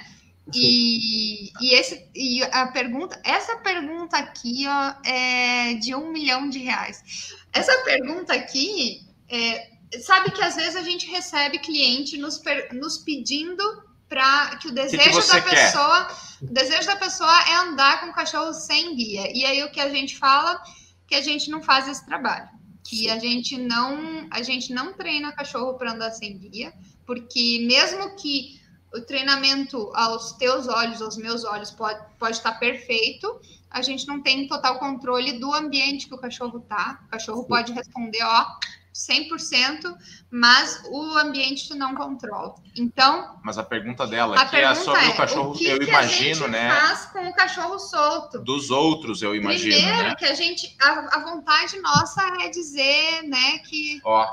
[0.53, 6.59] E, e, esse, e a pergunta, essa pergunta aqui ó, é de um milhão de
[6.59, 7.33] reais.
[7.51, 9.01] Essa pergunta aqui,
[9.31, 9.71] é,
[10.03, 12.43] sabe que às vezes a gente recebe cliente nos,
[12.73, 13.63] nos pedindo
[14.09, 16.45] para que o desejo que que da pessoa, quer?
[16.45, 19.31] o desejo da pessoa é andar com o cachorro sem guia.
[19.35, 20.63] E aí o que a gente fala
[21.07, 22.49] que a gente não faz esse trabalho,
[22.83, 26.73] que a gente não, a gente não treina cachorro para andar sem guia,
[27.07, 28.61] porque mesmo que
[28.95, 33.41] o treinamento aos teus olhos, aos meus olhos, pode, pode estar perfeito.
[33.69, 37.01] A gente não tem total controle do ambiente que o cachorro tá.
[37.07, 37.49] O cachorro Sim.
[37.49, 38.47] pode responder, ó,
[38.95, 39.93] 100%,
[40.31, 42.55] mas o ambiente tu não controla.
[42.77, 43.41] Então.
[43.43, 46.47] Mas a pergunta dela aqui é sobre é, o cachorro, o que eu que imagino,
[46.47, 46.71] né?
[46.71, 48.39] faz com o cachorro solto?
[48.39, 49.75] Dos outros, eu imagino.
[49.75, 50.15] Primeiro, né?
[50.15, 50.77] que a gente.
[50.81, 54.01] A, a, vontade nossa é dizer, né, que.
[54.05, 54.25] Ó,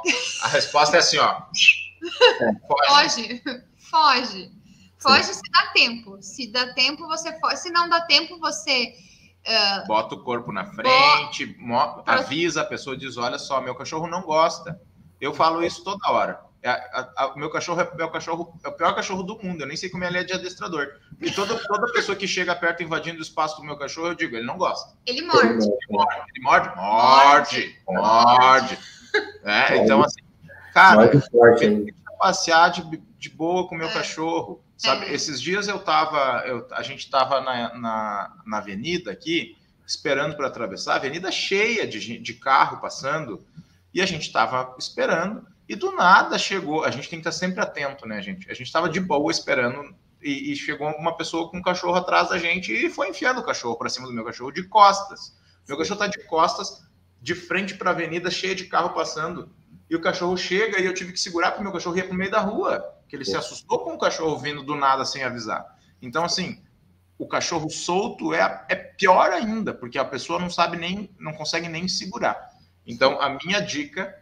[0.44, 1.42] a resposta é assim, ó.
[2.68, 3.42] Foge.
[3.90, 4.52] Foge.
[5.00, 5.34] Foge Sim.
[5.34, 6.18] se dá tempo.
[6.22, 7.58] Se dá tempo, você foge.
[7.58, 8.94] Se não dá tempo, você.
[9.48, 11.58] Uh, Bota o corpo na frente,
[12.06, 14.80] avisa a pessoa, diz: Olha só, meu cachorro não gosta.
[15.20, 16.40] Eu falo isso toda hora.
[17.34, 19.62] O meu cachorro é, meu cachorro é o pior cachorro do mundo.
[19.62, 20.90] Eu nem sei como ele é de adestrador.
[21.20, 24.36] E toda, toda pessoa que chega perto invadindo o espaço do meu cachorro, eu digo:
[24.36, 24.96] ele não gosta.
[25.08, 25.48] Ele morde.
[25.48, 26.22] Ele morde.
[26.36, 26.76] Ele morde.
[26.76, 27.80] Morde.
[27.88, 28.00] Morde.
[28.00, 28.80] morde.
[29.44, 30.22] É, então, assim,
[30.72, 33.94] cara, forte, passear de, de boa com o meu é.
[33.94, 34.64] cachorro.
[34.82, 35.14] Sabe, é.
[35.14, 39.56] esses dias eu tava, eu, a gente tava na, na, na avenida aqui,
[39.86, 43.46] esperando para atravessar, a avenida cheia de, de carro passando,
[43.94, 47.62] e a gente estava esperando, e do nada chegou, a gente tem que estar sempre
[47.62, 48.50] atento, né, gente?
[48.50, 52.30] A gente estava de boa esperando, e, e, chegou uma pessoa com um cachorro atrás
[52.30, 55.36] da gente e foi enfiando o cachorro para cima do meu cachorro de costas.
[55.68, 56.84] Meu cachorro está de costas,
[57.22, 59.52] de frente para a avenida, cheia de carro passando
[59.92, 62.18] e o cachorro chega e eu tive que segurar porque meu cachorro ia para o
[62.18, 63.32] meio da rua, que ele Pô.
[63.32, 65.66] se assustou com o cachorro vindo do nada sem avisar.
[66.02, 66.64] Então, assim,
[67.18, 71.68] o cachorro solto é, é pior ainda, porque a pessoa não sabe nem, não consegue
[71.68, 72.52] nem segurar.
[72.88, 74.18] Então, a minha dica,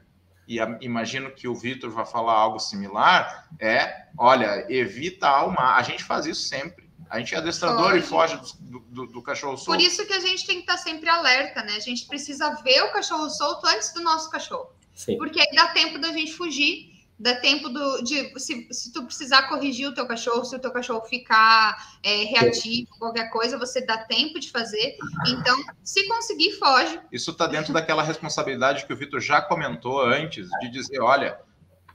[0.47, 5.75] e a, imagino que o Vitor vai falar algo similar, é, olha, evita alma.
[5.75, 6.89] A gente faz isso sempre.
[7.11, 7.99] A gente é adestrador Pode.
[7.99, 9.77] e foge do, do, do, cachorro solto.
[9.77, 11.75] Por isso que a gente tem que estar sempre alerta, né?
[11.75, 14.78] A gente precisa ver o cachorro solto antes do nosso cachorro.
[14.99, 15.17] Sim.
[15.17, 19.43] Porque aí dá tempo da gente fugir, dá tempo do, de se, se tu precisar
[19.47, 23.97] corrigir o teu cachorro, se o teu cachorro ficar é, reativo, qualquer coisa, você dá
[23.99, 24.97] tempo de fazer.
[25.25, 26.99] Então, se conseguir, foge.
[27.13, 31.39] Isso está dentro daquela responsabilidade que o Vitor já comentou antes, de dizer, olha,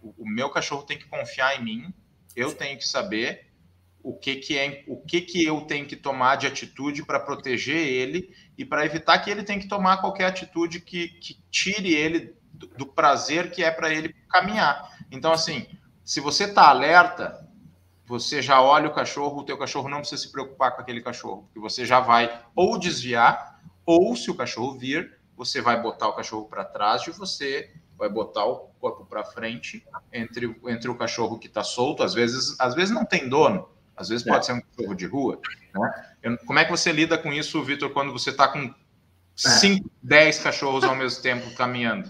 [0.03, 1.95] o, o meu cachorro tem que confiar em mim,
[2.35, 3.53] eu tenho que saber
[4.03, 7.87] o que, que é o que, que eu tenho que tomar de atitude para proteger
[7.87, 12.34] ele e para evitar que ele tenha que tomar qualquer atitude que, que tire ele
[12.55, 14.97] do, do prazer que é para ele caminhar.
[15.11, 15.67] Então, assim,
[16.05, 17.49] se você está alerta,
[18.07, 21.45] você já olha o cachorro, o teu cachorro não precisa se preocupar com aquele cachorro,
[21.45, 26.13] porque você já vai ou desviar, ou se o cachorro vir, você vai botar o
[26.13, 31.39] cachorro para trás e você vai botar o corpo para frente entre, entre o cachorro
[31.39, 32.03] que está solto.
[32.03, 34.43] Às vezes, às vezes não tem dono, às vezes pode é.
[34.43, 35.41] ser um cachorro de rua.
[35.75, 36.15] Né?
[36.23, 38.75] Eu, como é que você lida com isso, Vitor, quando você está com
[39.36, 42.09] 5, 10 cachorros ao mesmo tempo caminhando.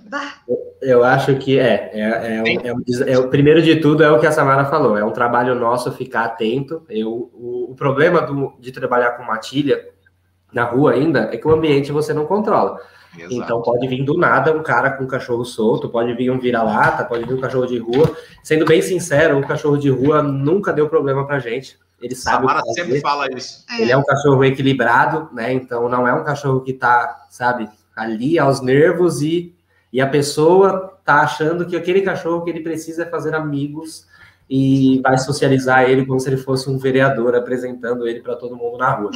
[0.81, 1.91] Eu acho que é.
[1.95, 4.99] É, é, é, é, é, o primeiro de tudo é o que a Samara falou.
[4.99, 6.85] É um trabalho nosso ficar atento.
[6.89, 9.89] Eu, o, o problema do, de trabalhar com matilha
[10.53, 12.79] na rua ainda é que o ambiente você não controla.
[13.17, 13.35] Exato.
[13.35, 17.05] Então pode vir do nada um cara com um cachorro solto, pode vir um vira-lata,
[17.05, 18.15] pode vir um cachorro de rua.
[18.43, 21.79] Sendo bem sincero, um cachorro de rua nunca deu problema pra gente.
[22.05, 22.47] Ele sabe.
[22.47, 23.65] Samara sempre fala isso.
[23.79, 25.55] Ele é um cachorro equilibrado, né?
[25.55, 29.55] Então não é um cachorro que tá, sabe, ali aos nervos e,
[29.91, 34.07] e a pessoa tá achando que aquele cachorro que ele precisa é fazer amigos
[34.49, 38.77] e vai socializar ele como se ele fosse um vereador apresentando ele para todo mundo
[38.77, 39.11] na rua.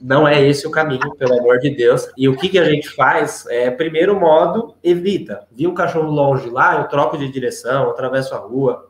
[0.00, 2.08] Não é esse o caminho, pelo amor de Deus.
[2.16, 3.44] E o que, que a gente faz?
[3.48, 5.46] É, primeiro modo, evita.
[5.52, 8.89] Vi um cachorro longe lá, eu troco de direção, atravesso a rua,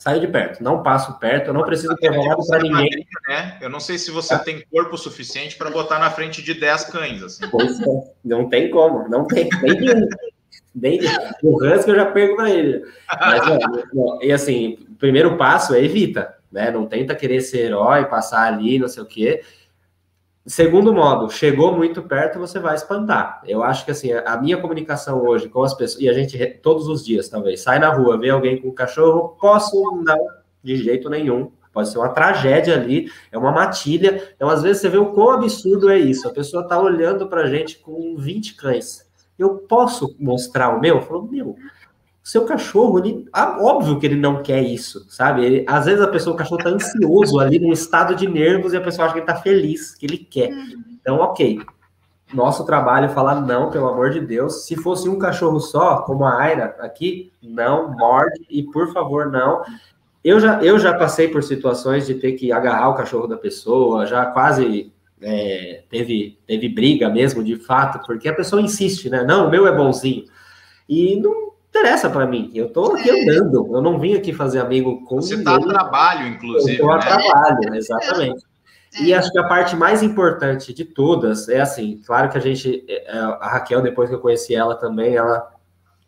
[0.00, 0.64] saio de perto.
[0.64, 3.06] Não passo perto, eu não preciso provar nada para ninguém.
[3.28, 3.58] né?
[3.60, 7.22] Eu não sei se você tem corpo suficiente para botar na frente de 10 cães.
[7.22, 7.46] Assim.
[7.50, 9.48] Pois é, não tem como, não tem.
[9.62, 10.08] Nem de.
[10.74, 11.00] Nem
[11.42, 12.82] o Husky eu já perco para ele.
[13.20, 13.42] Mas,
[13.94, 16.70] ó, e assim, o primeiro passo é evita, né?
[16.70, 19.42] Não tenta querer ser herói, passar ali, não sei o quê.
[20.46, 23.42] Segundo modo, chegou muito perto, você vai espantar.
[23.46, 26.88] Eu acho que assim, a minha comunicação hoje com as pessoas, e a gente todos
[26.88, 30.18] os dias, talvez, sai na rua, vê alguém com cachorro, posso não,
[30.62, 31.52] de jeito nenhum.
[31.72, 34.28] Pode ser uma tragédia ali, é uma matilha.
[34.34, 36.26] Então, às vezes, você vê o quão absurdo é isso.
[36.26, 39.08] A pessoa tá olhando pra gente com 20 cães
[39.40, 41.00] eu posso mostrar o meu?
[41.00, 41.56] Falou, meu,
[42.22, 45.44] seu cachorro, ele, ah, óbvio que ele não quer isso, sabe?
[45.44, 48.76] Ele, às vezes a pessoa, o cachorro tá ansioso ali, num estado de nervos, e
[48.76, 50.50] a pessoa acha que ele tá feliz, que ele quer.
[50.50, 50.84] Uhum.
[51.00, 51.60] Então, ok.
[52.32, 54.64] Nosso trabalho é falar não, pelo amor de Deus.
[54.64, 59.62] Se fosse um cachorro só, como a Aira aqui, não, morde, e por favor, não.
[60.22, 64.06] Eu já, eu já passei por situações de ter que agarrar o cachorro da pessoa,
[64.06, 69.24] já quase é, teve, teve briga mesmo, de fato, porque a pessoa insiste, né?
[69.24, 70.24] Não, o meu é bonzinho.
[70.88, 72.50] E não interessa para mim.
[72.54, 76.28] Eu tô aqui andando, eu não vim aqui fazer amigo com Você está a trabalho,
[76.28, 76.78] inclusive.
[76.78, 77.00] Eu tô a né?
[77.00, 78.44] trabalho, exatamente.
[79.00, 82.84] E acho que a parte mais importante de todas é assim, claro que a gente,
[82.88, 85.48] é, a Raquel, depois que eu conheci ela também, ela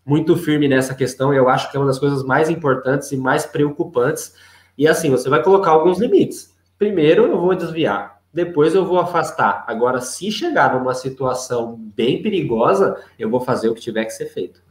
[0.05, 3.16] muito firme nessa questão, e eu acho que é uma das coisas mais importantes e
[3.16, 4.34] mais preocupantes.
[4.76, 6.52] E assim, você vai colocar alguns limites.
[6.76, 9.64] Primeiro, eu vou desviar depois eu vou afastar.
[9.66, 14.26] Agora, se chegar numa situação bem perigosa, eu vou fazer o que tiver que ser
[14.26, 14.62] feito.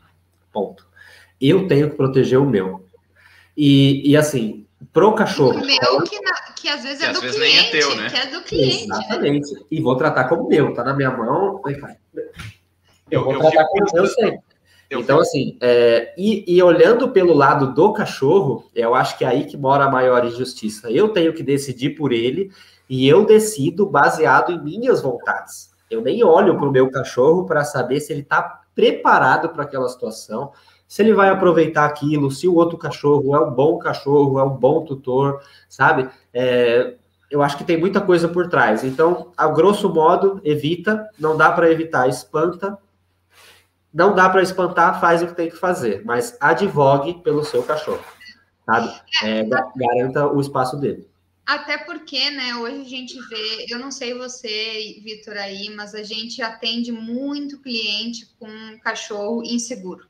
[0.52, 0.88] Ponto.
[1.40, 2.86] Eu tenho que proteger o meu.
[3.58, 5.60] E, e assim, pro cachorro.
[5.60, 7.58] O meu, que, na, que às vezes que é do cliente.
[7.58, 8.10] É teu, né?
[8.10, 8.84] Que é do cliente.
[8.84, 9.54] Exatamente.
[9.54, 9.62] Né?
[9.72, 11.62] E vou tratar como meu, tá na minha mão.
[13.10, 14.40] Eu vou eu tratar como meu sempre.
[14.90, 19.46] Então, assim, é, e, e, olhando pelo lado do cachorro, eu acho que é aí
[19.46, 20.92] que mora a maior injustiça.
[20.92, 22.52] Eu tenho que decidir por ele
[22.90, 25.72] e eu decido baseado em minhas vontades.
[25.90, 29.88] Eu nem olho para o meu cachorro para saber se ele está preparado para aquela
[29.90, 30.52] situação,
[30.88, 34.50] se ele vai aproveitar aquilo, se o outro cachorro é um bom cachorro, é um
[34.50, 36.10] bom tutor, sabe?
[36.34, 36.96] É,
[37.30, 38.84] eu acho que tem muita coisa por trás.
[38.84, 42.78] Então, a grosso modo, evita, não dá para evitar, espanta.
[43.94, 48.04] Não dá para espantar, faz o que tem que fazer, mas advogue pelo seu cachorro,
[48.66, 48.90] sabe?
[49.24, 49.44] É,
[49.76, 51.11] garanta o espaço dele.
[51.52, 56.02] Até porque, né, hoje a gente vê, eu não sei você, Vitor, aí, mas a
[56.02, 58.48] gente atende muito cliente com
[58.80, 60.08] cachorro inseguro.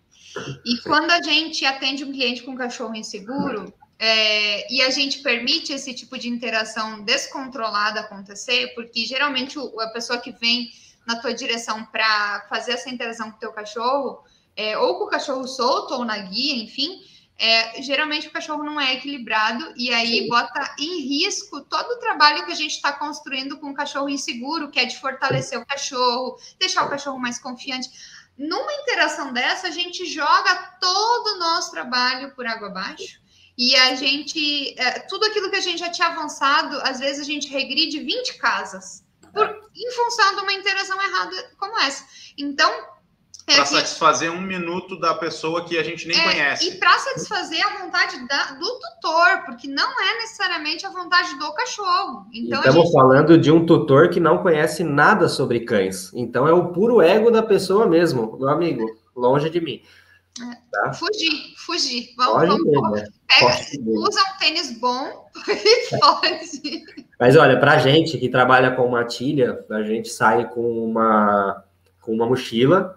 [0.64, 5.74] E quando a gente atende um cliente com cachorro inseguro, é, e a gente permite
[5.74, 10.70] esse tipo de interação descontrolada acontecer, porque geralmente a pessoa que vem
[11.08, 14.24] na tua direção para fazer essa interação com o teu cachorro,
[14.56, 17.02] é, ou com o cachorro solto, ou na guia, enfim,
[17.42, 20.30] é, geralmente o cachorro não é equilibrado e aí Sim.
[20.30, 24.70] bota em risco todo o trabalho que a gente está construindo com o cachorro inseguro,
[24.70, 27.90] que é de fortalecer o cachorro, deixar o cachorro mais confiante.
[28.38, 33.20] Numa interação dessa, a gente joga todo o nosso trabalho por água abaixo
[33.58, 37.26] e a gente, é, tudo aquilo que a gente já tinha avançado, às vezes a
[37.26, 39.04] gente regride 20 casas
[39.34, 42.06] por, em função de uma interação errada como essa.
[42.38, 42.72] Então,
[43.56, 46.70] para satisfazer um minuto da pessoa que a gente nem é, conhece.
[46.70, 51.54] E para satisfazer a vontade da, do tutor, porque não é necessariamente a vontade do
[51.54, 52.26] cachorro.
[52.34, 52.94] Então, Estamos gente...
[52.94, 56.12] falando de um tutor que não conhece nada sobre cães.
[56.14, 59.82] Então é o puro ego da pessoa mesmo, meu amigo, longe de mim.
[60.40, 60.58] É.
[60.72, 60.94] Tá?
[60.94, 62.14] Fugir, fugir.
[62.16, 63.06] Vamos, vamos mesmo, é.
[63.28, 63.56] Pega,
[63.86, 66.84] usa um tênis bom e pode.
[67.20, 71.64] Mas olha, para gente que trabalha com matilha, a gente sai com uma,
[72.00, 72.96] com uma mochila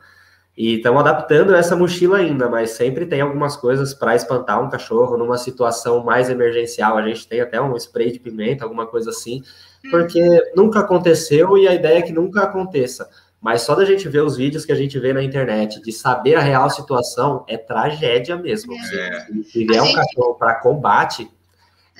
[0.56, 5.16] e estamos adaptando essa mochila ainda, mas sempre tem algumas coisas para espantar um cachorro
[5.16, 6.96] numa situação mais emergencial.
[6.96, 9.42] A gente tem até um spray de pimenta, alguma coisa assim,
[9.90, 10.22] porque
[10.54, 13.08] nunca aconteceu e a ideia é que nunca aconteça.
[13.40, 16.36] Mas só da gente ver os vídeos que a gente vê na internet, de saber
[16.36, 18.74] a real situação, é tragédia mesmo.
[18.74, 19.26] É.
[19.42, 21.28] Se, vier um cachorro para combate,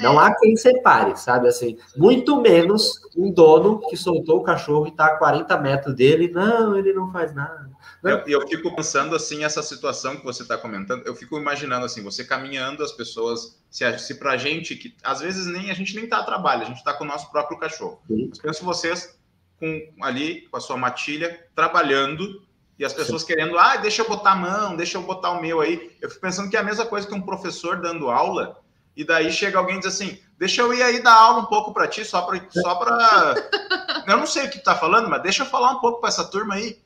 [0.01, 0.27] Não é.
[0.27, 1.49] há quem separe, sabe?
[1.49, 6.31] Assim, muito menos um dono que soltou o cachorro e está a 40 metros dele.
[6.33, 7.71] Não, ele não faz nada.
[8.03, 12.03] Eu, eu fico pensando assim, essa situação que você está comentando, eu fico imaginando assim,
[12.03, 16.07] você caminhando, as pessoas, se, se pra gente, que às vezes nem a gente nem
[16.07, 18.03] tá a trabalho, a gente está com o nosso próprio cachorro.
[18.07, 18.31] Sim.
[18.43, 19.19] Penso vocês
[19.59, 22.43] com, ali, com a sua matilha, trabalhando,
[22.79, 23.29] e as pessoas Sim.
[23.29, 25.93] querendo, ah, deixa eu botar a mão, deixa eu botar o meu aí.
[26.03, 28.61] Eu fico pensando que é a mesma coisa que um professor dando aula,
[28.97, 31.73] e daí chega alguém e diz assim: deixa eu ir aí dar aula um pouco
[31.73, 32.41] para ti, só para.
[32.51, 33.35] Só pra...
[34.07, 36.09] eu não sei o que tu tá falando, mas deixa eu falar um pouco para
[36.09, 36.79] essa turma aí.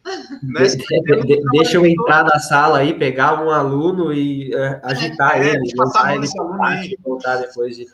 [0.42, 0.62] Né?
[0.64, 5.50] De, de, deixa eu entrar na sala aí, pegar um aluno e uh, agitar é,
[5.50, 6.26] ele, passar ele
[6.58, 7.86] parte, voltar depois de.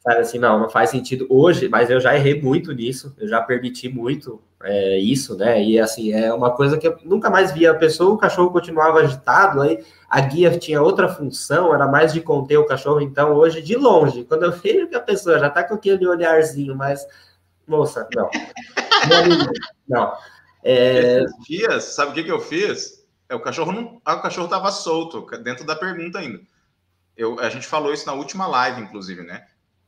[0.00, 3.42] Sabe assim, não, não faz sentido hoje, mas eu já errei muito nisso, eu já
[3.42, 5.62] permiti muito é, isso, né?
[5.62, 9.00] E assim, é uma coisa que eu nunca mais via a pessoa, o cachorro continuava
[9.00, 13.62] agitado, aí a guia tinha outra função, era mais de conter o cachorro, então hoje,
[13.62, 17.06] de longe, quando eu vejo que a pessoa já tá com aquele olharzinho, mas,
[17.66, 18.28] moça, não.
[19.88, 20.12] Não.
[20.62, 21.22] É...
[21.22, 23.00] Esses dias, sabe o que, que eu fiz?
[23.28, 24.00] É, o cachorro não.
[24.04, 26.40] Ah, o cachorro tava solto, dentro da pergunta ainda.
[27.16, 29.46] Eu, a gente falou isso na última live, inclusive, né?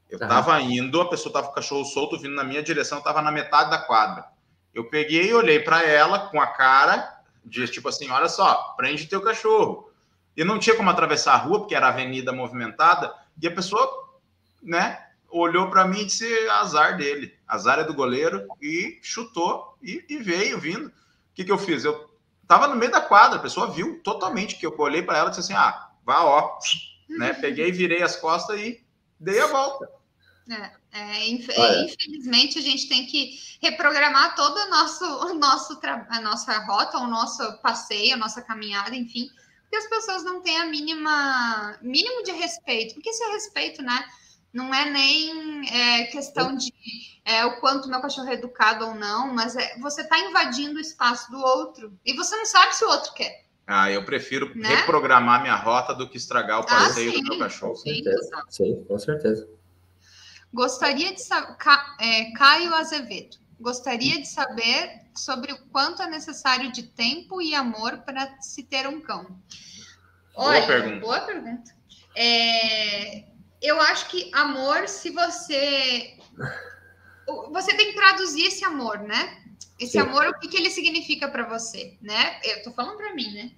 [0.08, 3.22] Eu tava indo, a pessoa tava com o cachorro solto vindo na minha direção, tava
[3.22, 4.26] na metade da quadra.
[4.74, 9.06] Eu peguei e olhei para ela com a cara de tipo assim: olha só, prende
[9.06, 9.90] teu cachorro.
[10.36, 14.08] E não tinha como atravessar a rua, porque era avenida movimentada, e a pessoa,
[14.62, 20.04] né, olhou para mim e disse: azar dele, azar é do goleiro, e chutou e,
[20.08, 20.86] e veio vindo.
[20.86, 20.92] O
[21.34, 21.84] que, que eu fiz?
[21.84, 22.10] Eu
[22.46, 25.30] tava no meio da quadra, a pessoa viu totalmente que eu olhei para ela e
[25.30, 26.58] disse assim: ah, vá, ó,
[27.08, 28.82] né, peguei, virei as costas e
[29.18, 29.88] dei a volta.
[30.50, 36.58] É, é, infelizmente, a gente tem que reprogramar todo o nosso, o nosso a nossa
[36.64, 39.30] rota, o nosso passeio, a nossa caminhada, enfim,
[39.62, 44.04] porque as pessoas não têm a mínima mínimo de respeito, porque esse respeito, né,
[44.52, 46.72] não é nem é, questão de
[47.24, 50.80] é, o quanto meu cachorro é educado ou não, mas é, você está invadindo o
[50.80, 53.42] espaço do outro e você não sabe se o outro quer.
[53.66, 54.68] Ah, eu prefiro né?
[54.68, 57.76] reprogramar minha rota do que estragar o ah, passeio ah, do meu cachorro.
[57.76, 58.02] Sim,
[58.50, 59.48] sim, com certeza.
[60.52, 61.56] Gostaria de saber,
[61.98, 67.98] é, Caio Azevedo, gostaria de saber sobre o quanto é necessário de tempo e amor
[67.98, 69.26] para se ter um cão.
[70.34, 71.00] Olha, boa pergunta.
[71.00, 71.76] Boa pergunta.
[72.14, 73.24] É,
[73.62, 76.18] eu acho que amor, se você.
[77.50, 79.42] Você tem que traduzir esse amor, né?
[79.78, 80.00] Esse Sim.
[80.00, 82.40] amor, o que, que ele significa para você, né?
[82.44, 83.52] Eu tô falando para mim, né?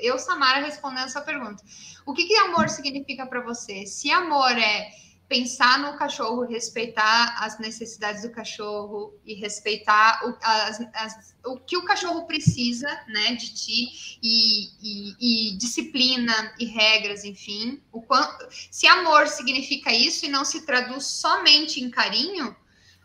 [0.00, 1.62] Eu, Samara, respondendo essa pergunta.
[2.04, 3.86] O que, que amor significa para você?
[3.86, 4.90] Se amor é
[5.30, 11.76] pensar no cachorro, respeitar as necessidades do cachorro e respeitar o, as, as, o que
[11.76, 17.80] o cachorro precisa, né, de ti e, e, e, disciplina e regras, enfim.
[17.92, 22.56] O quanto, se amor significa isso e não se traduz somente em carinho,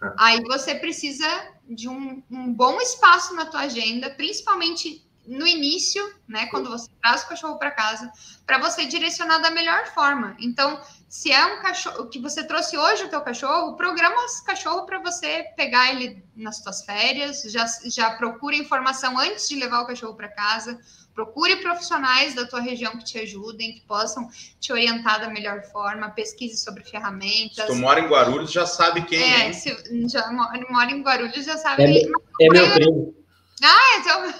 [0.01, 0.13] é.
[0.17, 1.27] aí você precisa
[1.69, 7.23] de um, um bom espaço na tua agenda, principalmente no início, né, quando você traz
[7.23, 8.11] o cachorro para casa,
[8.45, 10.35] para você direcionar da melhor forma.
[10.39, 10.79] Então,
[11.09, 14.99] se é um cachorro que você trouxe hoje o teu cachorro, programa esse cachorro para
[14.99, 20.15] você pegar ele nas suas férias, já, já procure informação antes de levar o cachorro
[20.15, 20.79] para casa,
[21.15, 24.27] procure profissionais da tua região que te ajudem, que possam
[24.59, 27.65] te orientar da melhor forma, pesquise sobre ferramentas.
[27.65, 29.47] Se tu mora em Guarulhos, já sabe quem é.
[29.47, 29.53] é.
[29.53, 29.73] Se
[30.09, 31.83] já mora em Guarulhos, já sabe.
[31.83, 33.24] É, é meu primo.
[33.63, 34.33] Ah, então.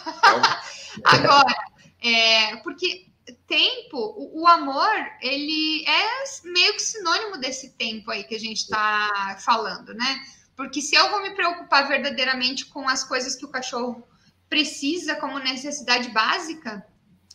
[1.03, 1.55] Agora,
[2.01, 3.07] é, porque
[3.47, 4.89] tempo, o, o, amor,
[5.21, 10.19] ele é meio que sinônimo desse tempo aí que a gente está falando, né?
[10.55, 14.07] Porque se eu vou me preocupar verdadeiramente com as coisas que o cachorro
[14.49, 16.85] precisa como necessidade básica,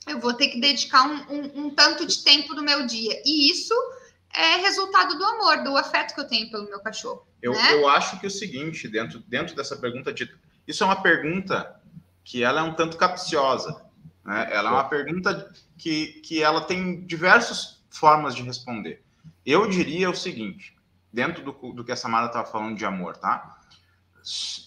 [0.07, 3.21] eu vou ter que dedicar um, um, um tanto de tempo do meu dia.
[3.25, 3.75] E isso
[4.33, 7.27] é resultado do amor, do afeto que eu tenho pelo meu cachorro.
[7.43, 7.75] Eu, né?
[7.75, 10.33] eu acho que é o seguinte, dentro, dentro dessa pergunta, de,
[10.71, 11.81] isso é uma pergunta
[12.25, 13.85] que ela é um tanto capciosa.
[14.25, 14.49] Né?
[14.53, 19.03] Ela é uma pergunta que, que ela tem diversas formas de responder.
[19.45, 20.77] Eu diria o seguinte,
[21.13, 23.59] dentro do, do que a Samara estava falando de amor, tá?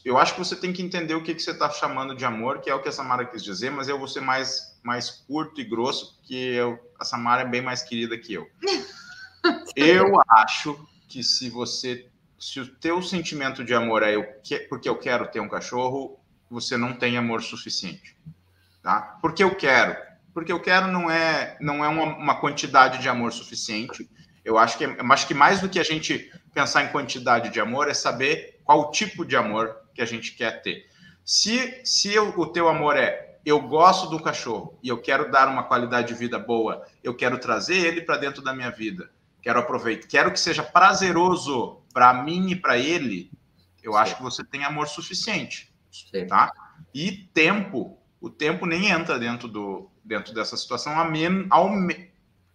[0.04, 2.60] Eu acho que você tem que entender o que, que você está chamando de amor,
[2.60, 5.62] que é o que a Samara quis dizer, mas eu vou ser mais, mais curto
[5.62, 8.48] e grosso, porque eu, a Samara é bem mais querida que eu.
[9.76, 12.10] eu acho que se você
[12.44, 16.20] se o teu sentimento de amor é eu que, porque eu quero ter um cachorro,
[16.50, 18.18] você não tem amor suficiente,
[18.82, 19.18] tá?
[19.22, 19.96] Porque eu quero,
[20.34, 24.10] porque eu quero não é não é uma, uma quantidade de amor suficiente.
[24.44, 27.62] Eu acho que eu acho que mais do que a gente pensar em quantidade de
[27.62, 30.86] amor é saber qual tipo de amor que a gente quer ter.
[31.24, 35.48] Se se eu, o teu amor é eu gosto do cachorro e eu quero dar
[35.48, 39.10] uma qualidade de vida boa, eu quero trazer ele para dentro da minha vida.
[39.42, 43.32] quero aproveitar, quero que seja prazeroso para mim e para ele,
[43.84, 43.98] eu Sim.
[44.00, 46.28] acho que você tem amor suficiente, Sim.
[46.28, 46.52] tá?
[46.94, 51.70] E tempo, o tempo nem entra dentro do dentro dessa situação, a men, ao,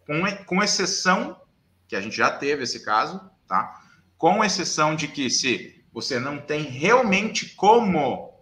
[0.07, 1.41] com, com exceção
[1.87, 3.81] que a gente já teve esse caso, tá?
[4.19, 8.35] Com exceção de que se você não tem realmente como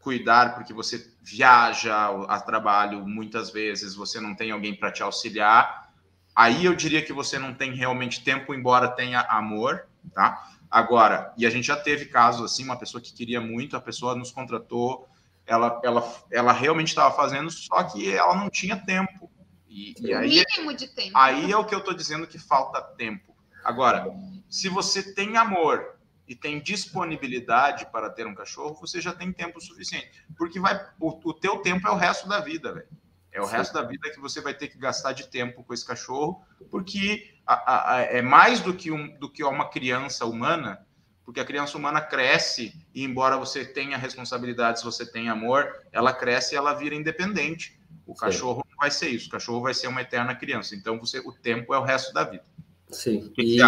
[0.00, 1.94] cuidar, porque você viaja
[2.26, 5.92] a trabalho muitas vezes, você não tem alguém para te auxiliar,
[6.34, 10.50] aí eu diria que você não tem realmente tempo, embora tenha amor, tá?
[10.70, 14.14] Agora, e a gente já teve casos assim, uma pessoa que queria muito, a pessoa
[14.14, 15.08] nos contratou,
[15.46, 19.30] ela, ela, ela realmente estava fazendo, só que ela não tinha tempo.
[19.68, 21.10] E, e aí, mínimo de tempo.
[21.16, 23.34] Aí é o que eu estou dizendo que falta tempo.
[23.64, 24.06] Agora,
[24.48, 25.96] se você tem amor
[26.26, 30.24] e tem disponibilidade para ter um cachorro, você já tem tempo suficiente.
[30.36, 32.88] Porque vai, o, o teu tempo é o resto da vida, velho.
[33.32, 33.52] É o Sim.
[33.52, 37.30] resto da vida que você vai ter que gastar de tempo com esse cachorro, porque
[37.46, 40.84] a, a, é mais do que, um, do que uma criança humana,
[41.24, 46.54] porque a criança humana cresce e, embora você tenha responsabilidades, você tenha amor, ela cresce
[46.54, 47.78] e ela vira independente.
[48.04, 48.20] O Sim.
[48.20, 50.74] cachorro não vai ser isso, o cachorro vai ser uma eterna criança.
[50.74, 52.44] Então, você, o tempo é o resto da vida.
[52.90, 53.32] Sim.
[53.38, 53.58] E,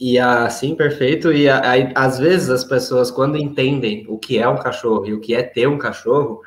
[0.00, 1.32] e assim, perfeito.
[1.32, 5.20] E aí, às vezes as pessoas, quando entendem o que é um cachorro e o
[5.20, 6.42] que é ter um cachorro,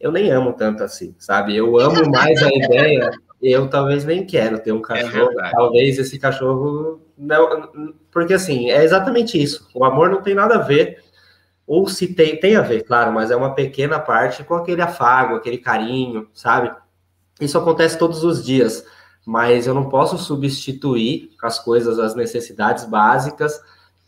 [0.00, 1.56] eu nem amo tanto assim, sabe?
[1.56, 3.10] Eu amo mais a ideia.
[3.42, 5.40] Eu talvez nem quero ter um é cachorro.
[5.40, 9.68] É talvez esse cachorro não, porque assim é exatamente isso.
[9.74, 11.02] O amor não tem nada a ver,
[11.66, 15.36] ou se tem, tem a ver, claro, mas é uma pequena parte com aquele afago,
[15.36, 16.74] aquele carinho, sabe?
[17.40, 18.84] Isso acontece todos os dias
[19.26, 23.60] mas eu não posso substituir as coisas, as necessidades básicas,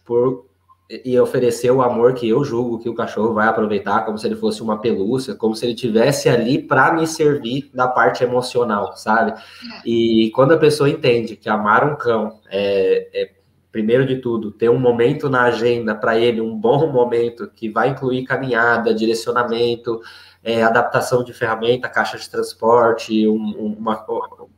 [0.04, 0.46] por
[0.90, 4.36] e oferecer o amor que eu julgo que o cachorro vai aproveitar, como se ele
[4.36, 9.32] fosse uma pelúcia, como se ele tivesse ali para me servir da parte emocional, sabe?
[9.32, 9.82] É.
[9.84, 13.37] E quando a pessoa entende que amar um cão é, é
[13.70, 17.90] primeiro de tudo, ter um momento na agenda para ele, um bom momento que vai
[17.90, 20.00] incluir caminhada, direcionamento,
[20.42, 24.04] é, adaptação de ferramenta, caixa de transporte, um, uma,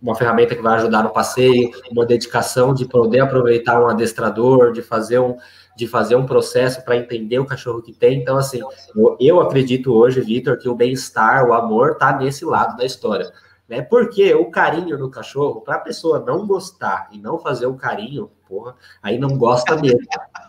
[0.00, 4.82] uma ferramenta que vai ajudar no passeio, uma dedicação de poder aproveitar um adestrador, de
[4.82, 5.36] fazer um,
[5.76, 8.20] de fazer um processo para entender o cachorro que tem.
[8.20, 8.60] Então, assim,
[8.94, 13.32] eu, eu acredito hoje, Vitor, que o bem-estar, o amor, está nesse lado da história.
[13.70, 13.80] Né?
[13.80, 18.28] Porque o carinho do cachorro, para a pessoa não gostar e não fazer o carinho,
[18.48, 20.00] porra, aí não gosta mesmo.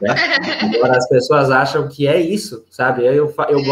[0.02, 0.10] Né?
[0.76, 3.06] Agora as pessoas acham que é isso, sabe?
[3.06, 3.64] Eu, eu, eu,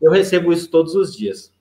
[0.00, 1.52] eu recebo isso todos os dias.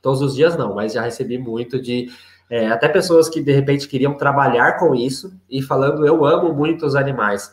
[0.00, 2.10] Todos os dias não, mas já recebi muito de
[2.48, 6.86] é, até pessoas que de repente queriam trabalhar com isso e falando eu amo muito
[6.86, 7.52] os animais.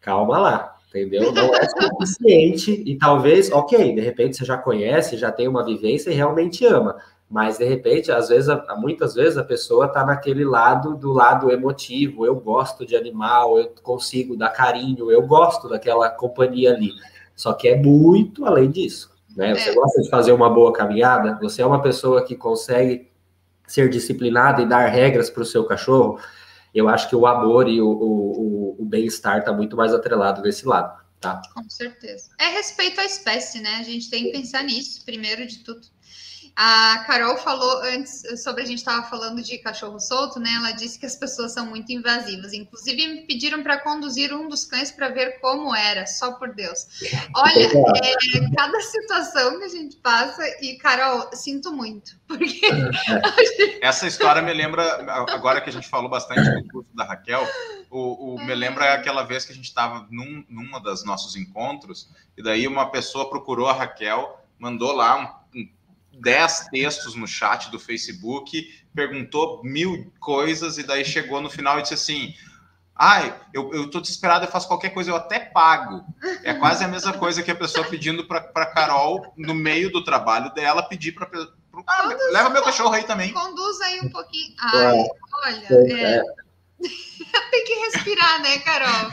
[0.00, 1.30] Calma lá, entendeu?
[1.30, 6.10] Não é suficiente e talvez, ok, de repente você já conhece, já tem uma vivência
[6.10, 6.96] e realmente ama
[7.28, 12.24] mas de repente, às vezes, muitas vezes a pessoa está naquele lado do lado emotivo.
[12.24, 16.92] Eu gosto de animal, eu consigo dar carinho, eu gosto daquela companhia ali.
[17.34, 19.10] Só que é muito além disso.
[19.36, 19.54] Né?
[19.54, 19.74] Você é.
[19.74, 21.38] gosta de fazer uma boa caminhada?
[21.42, 23.10] Você é uma pessoa que consegue
[23.66, 26.20] ser disciplinada e dar regras para o seu cachorro?
[26.72, 30.66] Eu acho que o amor e o, o, o bem-estar está muito mais atrelado desse
[30.66, 31.02] lado.
[31.20, 31.40] Tá?
[31.54, 32.30] Com certeza.
[32.38, 33.76] É respeito à espécie, né?
[33.80, 35.93] A gente tem que pensar nisso, primeiro de tudo.
[36.56, 40.50] A Carol falou antes sobre a gente estava falando de cachorro solto, né?
[40.56, 42.52] Ela disse que as pessoas são muito invasivas.
[42.52, 46.86] Inclusive, me pediram para conduzir um dos cães para ver como era, só por Deus.
[47.34, 47.66] Olha,
[48.04, 52.12] é, cada situação que a gente passa, e Carol, sinto muito.
[52.28, 52.60] Porque
[53.82, 54.82] essa história me lembra,
[55.32, 57.46] agora que a gente falou bastante do curso da Raquel,
[57.90, 62.08] o, o me lembra aquela vez que a gente estava num, numa das nossos encontros,
[62.36, 65.43] e daí uma pessoa procurou a Raquel, mandou lá um
[66.20, 68.62] 10 textos no chat do Facebook,
[68.94, 72.34] perguntou mil coisas e daí chegou no final e disse assim:
[72.96, 76.04] Ai, eu, eu tô desesperado, eu faço qualquer coisa, eu até pago.
[76.44, 80.52] É quase a mesma coisa que a pessoa pedindo para Carol, no meio do trabalho
[80.54, 81.28] dela, pedir para.
[81.88, 83.32] Ah, leva meu cachorro aí também.
[83.32, 84.54] Conduz aí um pouquinho.
[84.60, 85.08] Ai, é.
[85.44, 86.22] olha, é.
[87.50, 89.12] tem que respirar, né, Carol?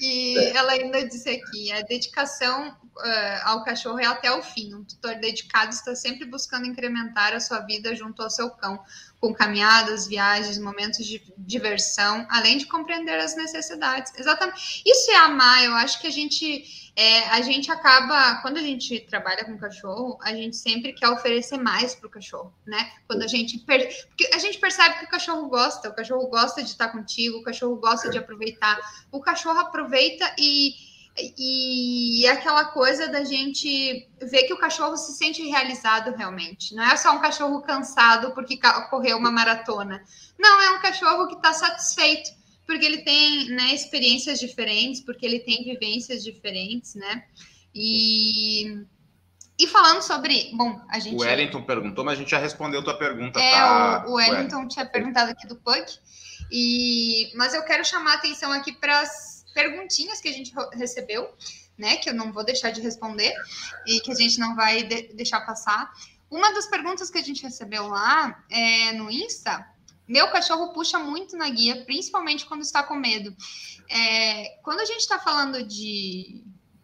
[0.00, 4.74] E ela ainda disse aqui: a dedicação uh, ao cachorro é até o fim.
[4.74, 8.82] Um tutor dedicado está sempre buscando incrementar a sua vida junto ao seu cão,
[9.20, 14.12] com caminhadas, viagens, momentos de diversão, além de compreender as necessidades.
[14.18, 14.82] Exatamente.
[14.84, 15.64] Isso é amar.
[15.64, 20.18] Eu acho que a gente é, a gente acaba, quando a gente trabalha com cachorro,
[20.22, 22.92] a gente sempre quer oferecer mais para o cachorro, né?
[23.06, 23.88] Quando a gente, per...
[24.08, 27.42] Porque a gente percebe que o cachorro gosta, o cachorro gosta de estar contigo, o
[27.42, 28.78] cachorro gosta de aproveitar,
[29.10, 30.74] o cachorro aproveita e
[31.16, 36.74] e aquela coisa da gente ver que o cachorro se sente realizado realmente.
[36.74, 38.58] Não é só um cachorro cansado porque
[38.88, 40.02] correu uma maratona.
[40.38, 42.30] Não, é um cachorro que está satisfeito
[42.70, 47.24] porque ele tem né, experiências diferentes, porque ele tem vivências diferentes, né?
[47.74, 48.84] E,
[49.58, 50.52] e falando sobre.
[50.54, 51.16] Bom, a gente.
[51.16, 53.40] O Wellington perguntou, mas a gente já respondeu tua pergunta.
[53.40, 55.98] É, tá, o, o Wellington, Wellington tinha perguntado aqui do Puck.
[56.52, 61.34] E, mas eu quero chamar a atenção aqui para as perguntinhas que a gente recebeu,
[61.76, 61.96] né?
[61.96, 63.34] Que eu não vou deixar de responder
[63.86, 65.92] e que a gente não vai de deixar passar.
[66.30, 69.66] Uma das perguntas que a gente recebeu lá é, no Insta
[70.10, 73.32] meu cachorro puxa muito na guia, principalmente quando está com medo.
[73.88, 76.42] É, quando a gente está falando de,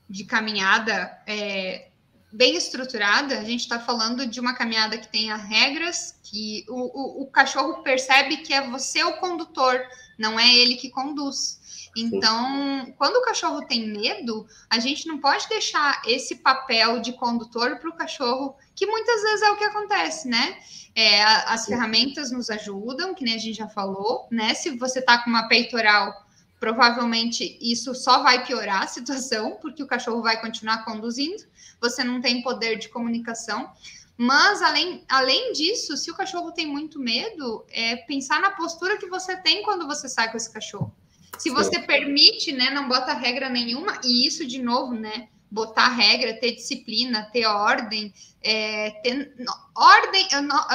[0.09, 1.89] de caminhada é,
[2.33, 7.23] bem estruturada, a gente está falando de uma caminhada que tenha regras, que o, o,
[7.25, 9.81] o, cachorro percebe que é você o condutor,
[10.17, 11.56] não é ele que conduz.
[11.97, 17.79] Então, quando o cachorro tem medo, a gente não pode deixar esse papel de condutor
[17.79, 20.59] para o cachorro, que muitas vezes é o que acontece, né?
[20.95, 24.53] É, as ferramentas nos ajudam, que nem a gente já falou, né?
[24.53, 26.27] Se você tá com uma peitoral,
[26.61, 31.43] provavelmente isso só vai piorar a situação, porque o cachorro vai continuar conduzindo,
[31.81, 33.71] você não tem poder de comunicação.
[34.19, 39.09] Mas, além, além disso, se o cachorro tem muito medo, é pensar na postura que
[39.09, 40.95] você tem quando você sai com esse cachorro.
[41.39, 46.35] Se você permite, né, não bota regra nenhuma, e isso, de novo, né, botar regra,
[46.35, 49.35] ter disciplina, ter ordem, é, ter
[49.75, 50.29] ordem,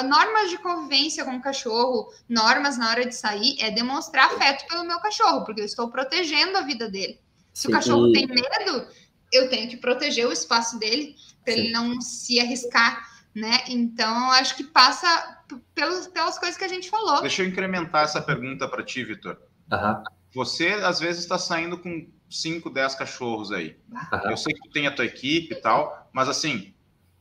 [0.08, 4.86] normas de convivência com o cachorro, normas na hora de sair, é demonstrar afeto pelo
[4.86, 7.20] meu cachorro, porque eu estou protegendo a vida dele.
[7.54, 7.68] Se Sim.
[7.68, 8.88] o cachorro tem medo,
[9.32, 13.06] eu tenho que proteger o espaço dele para ele não se arriscar,
[13.36, 13.64] né?
[13.68, 15.42] Então, acho que passa
[15.74, 17.22] pelos, pelas coisas que a gente falou.
[17.22, 19.38] Deixa eu incrementar essa pergunta para ti, Vitor.
[19.72, 20.04] Uhum.
[20.34, 23.78] Você, às vezes, está saindo com 5, 10 cachorros aí.
[24.24, 26.74] Eu sei que tu tem a tua equipe e tal, mas assim,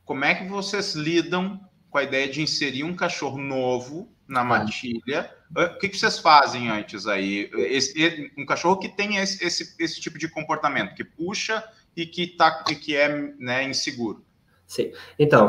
[0.04, 1.60] como é que vocês lidam
[1.90, 5.30] com a ideia de inserir um cachorro novo na matilha?
[5.50, 7.50] O que, que vocês fazem antes aí?
[7.54, 11.64] Esse, um cachorro que tem esse, esse, esse tipo de comportamento, que puxa
[11.96, 13.08] e que, tá, e que é
[13.38, 14.24] né, inseguro.
[14.66, 14.92] Sim.
[15.18, 15.48] Então,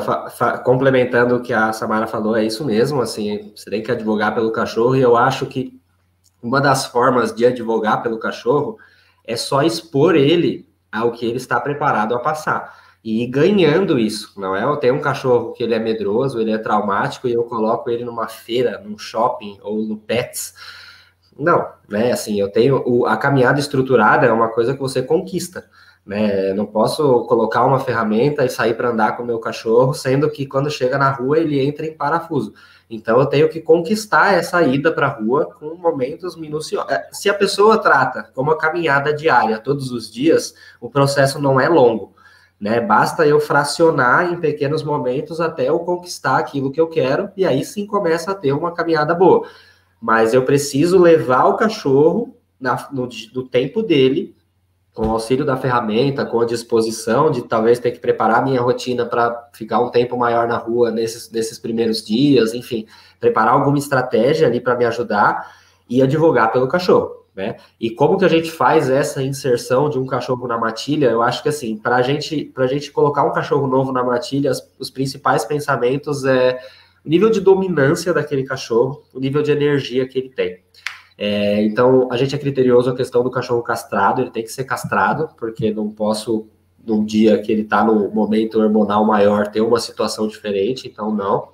[0.63, 4.51] complementando o que a Samara falou, é isso mesmo, assim, você tem que advogar pelo
[4.51, 5.79] cachorro, e eu acho que
[6.41, 8.77] uma das formas de advogar pelo cachorro
[9.23, 12.79] é só expor ele ao que ele está preparado a passar.
[13.03, 14.63] E ganhando isso, não é?
[14.63, 18.05] Eu tenho um cachorro que ele é medroso, ele é traumático e eu coloco ele
[18.05, 20.53] numa feira, num shopping ou no Pets.
[21.37, 22.11] Não, né?
[22.11, 25.67] Assim, eu tenho o, a caminhada estruturada é uma coisa que você conquista.
[26.05, 26.53] Né?
[26.53, 30.45] Não posso colocar uma ferramenta e sair para andar com o meu cachorro, sendo que
[30.45, 32.53] quando chega na rua ele entra em parafuso.
[32.91, 36.91] Então eu tenho que conquistar essa ida para a rua com momentos minuciosos.
[36.91, 41.59] É, se a pessoa trata como uma caminhada diária todos os dias, o processo não
[41.59, 42.13] é longo.
[42.59, 42.81] Né?
[42.81, 47.63] Basta eu fracionar em pequenos momentos até eu conquistar aquilo que eu quero, e aí
[47.63, 49.47] sim começa a ter uma caminhada boa.
[49.99, 54.35] Mas eu preciso levar o cachorro na, no, no tempo dele
[55.01, 59.03] com o auxílio da ferramenta, com a disposição de talvez ter que preparar minha rotina
[59.03, 62.85] para ficar um tempo maior na rua nesses, nesses primeiros dias, enfim,
[63.19, 65.55] preparar alguma estratégia ali para me ajudar
[65.89, 67.55] e advogar pelo cachorro, né?
[67.79, 71.07] E como que a gente faz essa inserção de um cachorro na matilha?
[71.07, 74.51] Eu acho que assim, para a gente, a gente colocar um cachorro novo na matilha,
[74.77, 76.59] os principais pensamentos é
[77.03, 80.59] o nível de dominância daquele cachorro, o nível de energia que ele tem.
[81.23, 84.63] É, então, a gente é criterioso a questão do cachorro castrado, ele tem que ser
[84.63, 86.47] castrado, porque não posso,
[86.83, 91.49] num dia que ele está no momento hormonal maior, ter uma situação diferente, então não.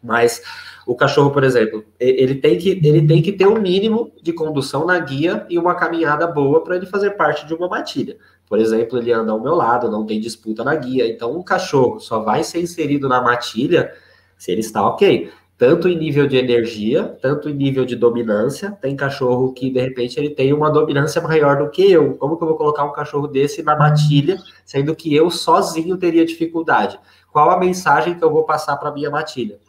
[0.00, 0.40] Mas
[0.86, 4.86] o cachorro, por exemplo, ele tem que, ele tem que ter um mínimo de condução
[4.86, 8.16] na guia e uma caminhada boa para ele fazer parte de uma matilha.
[8.48, 11.08] Por exemplo, ele anda ao meu lado, não tem disputa na guia.
[11.08, 13.92] Então, um cachorro só vai ser inserido na matilha
[14.38, 15.28] se ele está ok
[15.62, 18.72] tanto em nível de energia, tanto em nível de dominância.
[18.82, 22.14] Tem cachorro que, de repente, ele tem uma dominância maior do que eu.
[22.14, 26.26] Como que eu vou colocar um cachorro desse na matilha, sendo que eu sozinho teria
[26.26, 26.98] dificuldade?
[27.30, 29.60] Qual a mensagem que eu vou passar para minha matilha?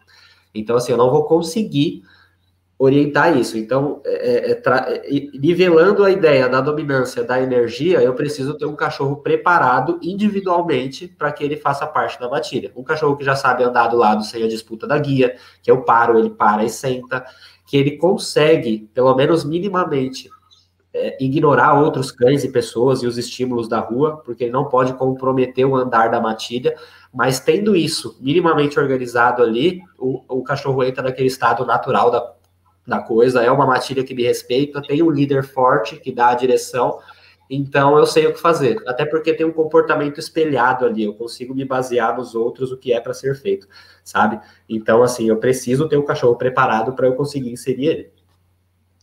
[0.51, 2.01] Então, assim, eu não vou conseguir
[2.77, 3.57] orientar isso.
[3.57, 8.75] Então, é, é, é, nivelando a ideia da dominância da energia, eu preciso ter um
[8.75, 12.71] cachorro preparado individualmente para que ele faça parte da matilha.
[12.75, 15.83] Um cachorro que já sabe andar do lado sem a disputa da guia, que eu
[15.83, 17.25] paro, ele para e senta,
[17.65, 20.29] que ele consegue, pelo menos minimamente,
[20.93, 24.93] é, ignorar outros cães e pessoas e os estímulos da rua, porque ele não pode
[24.93, 26.75] comprometer o andar da matilha,
[27.13, 32.33] mas tendo isso minimamente organizado ali, o, o cachorro entra naquele estado natural da
[32.85, 36.35] da coisa, é uma matilha que me respeita, tem um líder forte que dá a
[36.35, 36.99] direção,
[37.49, 38.77] então eu sei o que fazer.
[38.87, 42.91] Até porque tem um comportamento espelhado ali, eu consigo me basear nos outros o que
[42.91, 43.67] é para ser feito,
[44.03, 44.39] sabe?
[44.67, 48.11] Então, assim, eu preciso ter o cachorro preparado para eu conseguir inserir ele.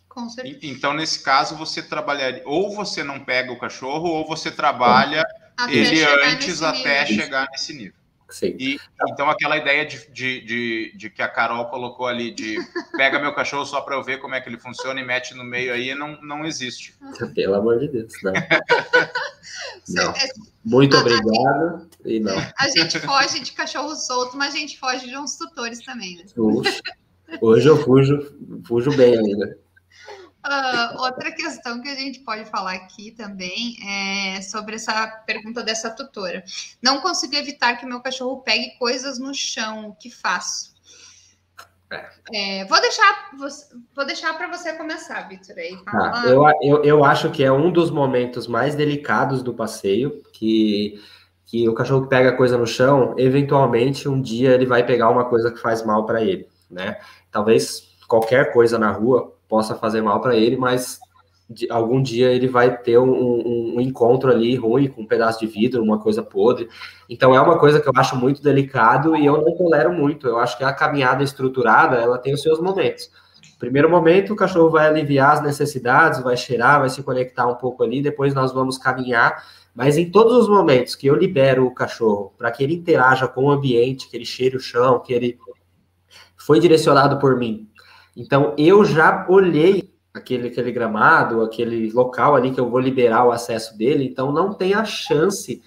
[0.08, 0.58] Com certeza.
[0.62, 5.24] Então, nesse caso, você trabalharia, ou você não pega o cachorro, ou você trabalha
[5.56, 7.24] até ele antes até nível.
[7.24, 7.99] chegar nesse nível.
[8.30, 8.56] Sim.
[8.58, 8.78] E,
[9.08, 12.58] então, aquela ideia de, de, de, de, que a Carol colocou ali, de
[12.96, 15.44] pega meu cachorro só para eu ver como é que ele funciona e mete no
[15.44, 16.94] meio aí, não, não existe.
[17.34, 18.32] Pelo amor de Deus, né?
[19.88, 20.14] não.
[20.64, 21.88] Muito a, obrigado.
[22.04, 22.38] A gente, não.
[22.58, 26.16] a gente foge de cachorro solto, mas a gente foge de uns tutores também.
[26.16, 26.24] Né?
[27.40, 28.34] Hoje eu fujo,
[28.66, 29.58] fujo bem ainda.
[30.46, 35.90] Uh, outra questão que a gente pode falar aqui também é sobre essa pergunta dessa
[35.90, 36.42] tutora.
[36.82, 39.90] Não consigo evitar que meu cachorro pegue coisas no chão.
[39.90, 40.70] O que faço?
[42.32, 43.30] É, vou deixar,
[43.94, 45.58] vou deixar para você começar, Vitor.
[45.58, 50.22] Aí, ah, eu, eu, eu acho que é um dos momentos mais delicados do passeio,
[50.32, 51.02] que,
[51.44, 55.50] que o cachorro pega coisa no chão, eventualmente um dia ele vai pegar uma coisa
[55.50, 56.96] que faz mal para ele, né?
[57.30, 61.00] Talvez qualquer coisa na rua possa fazer mal para ele, mas
[61.50, 65.40] de, algum dia ele vai ter um, um, um, encontro ali ruim com um pedaço
[65.40, 66.68] de vidro, uma coisa podre.
[67.08, 70.28] Então é uma coisa que eu acho muito delicado e eu não tolero muito.
[70.28, 73.10] Eu acho que a caminhada estruturada ela tem os seus momentos.
[73.58, 77.82] Primeiro momento, o cachorro vai aliviar as necessidades, vai cheirar, vai se conectar um pouco
[77.82, 79.44] ali, depois nós vamos caminhar.
[79.74, 83.44] Mas em todos os momentos que eu libero o cachorro para que ele interaja com
[83.44, 85.36] o ambiente, que ele cheire o chão, que ele
[86.36, 87.69] foi direcionado por mim
[88.16, 93.32] então, eu já olhei aquele, aquele gramado, aquele local ali que eu vou liberar o
[93.32, 95.62] acesso dele, então não tem a chance,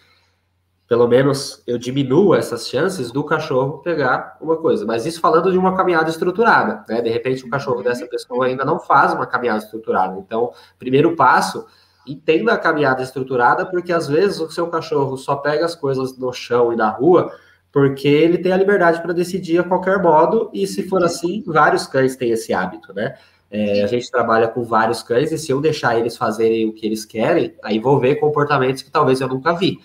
[0.87, 4.85] pelo menos eu diminuo essas chances do cachorro pegar uma coisa.
[4.85, 7.01] Mas isso falando de uma caminhada estruturada, né?
[7.01, 7.83] De repente o cachorro uhum.
[7.83, 10.19] dessa pessoa ainda não faz uma caminhada estruturada.
[10.19, 11.65] Então, primeiro passo,
[12.05, 16.33] entenda a caminhada estruturada, porque às vezes o seu cachorro só pega as coisas no
[16.33, 17.31] chão e na rua
[17.73, 21.87] porque ele tem a liberdade para decidir a qualquer modo, e se for assim, vários
[21.87, 23.15] cães têm esse hábito, né?
[23.49, 26.85] É, a gente trabalha com vários cães, e se eu deixar eles fazerem o que
[26.85, 29.79] eles querem, aí vou ver comportamentos que talvez eu nunca vi.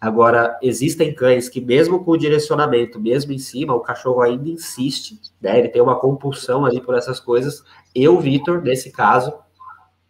[0.00, 5.20] Agora, existem cães que, mesmo com o direcionamento, mesmo em cima, o cachorro ainda insiste,
[5.40, 5.58] né?
[5.58, 7.62] Ele tem uma compulsão ali por essas coisas.
[7.94, 9.32] Eu, Vitor, nesse caso,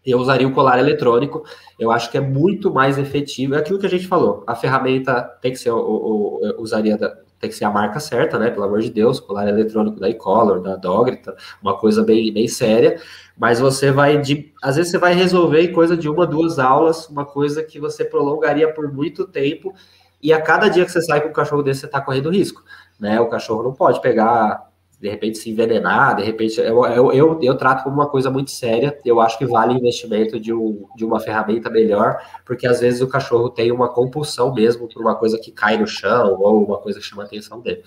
[0.06, 1.44] eu usaria o colar eletrônico.
[1.78, 3.54] Eu acho que é muito mais efetivo.
[3.54, 4.44] É aquilo que a gente falou.
[4.46, 8.38] A ferramenta tem que ser, o, o, usaria da, tem que ser a marca certa,
[8.38, 8.50] né?
[8.50, 12.98] Pelo amor de Deus, colar eletrônico da e-collar, da Dogrita, uma coisa bem, bem séria.
[13.36, 17.08] Mas você vai, de, às vezes você vai resolver em coisa de uma, duas aulas,
[17.08, 19.74] uma coisa que você prolongaria por muito tempo.
[20.22, 22.64] E a cada dia que você sai com um cachorro desse, você está correndo risco,
[22.98, 23.20] né?
[23.20, 27.56] O cachorro não pode pegar de repente se envenenar, de repente eu, eu, eu, eu,
[27.56, 28.98] trato como uma coisa muito séria.
[29.04, 33.00] Eu acho que vale o investimento de, um, de uma ferramenta melhor, porque às vezes
[33.00, 36.78] o cachorro tem uma compulsão mesmo por uma coisa que cai no chão ou uma
[36.78, 37.82] coisa que chama a atenção dele.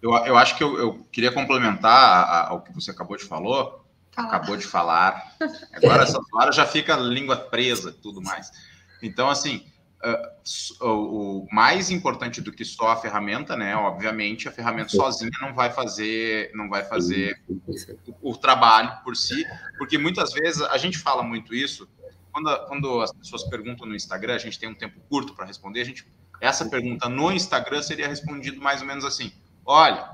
[0.00, 3.84] Eu, eu acho que eu, eu queria complementar ao que você acabou de falou,
[4.16, 5.34] acabou de falar.
[5.72, 8.50] Agora essa palavra já fica língua presa, tudo mais.
[9.02, 9.64] Então assim,
[10.04, 13.74] uh, o mais importante do que só a ferramenta, né?
[13.76, 17.40] Obviamente, a ferramenta sozinha não vai fazer, não vai fazer
[18.20, 19.44] o, o trabalho por si,
[19.78, 21.88] porque muitas vezes a gente fala muito isso
[22.34, 25.82] quando, quando as pessoas perguntam no Instagram, a gente tem um tempo curto para responder.
[25.82, 26.04] A gente,
[26.40, 29.32] essa pergunta no Instagram seria respondido mais ou menos assim:
[29.64, 30.10] olha,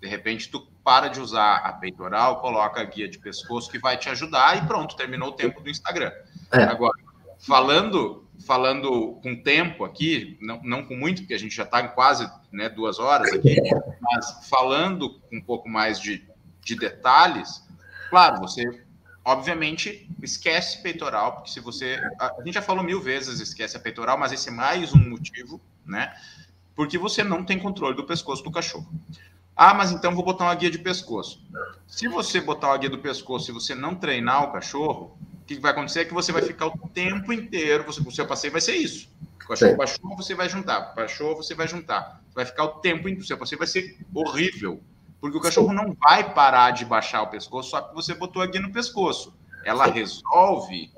[0.00, 3.96] de repente tu para de usar a peitoral, coloca a guia de pescoço que vai
[3.96, 6.10] te ajudar e pronto, terminou o tempo do Instagram.
[6.50, 6.64] É.
[6.64, 6.98] Agora,
[7.40, 12.30] falando falando com tempo aqui, não, não com muito, porque a gente já está quase
[12.50, 13.56] né, duas horas aqui,
[14.00, 16.26] mas falando com um pouco mais de,
[16.62, 17.62] de detalhes,
[18.08, 18.82] claro, você
[19.24, 22.00] obviamente esquece peitoral, porque se você.
[22.18, 25.10] A, a gente já falou mil vezes esquece a peitoral, mas esse é mais um
[25.10, 26.14] motivo, né?
[26.74, 28.88] Porque você não tem controle do pescoço do cachorro.
[29.54, 31.44] Ah, mas então vou botar uma guia de pescoço.
[31.86, 35.18] Se você botar uma guia do pescoço e você não treinar o cachorro,
[35.56, 38.52] que vai acontecer é que você vai ficar o tempo inteiro, você, o seu passeio
[38.52, 39.08] vai ser isso.
[39.38, 40.94] Cachorro baixou, você vai juntar.
[40.94, 42.22] Baixou, você vai juntar.
[42.32, 43.22] Vai ficar o tempo inteiro.
[43.22, 44.80] O seu passeio vai ser horrível.
[45.20, 48.46] Porque o cachorro não vai parar de baixar o pescoço só porque você botou a
[48.46, 49.36] guia no pescoço.
[49.64, 50.92] Ela resolve,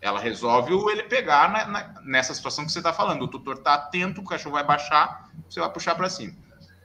[0.00, 3.22] ela resolve o ele pegar na, na, nessa situação que você está falando.
[3.22, 6.34] O tutor está atento, o cachorro vai baixar, você vai puxar para cima.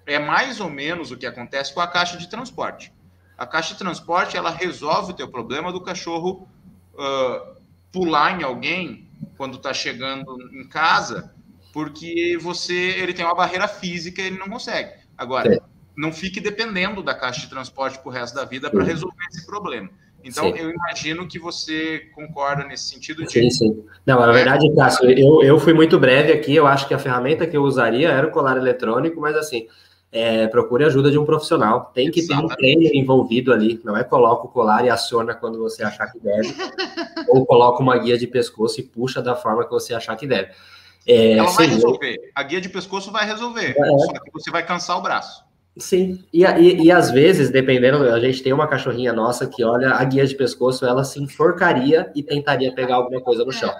[0.06, 2.94] É mais ou menos o que acontece com a caixa de transporte.
[3.35, 6.48] A caixa de transporte ela resolve o teu problema do cachorro
[6.97, 7.55] uh,
[7.91, 9.07] pular em alguém
[9.37, 11.33] quando está chegando em casa,
[11.71, 14.91] porque você ele tem uma barreira física e ele não consegue.
[15.17, 15.59] Agora, é.
[15.95, 19.45] não fique dependendo da caixa de transporte para o resto da vida para resolver esse
[19.45, 19.89] problema.
[20.23, 20.59] Então, sim.
[20.59, 23.31] eu imagino que você concorda nesse sentido de.
[23.31, 23.85] Sim, sim.
[24.05, 24.33] Não, na é.
[24.33, 26.55] verdade, Cássio, eu, eu fui muito breve aqui.
[26.55, 29.67] Eu acho que a ferramenta que eu usaria era o colar eletrônico, mas assim,
[30.18, 31.91] é, procure ajuda de um profissional.
[31.94, 32.48] Tem que Exatamente.
[32.48, 33.80] ter um treino envolvido ali.
[33.84, 36.53] Não é coloca o colar e aciona quando você achar que deve,
[37.30, 40.52] ou coloca uma guia de pescoço e puxa da forma que você achar que deve.
[41.07, 42.15] É, Ela vai resolver.
[42.15, 42.31] Eu...
[42.35, 43.76] A guia de pescoço vai resolver.
[43.77, 43.98] É.
[43.99, 45.45] Só que você vai cansar o braço.
[45.77, 49.91] Sim, e, e, e, às vezes, dependendo, a gente tem uma cachorrinha nossa que olha
[49.91, 53.72] a guia de pescoço, ela se enforcaria e tentaria pegar alguma coisa no chão.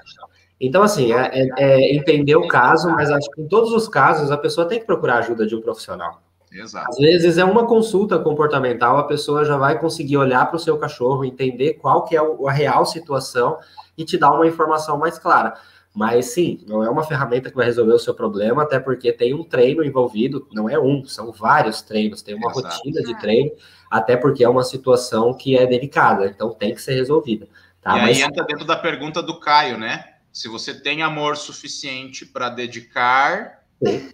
[0.62, 4.32] Então, assim, é, é, é entender o caso, mas acho que em todos os casos
[4.32, 6.22] a pessoa tem que procurar ajuda de um profissional.
[6.60, 6.90] Exato.
[6.90, 10.78] Às vezes é uma consulta comportamental, a pessoa já vai conseguir olhar para o seu
[10.78, 13.58] cachorro, entender qual que é a real situação
[13.98, 15.54] e te dar uma informação mais clara.
[15.94, 19.34] Mas sim, não é uma ferramenta que vai resolver o seu problema, até porque tem
[19.34, 22.68] um treino envolvido, não é um, são vários treinos, tem uma Exato.
[22.68, 23.52] rotina de treino,
[23.90, 27.48] até porque é uma situação que é delicada, então tem que ser resolvida.
[27.82, 27.98] Tá?
[27.98, 28.18] E Mas...
[28.18, 30.06] aí entra dentro da pergunta do Caio, né?
[30.32, 34.12] Se você tem amor suficiente para dedicar, sim.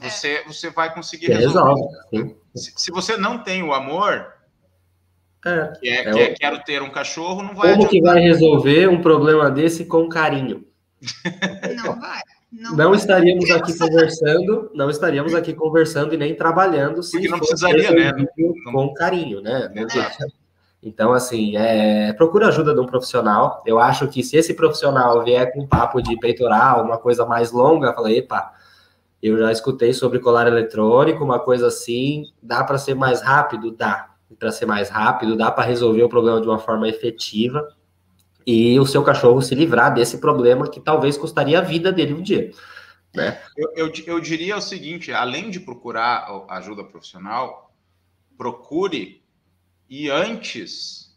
[0.00, 1.84] Você, você vai conseguir resolver.
[2.12, 4.34] Resolve, se, se, você não tem o amor,
[5.44, 7.90] é, que, é, é que é, quero ter um cachorro, não vai Como adiantar.
[7.90, 10.64] que vai resolver um problema desse com carinho?
[11.76, 12.20] Não vai.
[12.50, 17.38] Não, não estaríamos aqui conversando, não estaríamos aqui conversando e nem trabalhando se Porque não
[17.38, 18.26] precisaria, né?
[18.72, 19.70] Com carinho, né?
[20.82, 23.62] Então, assim, é, procura ajuda de um profissional.
[23.66, 27.52] Eu acho que se esse profissional vier com um papo de peitoral, uma coisa mais
[27.52, 28.52] longa, fala, epa,
[29.22, 33.70] eu já escutei sobre colar eletrônico, uma coisa assim, dá para ser mais rápido?
[33.70, 34.14] Dá.
[34.38, 37.66] Para ser mais rápido, dá para resolver o problema de uma forma efetiva
[38.46, 42.22] e o seu cachorro se livrar desse problema que talvez custaria a vida dele um
[42.22, 42.50] dia.
[43.14, 43.40] Né?
[43.56, 47.74] Eu, eu, eu diria o seguinte: além de procurar ajuda profissional,
[48.38, 49.22] procure
[49.88, 51.14] e antes.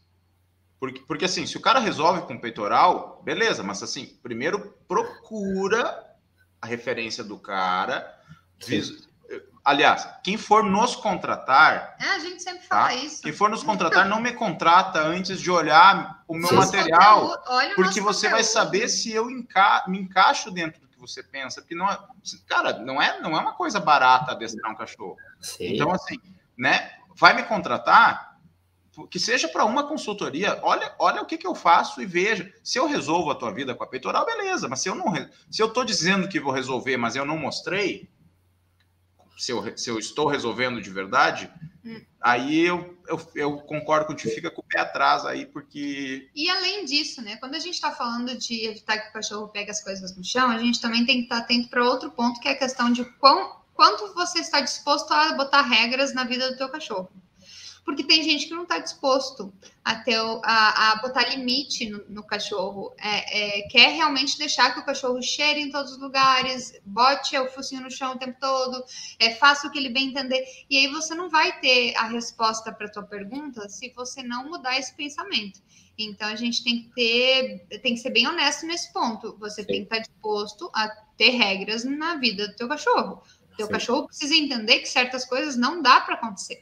[0.78, 6.11] Porque, porque assim, se o cara resolve com peitoral, beleza, mas assim, primeiro procura
[6.62, 8.18] a referência do cara,
[8.64, 9.08] vis,
[9.64, 11.96] Aliás, quem for nos contratar.
[12.00, 12.94] É, a gente sempre fala tá?
[12.94, 13.22] isso.
[13.22, 17.28] Quem for nos contratar, não me contrata antes de olhar o meu Sim, material.
[17.28, 18.30] Conteúdo, porque você conteúdo.
[18.32, 21.60] vai saber se eu enca me encaixo dentro do que você pensa.
[21.60, 21.96] Porque não é,
[22.48, 25.16] cara, não é, não é uma coisa barata adestrar um cachorro.
[25.40, 25.74] Sim.
[25.74, 26.18] Então, assim,
[26.58, 26.90] né?
[27.14, 28.31] Vai me contratar,
[29.10, 32.52] que seja para uma consultoria, olha, olha o que, que eu faço e veja.
[32.62, 34.68] Se eu resolvo a tua vida com a peitoral, beleza.
[34.68, 35.12] Mas se eu não,
[35.50, 38.10] se eu estou dizendo que vou resolver, mas eu não mostrei,
[39.38, 41.50] se eu, se eu estou resolvendo de verdade,
[41.82, 42.02] hum.
[42.20, 46.28] aí eu, eu, eu, concordo contigo, fica com o pé atrás aí, porque.
[46.34, 47.36] E além disso, né?
[47.36, 50.50] Quando a gente está falando de evitar que o cachorro pegue as coisas no chão,
[50.50, 52.92] a gente também tem que estar tá atento para outro ponto, que é a questão
[52.92, 57.10] de quão, quanto você está disposto a botar regras na vida do teu cachorro
[57.84, 59.52] porque tem gente que não está disposto
[59.84, 64.80] a, ter, a, a botar limite no, no cachorro, é, é, quer realmente deixar que
[64.80, 68.84] o cachorro cheire em todos os lugares, bote o focinho no chão o tempo todo,
[69.18, 72.72] é, faça o que ele bem entender, e aí você não vai ter a resposta
[72.72, 75.60] para a tua pergunta se você não mudar esse pensamento.
[75.98, 79.36] Então a gente tem que ter, tem que ser bem honesto nesse ponto.
[79.38, 79.66] Você Sim.
[79.66, 83.22] tem que estar tá disposto a ter regras na vida do teu cachorro.
[83.52, 83.72] O teu Sim.
[83.72, 86.60] cachorro precisa entender que certas coisas não dá para acontecer.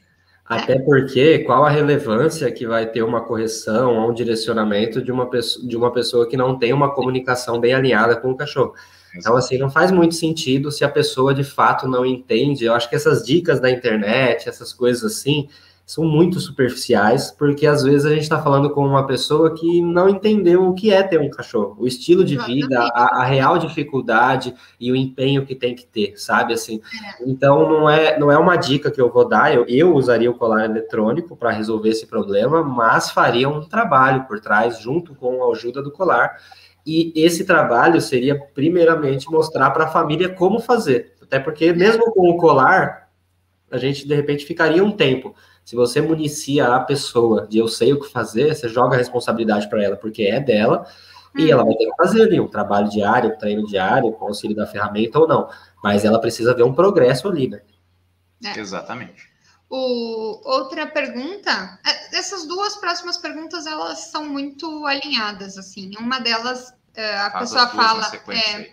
[0.51, 5.29] Até porque, qual a relevância que vai ter uma correção ou um direcionamento de uma,
[5.29, 8.73] pessoa, de uma pessoa que não tem uma comunicação bem alinhada com o cachorro?
[9.15, 12.65] Então, assim, não faz muito sentido se a pessoa de fato não entende.
[12.65, 15.47] Eu acho que essas dicas da internet, essas coisas assim,
[15.85, 20.07] são muito superficiais, porque às vezes a gente está falando com uma pessoa que não
[20.07, 24.53] entendeu o que é ter um cachorro, o estilo de vida, a, a real dificuldade
[24.79, 26.53] e o empenho que tem que ter, sabe?
[26.53, 26.81] Assim,
[27.25, 29.53] então não é, não é uma dica que eu vou dar.
[29.53, 34.39] Eu, eu usaria o colar eletrônico para resolver esse problema, mas faria um trabalho por
[34.39, 36.37] trás, junto com a ajuda do colar.
[36.85, 41.13] E esse trabalho seria, primeiramente, mostrar para a família como fazer.
[41.21, 43.09] Até porque, mesmo com o colar,
[43.69, 45.35] a gente de repente ficaria um tempo.
[45.63, 49.69] Se você municia a pessoa de eu sei o que fazer, você joga a responsabilidade
[49.69, 50.85] para ela, porque é dela,
[51.35, 54.55] e ela vai ter que fazer ali um trabalho diário, um treino diário, com auxílio
[54.55, 55.49] da ferramenta ou não.
[55.81, 57.61] Mas ela precisa ver um progresso ali, né?
[58.43, 58.59] É.
[58.59, 59.31] Exatamente.
[59.69, 65.91] O, outra pergunta, é, essas duas próximas perguntas elas são muito alinhadas assim.
[65.97, 68.71] Uma delas é, a Faz pessoa fala, é,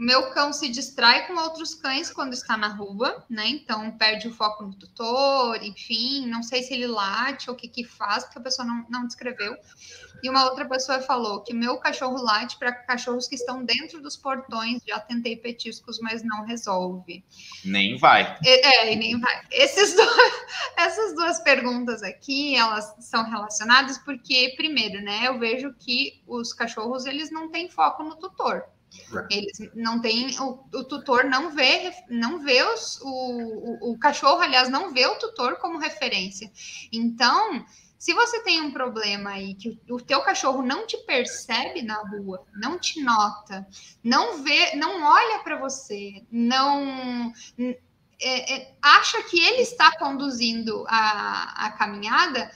[0.00, 3.46] meu cão se distrai com outros cães quando está na rua, né?
[3.48, 7.68] Então perde o foco no tutor, enfim, não sei se ele late ou o que
[7.68, 9.54] que faz, porque a pessoa não, não descreveu.
[10.22, 14.16] E uma outra pessoa falou que meu cachorro late para cachorros que estão dentro dos
[14.16, 17.22] portões, já tentei petiscos, mas não resolve.
[17.62, 18.38] Nem vai.
[18.42, 19.42] É, é nem vai.
[19.50, 20.46] Esses dois,
[20.78, 27.04] essas duas perguntas aqui, elas são relacionadas porque, primeiro, né, eu vejo que os cachorros,
[27.04, 28.64] eles não têm foco no tutor.
[29.30, 34.40] Eles não têm, o, o, tutor não vê, não vê os, o, o, o, cachorro,
[34.40, 36.50] aliás, não vê o tutor como referência.
[36.92, 37.64] Então,
[37.98, 41.96] se você tem um problema aí que o, o teu cachorro não te percebe na
[41.96, 43.66] rua, não te nota,
[44.02, 47.32] não vê, não olha para você, não
[48.20, 52.50] é, é, acha que ele está conduzindo a, a caminhada,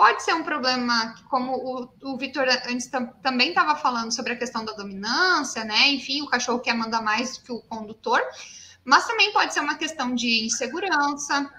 [0.00, 2.90] Pode ser um problema, como o, o Vitor antes
[3.22, 5.90] também estava falando sobre a questão da dominância, né?
[5.90, 8.18] Enfim, o cachorro quer mandar mais que o condutor,
[8.82, 11.52] mas também pode ser uma questão de insegurança,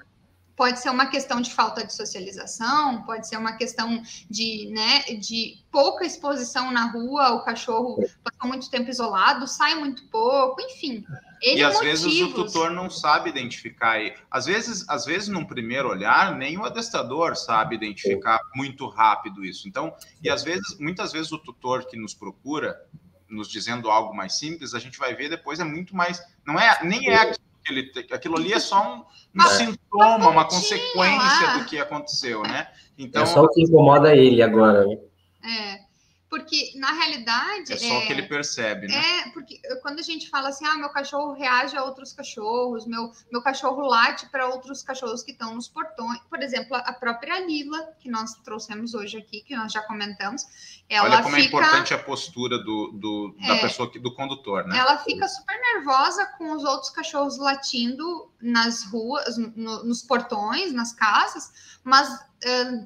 [0.55, 5.63] pode ser uma questão de falta de socialização, pode ser uma questão de, né, de
[5.72, 11.05] pouca exposição na rua, o cachorro passou muito tempo isolado, sai muito pouco, enfim.
[11.41, 12.03] E às motivos.
[12.03, 13.97] vezes o tutor não sabe identificar.
[14.30, 19.68] Às vezes, às vezes, num primeiro olhar, nem o adestrador sabe identificar muito rápido isso.
[19.68, 22.80] Então, e às vezes, muitas vezes o tutor que nos procura,
[23.27, 26.22] nos dizendo algo mais simples, a gente vai ver depois é muito mais.
[26.45, 29.05] Não é nem é aquilo, que ele, aquilo ali é só
[29.35, 32.68] um, um sintoma, uma consequência do que aconteceu, né?
[32.95, 34.97] Então, é só o que incomoda ele agora, né?
[35.43, 35.90] É.
[36.31, 37.73] Porque, na realidade.
[37.73, 38.95] É só o que ele percebe, né?
[38.95, 43.11] É, porque quando a gente fala assim, ah, meu cachorro reage a outros cachorros, meu,
[43.29, 46.21] meu cachorro late para outros cachorros que estão nos portões.
[46.29, 50.43] Por exemplo, a própria Lila, que nós trouxemos hoje aqui, que nós já comentamos.
[50.87, 51.57] Ela Olha como é fica...
[51.57, 54.77] é importante a postura do, do da é, pessoa, do condutor, né?
[54.77, 60.93] Ela fica super nervosa com os outros cachorros latindo nas ruas, no, nos portões, nas
[60.93, 62.30] casas, mas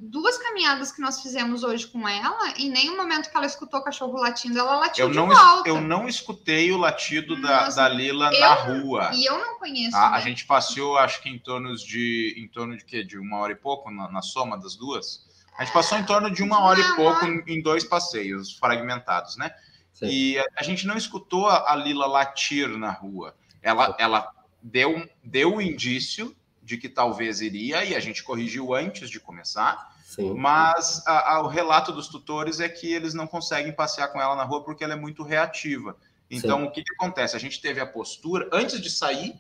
[0.02, 3.84] duas caminhadas que nós fizemos hoje com ela, em nenhum momento que ela escutou o
[3.84, 5.70] cachorro latindo, ela latiu eu não, volta.
[5.70, 9.12] Eu não escutei o latido da, da Lila eu, na rua.
[9.14, 9.98] E eu não conheço.
[9.98, 10.10] Né?
[10.12, 13.04] A gente passeou, acho que em torno de em torno de quê?
[13.04, 15.24] De uma hora e pouco na, na soma das duas.
[15.58, 19.52] A gente passou em torno de uma hora e pouco em dois passeios fragmentados, né?
[19.94, 20.08] Sim.
[20.08, 23.34] E a, a, gente não escutou a, a Lila latir na rua.
[23.62, 24.30] Ela, ela
[24.62, 26.36] deu, deu o indício
[26.66, 29.96] de que talvez iria, e a gente corrigiu antes de começar.
[30.04, 30.34] Sim.
[30.34, 34.36] Mas a, a, o relato dos tutores é que eles não conseguem passear com ela
[34.36, 35.96] na rua porque ela é muito reativa.
[36.30, 36.66] Então, Sim.
[36.66, 37.36] o que, que acontece?
[37.36, 39.40] A gente teve a postura, antes de sair,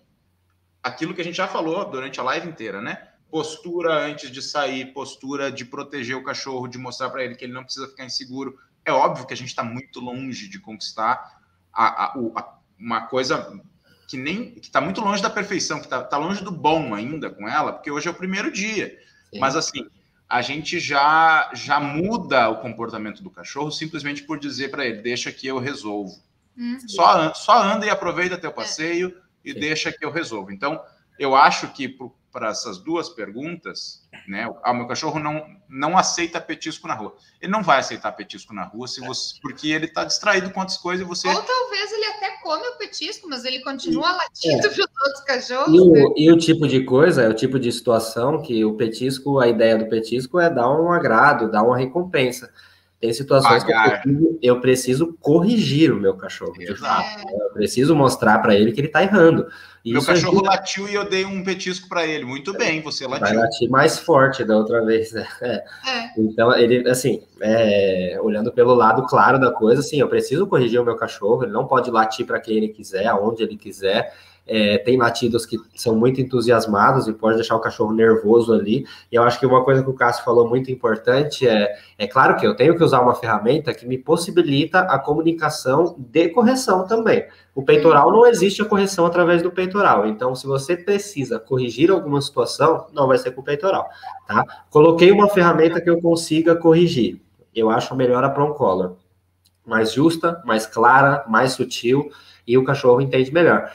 [0.84, 3.10] aquilo que a gente já falou durante a live inteira, né?
[3.32, 7.54] Postura antes de sair, postura de proteger o cachorro, de mostrar para ele que ele
[7.54, 8.56] não precisa ficar inseguro.
[8.86, 11.42] É óbvio que a gente está muito longe de conquistar
[11.74, 13.60] a, a, a, uma coisa
[14.08, 17.30] que nem que está muito longe da perfeição, que está tá longe do bom ainda
[17.30, 18.98] com ela, porque hoje é o primeiro dia.
[19.34, 19.40] Sim.
[19.40, 19.88] Mas assim,
[20.30, 25.32] a gente já já muda o comportamento do cachorro simplesmente por dizer para ele, deixa
[25.32, 26.16] que eu resolvo.
[26.58, 26.80] Uhum.
[26.88, 28.54] Só, só anda e aproveita teu é.
[28.54, 29.50] passeio é.
[29.50, 29.60] e Sim.
[29.60, 30.52] deixa que eu resolvo.
[30.52, 30.82] Então,
[31.20, 31.98] eu acho que
[32.36, 34.46] para essas duas perguntas, né?
[34.62, 37.16] Ah, meu cachorro não, não aceita petisco na rua.
[37.42, 40.78] Ele não vai aceitar petisco na rua se você, porque ele está distraído com outras
[40.78, 41.30] coisas e você.
[41.30, 44.70] Ou talvez ele até come o petisco, mas ele continua latindo é.
[44.70, 45.74] para os outros cachorros.
[45.74, 46.04] E o, né?
[46.18, 49.78] e o, tipo de coisa, é o tipo de situação que o petisco, a ideia
[49.78, 52.54] do petisco é dar um agrado, dar uma recompensa.
[53.06, 54.02] Tem situações Pagar.
[54.02, 56.74] que eu preciso, eu preciso, corrigir o meu cachorro, Exato.
[56.74, 57.30] de fato.
[57.30, 59.46] Eu preciso mostrar para ele que ele está errando.
[59.86, 60.50] Meu cachorro ajuda...
[60.50, 62.26] latiu e eu dei um petisco para ele.
[62.26, 63.28] Muito bem, você latiu.
[63.28, 65.12] Vai latir mais forte da outra vez.
[65.12, 65.28] Né?
[65.40, 65.64] É.
[65.86, 66.10] É.
[66.18, 70.86] Então, ele, assim, é, olhando pelo lado claro da coisa, assim, eu preciso corrigir o
[70.86, 71.44] meu cachorro.
[71.44, 74.12] Ele não pode latir para quem ele quiser, aonde ele quiser.
[74.48, 78.86] É, tem latidos que são muito entusiasmados e pode deixar o cachorro nervoso ali.
[79.12, 82.38] E eu acho que uma coisa que o Cássio falou muito importante é: é claro
[82.38, 87.26] que eu tenho que usar uma ferramenta que me possibilita a comunicação de correção também.
[87.56, 90.06] O peitoral não existe a correção através do peitoral.
[90.06, 93.90] Então, se você precisa corrigir alguma situação, não vai ser com o peitoral,
[94.28, 94.44] tá?
[94.70, 97.22] Coloquei uma ferramenta que eu consiga corrigir.
[97.56, 98.98] Eu acho melhor a Color.
[99.66, 102.12] Mais justa, mais clara, mais sutil
[102.46, 103.72] e o cachorro entende melhor.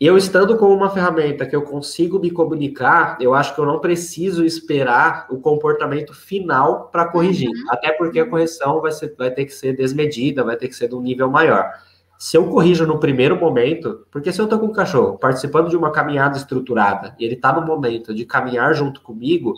[0.00, 3.80] Eu estando com uma ferramenta que eu consigo me comunicar, eu acho que eu não
[3.80, 7.48] preciso esperar o comportamento final para corrigir.
[7.48, 7.64] Uhum.
[7.68, 10.88] Até porque a correção vai, ser, vai ter que ser desmedida, vai ter que ser
[10.88, 11.68] de um nível maior.
[12.16, 15.76] Se eu corrijo no primeiro momento, porque se eu estou com o cachorro participando de
[15.76, 19.54] uma caminhada estruturada e ele está no momento de caminhar junto comigo,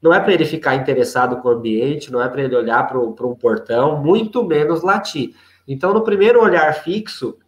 [0.00, 2.98] não é para ele ficar interessado com o ambiente, não é para ele olhar para
[2.98, 5.34] um portão, muito menos latir.
[5.66, 7.38] Então, no primeiro olhar fixo,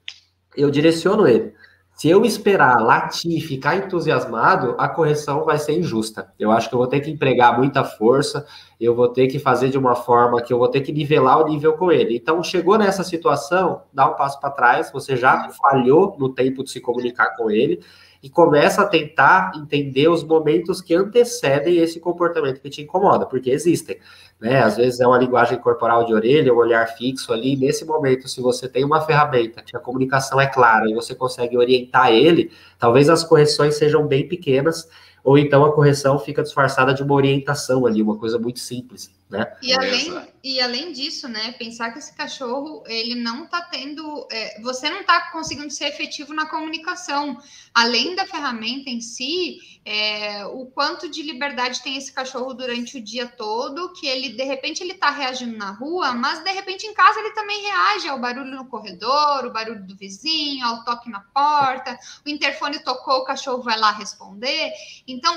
[0.57, 1.53] eu direciono ele.
[1.97, 6.31] Se eu esperar latir ficar entusiasmado, a correção vai ser injusta.
[6.39, 8.47] Eu acho que eu vou ter que empregar muita força,
[8.78, 11.48] eu vou ter que fazer de uma forma que eu vou ter que nivelar o
[11.48, 12.14] nível com ele.
[12.14, 16.70] Então, chegou nessa situação, dá um passo para trás, você já falhou no tempo de
[16.70, 17.81] se comunicar com ele
[18.23, 23.48] e começa a tentar entender os momentos que antecedem esse comportamento que te incomoda, porque
[23.48, 23.98] existem
[24.41, 24.63] né?
[24.63, 27.57] Às vezes é uma linguagem corporal de orelha, um olhar fixo ali.
[27.57, 31.57] Nesse momento, se você tem uma ferramenta que a comunicação é clara e você consegue
[31.57, 34.89] orientar ele, talvez as correções sejam bem pequenas,
[35.25, 39.57] ou então a correção fica disfarçada de uma orientação ali, uma coisa muito simples né?
[39.61, 44.61] E além, e além disso, né, pensar que esse cachorro ele não está tendo, é,
[44.61, 47.36] você não está conseguindo ser efetivo na comunicação,
[47.74, 53.03] além da ferramenta em si, é, o quanto de liberdade tem esse cachorro durante o
[53.03, 56.94] dia todo, que ele de repente ele está reagindo na rua, mas de repente em
[56.94, 61.20] casa ele também reage ao barulho no corredor, o barulho do vizinho, ao toque na
[61.20, 64.70] porta, o interfone tocou, o cachorro vai lá responder,
[65.09, 65.36] então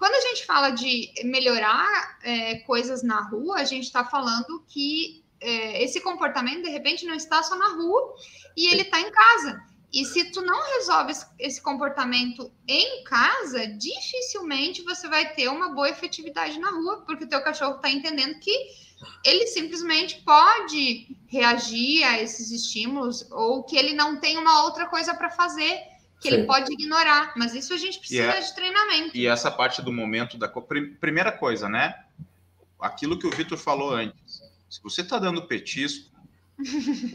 [0.00, 5.22] quando a gente fala de melhorar é, coisas na rua, a gente está falando que
[5.38, 8.14] é, esse comportamento, de repente, não está só na rua
[8.56, 9.62] e ele está em casa.
[9.92, 15.90] E se tu não resolve esse comportamento em casa, dificilmente você vai ter uma boa
[15.90, 18.56] efetividade na rua, porque o teu cachorro está entendendo que
[19.22, 25.12] ele simplesmente pode reagir a esses estímulos ou que ele não tem uma outra coisa
[25.12, 25.89] para fazer
[26.20, 26.34] que Sim.
[26.34, 29.16] ele pode ignorar, mas isso a gente precisa é, de treinamento.
[29.16, 30.48] E essa parte do momento da
[31.00, 31.94] primeira coisa, né?
[32.78, 34.42] Aquilo que o Vitor falou antes.
[34.68, 36.10] Se você está dando petisco,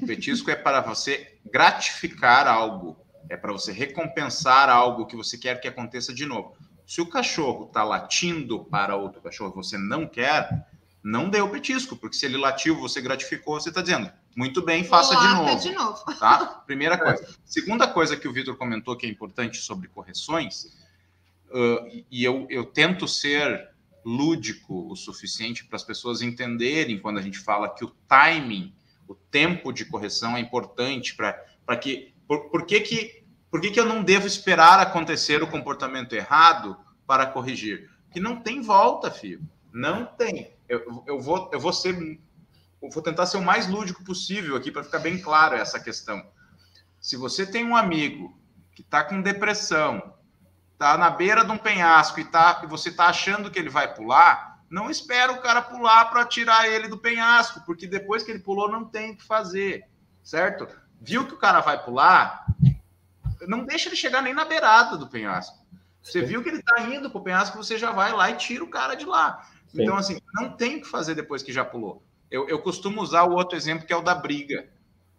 [0.01, 2.97] o petisco é para você gratificar algo,
[3.29, 6.57] é para você recompensar algo que você quer que aconteça de novo.
[6.87, 10.67] Se o cachorro está latindo para outro cachorro você não quer,
[11.03, 14.83] não dê o petisco, porque se ele latiu, você gratificou, você está dizendo, muito bem,
[14.83, 15.59] faça de novo.
[15.59, 16.03] de novo.
[16.19, 16.63] Tá?
[16.65, 17.35] Primeira coisa.
[17.45, 20.65] Segunda coisa que o Vitor comentou que é importante sobre correções,
[21.49, 23.69] uh, e eu, eu tento ser
[24.03, 28.73] lúdico o suficiente para as pessoas entenderem quando a gente fala que o timing,
[29.07, 32.13] o tempo de correção é importante para que.
[32.27, 36.77] Por, por, que, que, por que, que eu não devo esperar acontecer o comportamento errado
[37.05, 37.89] para corrigir?
[38.11, 39.41] Que não tem volta, filho.
[39.71, 42.19] Não tem eu, eu, vou, eu vou ser.
[42.91, 46.25] Vou tentar ser o mais lúdico possível aqui para ficar bem claro essa questão.
[46.99, 48.37] Se você tem um amigo
[48.73, 50.13] que está com depressão,
[50.73, 53.93] está na beira de um penhasco e, tá, e você está achando que ele vai
[53.93, 58.39] pular, não espera o cara pular para tirar ele do penhasco, porque depois que ele
[58.39, 59.87] pulou não tem o que fazer,
[60.23, 60.67] certo?
[60.99, 62.45] Viu que o cara vai pular,
[63.47, 65.65] não deixa ele chegar nem na beirada do penhasco.
[66.01, 68.63] Você viu que ele está indo para o penhasco, você já vai lá e tira
[68.63, 69.47] o cara de lá.
[69.73, 72.03] Então, assim, não tem o que fazer depois que já pulou.
[72.29, 74.65] Eu, eu costumo usar o outro exemplo que é o da briga.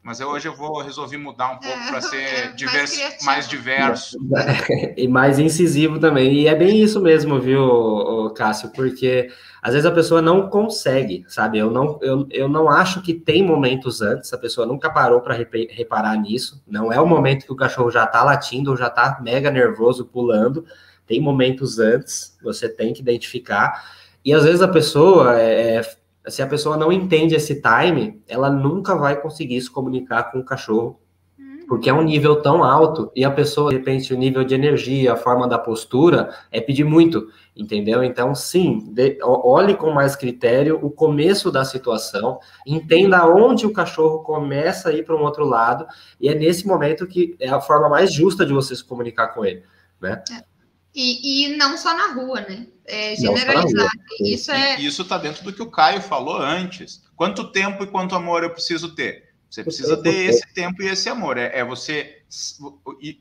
[0.06, 3.24] Mas eu, hoje eu vou resolver mudar um pouco é, para ser é, diverso, mais,
[3.24, 4.16] mais, diverso.
[4.96, 6.32] E mais incisivo também.
[6.32, 8.70] E é bem isso mesmo, viu, Cássio?
[8.70, 9.28] Porque
[9.60, 11.58] às vezes a pessoa não consegue, sabe?
[11.58, 15.34] Eu não, eu, eu não acho que tem momentos antes, a pessoa nunca parou para
[15.34, 16.62] reparar nisso.
[16.68, 20.04] Não é o momento que o cachorro já está latindo ou já está mega nervoso,
[20.06, 20.64] pulando.
[21.04, 23.90] Tem momentos antes, você tem que identificar.
[24.24, 25.96] E às vezes a pessoa, é, é,
[26.28, 30.44] se a pessoa não entende esse time, ela nunca vai conseguir se comunicar com o
[30.44, 31.00] cachorro,
[31.38, 31.60] hum.
[31.68, 35.12] porque é um nível tão alto e a pessoa, de repente, o nível de energia,
[35.12, 38.02] a forma da postura é pedir muito, entendeu?
[38.02, 44.20] Então, sim, de, olhe com mais critério o começo da situação, entenda onde o cachorro
[44.20, 45.86] começa a ir para um outro lado,
[46.20, 49.44] e é nesse momento que é a forma mais justa de você se comunicar com
[49.44, 49.62] ele,
[50.00, 50.22] né?
[50.32, 50.55] É.
[50.96, 52.66] E, e não só na rua, né?
[52.86, 53.90] É generalizar.
[54.18, 54.80] Isso é.
[54.80, 57.04] Isso está dentro do que o Caio falou antes.
[57.14, 59.26] Quanto tempo e quanto amor eu preciso ter?
[59.50, 61.36] Você precisa ter esse tempo e esse amor.
[61.36, 62.22] É, é você.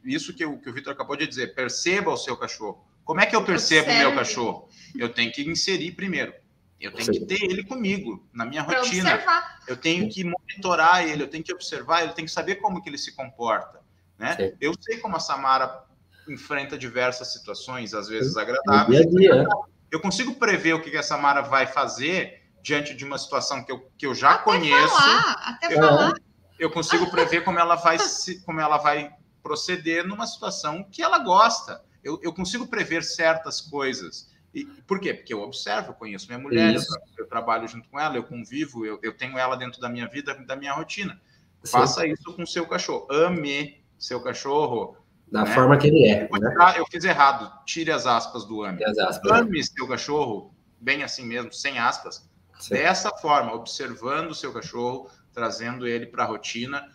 [0.05, 1.53] Isso que o, que o Vitor acabou de dizer.
[1.53, 2.85] Perceba o seu cachorro.
[3.03, 4.69] Como é que eu percebo o meu cachorro?
[4.97, 6.33] Eu tenho que inserir primeiro.
[6.79, 9.15] Eu tenho que ter ele comigo, na minha pra rotina.
[9.15, 9.59] Observar.
[9.67, 12.89] Eu tenho que monitorar ele, eu tenho que observar, eu tenho que saber como que
[12.89, 13.81] ele se comporta.
[14.17, 14.53] Né?
[14.61, 15.84] Eu sei como a Samara
[16.27, 19.01] enfrenta diversas situações, às vezes agradáveis.
[19.01, 19.47] Dia dia.
[19.91, 23.91] Eu consigo prever o que essa Mara vai fazer diante de uma situação que eu,
[23.97, 24.95] que eu já até conheço.
[24.95, 26.13] Falar, até eu, falar.
[26.59, 29.11] eu consigo prever como ela vai se, como ela vai
[29.43, 31.83] proceder numa situação que ela gosta.
[32.03, 34.33] Eu, eu consigo prever certas coisas.
[34.53, 35.13] E, por quê?
[35.13, 36.81] Porque eu observo, eu conheço minha mulher, eu,
[37.17, 40.33] eu, trabalho junto com ela, eu convivo, eu, eu tenho ela dentro da minha vida,
[40.33, 41.21] da minha rotina.
[41.63, 41.71] Sim.
[41.71, 43.07] Faça isso com seu cachorro.
[43.11, 44.97] Ame seu cachorro,
[45.31, 45.53] da né?
[45.53, 46.29] forma que ele é.
[46.31, 46.55] Né?
[46.59, 47.51] Ah, eu fiz errado.
[47.65, 48.83] Tire as aspas do ame.
[48.83, 52.29] Aspas, ame seu cachorro, bem assim mesmo, sem aspas.
[52.59, 52.75] Sim.
[52.75, 56.87] Dessa forma, observando o seu cachorro, trazendo ele para a rotina,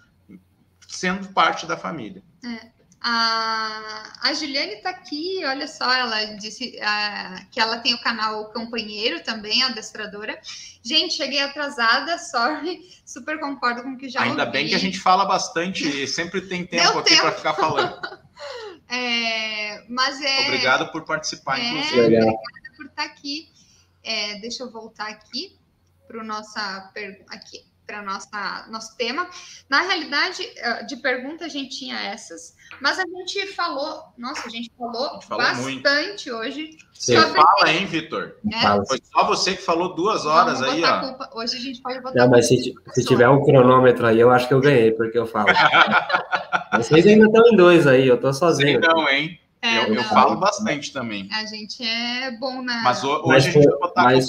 [0.89, 2.23] sendo parte da família.
[2.44, 2.81] É.
[3.02, 8.51] A, a Juliane está aqui, olha só, ela disse uh, que ela tem o canal
[8.51, 10.39] Campanheiro também, adestradora.
[10.82, 14.52] Gente, cheguei atrasada, sorry, super concordo com o que já Ainda ouvi.
[14.52, 17.98] bem que a gente fala bastante, sempre tem tempo aqui para ficar falando.
[18.90, 20.46] é, mas é...
[20.46, 22.00] Obrigado por participar, é, inclusive.
[22.00, 22.38] Obrigada
[22.76, 23.48] por estar aqui.
[24.02, 25.58] É, deixa eu voltar aqui
[26.08, 26.90] para o nossa
[27.28, 29.28] aqui para nossa nosso tema.
[29.68, 34.50] Na realidade, eh, de pergunta a gente tinha essas, mas a gente falou, nossa, a
[34.50, 36.30] gente falou, a gente falou bastante muito.
[36.30, 36.78] hoje.
[36.94, 37.40] Você sobre...
[37.40, 38.36] fala, hein, Vitor?
[38.52, 38.86] É.
[38.86, 41.00] Foi só você que falou duas horas aí, ó.
[41.00, 41.30] Culpa.
[41.34, 42.18] Hoje a gente pode botar.
[42.20, 45.26] Não, mas se, se tiver um cronômetro aí, eu acho que eu ganhei, porque eu
[45.26, 45.48] falo.
[46.82, 48.81] Vocês ainda estão em dois aí, eu tô sozinho.
[48.81, 49.39] Não, hein?
[49.62, 51.28] É, eu, eu, falo bastante também.
[51.32, 52.82] A gente é bom na.
[52.82, 54.27] Mas hoje mas a gente vai botar mas...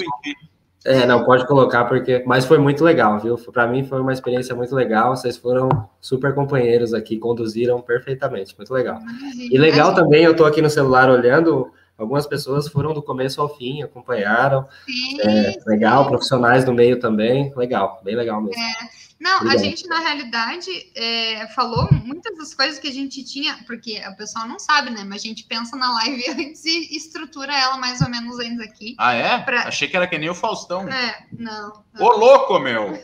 [0.83, 2.23] É, não, pode colocar, porque.
[2.25, 3.37] Mas foi muito legal, viu?
[3.37, 5.15] Para mim foi uma experiência muito legal.
[5.15, 5.69] Vocês foram
[6.01, 8.99] super companheiros aqui, conduziram perfeitamente, muito legal.
[9.37, 13.55] E legal também, eu tô aqui no celular olhando, algumas pessoas foram do começo ao
[13.55, 14.65] fim, acompanharam.
[14.85, 16.09] Sim, é, legal, sim.
[16.09, 18.59] profissionais do meio também, legal, bem legal mesmo.
[18.59, 19.10] É.
[19.21, 19.59] Não, Obrigado.
[19.59, 24.15] a gente, na realidade, é, falou muitas das coisas que a gente tinha, porque o
[24.17, 25.03] pessoal não sabe, né?
[25.03, 28.95] Mas a gente pensa na live antes e estrutura ela mais ou menos antes aqui.
[28.97, 29.37] Ah, é?
[29.37, 29.67] Pra...
[29.67, 30.89] Achei que era que nem o Faustão.
[30.89, 31.83] É, não.
[31.99, 32.99] Ô, louco, meu!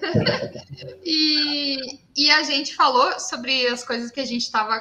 [1.05, 4.75] e, e a gente falou sobre as coisas que a gente estava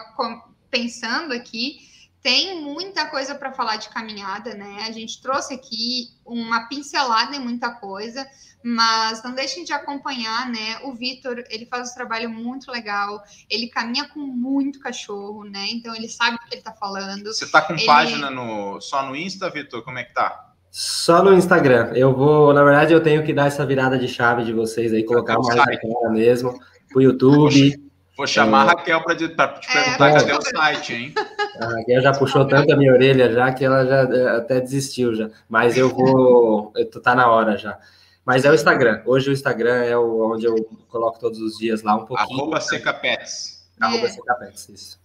[0.71, 1.81] pensando aqui
[2.27, 4.79] tem muita coisa para falar de caminhada, né?
[4.81, 8.27] A gente trouxe aqui uma pincelada em muita coisa,
[8.65, 10.81] mas não deixem de acompanhar, né?
[10.83, 15.69] O Vitor, ele faz um trabalho muito legal, ele caminha com muito cachorro, né?
[15.71, 17.27] Então ele sabe o que ele está falando.
[17.27, 17.87] Você está com ele...
[17.87, 19.85] página no só no Insta, Vitor?
[19.85, 20.53] Como é que tá?
[20.69, 21.93] Só no Instagram.
[21.95, 25.05] Eu vou, na verdade, eu tenho que dar essa virada de chave de vocês aí,
[25.05, 26.59] colocar mais na cara mesmo,
[26.89, 27.86] pro YouTube.
[28.17, 28.71] Vou chamar é...
[28.71, 31.15] a Raquel para te é, perguntar é, cadê o site, hein?
[31.61, 35.15] A Raquel já puxou tanto a minha orelha já que ela já é, até desistiu
[35.15, 35.31] já.
[35.49, 36.73] Mas eu vou.
[37.03, 37.79] Tá na hora já.
[38.25, 39.03] Mas é o Instagram.
[39.05, 40.57] Hoje o Instagram é o, onde eu
[40.89, 42.41] coloco todos os dias lá um pouquinho.
[42.41, 43.69] Arroba Secapets.
[43.81, 44.11] Arroba é.
[44.11, 44.99] Secapets, isso.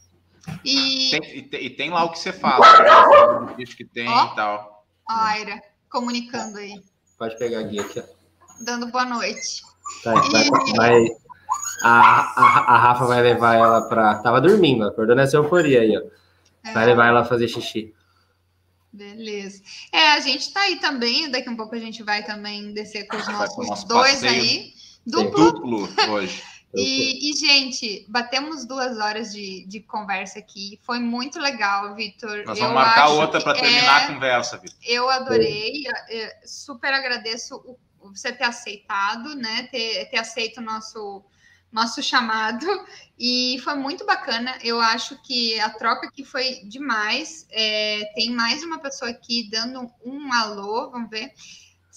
[0.66, 1.12] E...
[1.12, 4.26] Tem, e, tem, e tem lá o que você fala, o bicho que tem oh.
[4.26, 4.86] e tal.
[5.08, 6.82] Aira, comunicando aí.
[7.18, 8.04] Pode pegar aqui, aqui ó.
[8.66, 9.62] Dando boa noite.
[10.04, 10.76] Tá, e...
[10.76, 11.04] vai,
[11.84, 14.16] a, a, a Rafa vai levar ela para.
[14.16, 16.02] Tava dormindo, acordou nessa euforia aí, ó.
[16.74, 16.88] Vai é.
[16.88, 17.94] levar ela a fazer xixi.
[18.94, 19.64] Beleza.
[19.92, 21.30] É, a gente tá aí também.
[21.32, 24.34] Daqui um pouco a gente vai também descer com os nossos nosso dois passeio.
[24.34, 24.74] aí.
[25.06, 25.52] Duplo.
[25.52, 26.44] Duplo hoje.
[26.74, 30.80] E, e, gente, batemos duas horas de, de conversa aqui.
[30.84, 32.46] Foi muito legal, Vitor.
[32.46, 34.06] Nós vamos eu marcar outra para terminar é...
[34.06, 34.78] a conversa, Vitor.
[34.82, 35.84] Eu adorei.
[36.46, 37.56] Super agradeço
[38.00, 39.68] o, você ter aceitado, né?
[39.70, 41.22] Ter, ter aceito o nosso
[41.72, 42.66] nosso chamado
[43.18, 44.58] e foi muito bacana.
[44.64, 47.48] Eu acho que a troca aqui foi demais.
[47.52, 51.32] É, tem mais uma pessoa aqui dando um alô, vamos ver.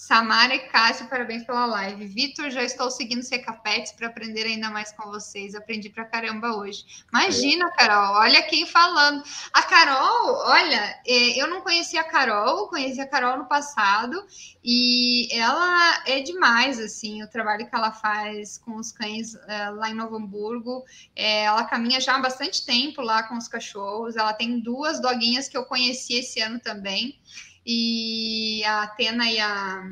[0.05, 2.05] Samara e Cássio, parabéns pela live.
[2.05, 5.55] Vitor, já estou seguindo Secapets para aprender ainda mais com vocês.
[5.55, 6.85] Aprendi pra caramba hoje.
[7.11, 9.23] Imagina, Carol, olha quem falando.
[9.51, 14.23] A Carol, olha, é, eu não conhecia a Carol, conheci a Carol no passado
[14.63, 19.89] e ela é demais, assim, o trabalho que ela faz com os cães é, lá
[19.89, 20.85] em Novo Hamburgo.
[21.15, 24.15] É, ela caminha já há bastante tempo lá com os cachorros.
[24.15, 27.19] Ela tem duas doguinhas que eu conheci esse ano também
[27.65, 29.83] e a Atena e a.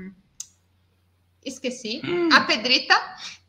[1.46, 2.00] Esqueci.
[2.06, 2.30] Hum.
[2.32, 2.96] A Pedrita,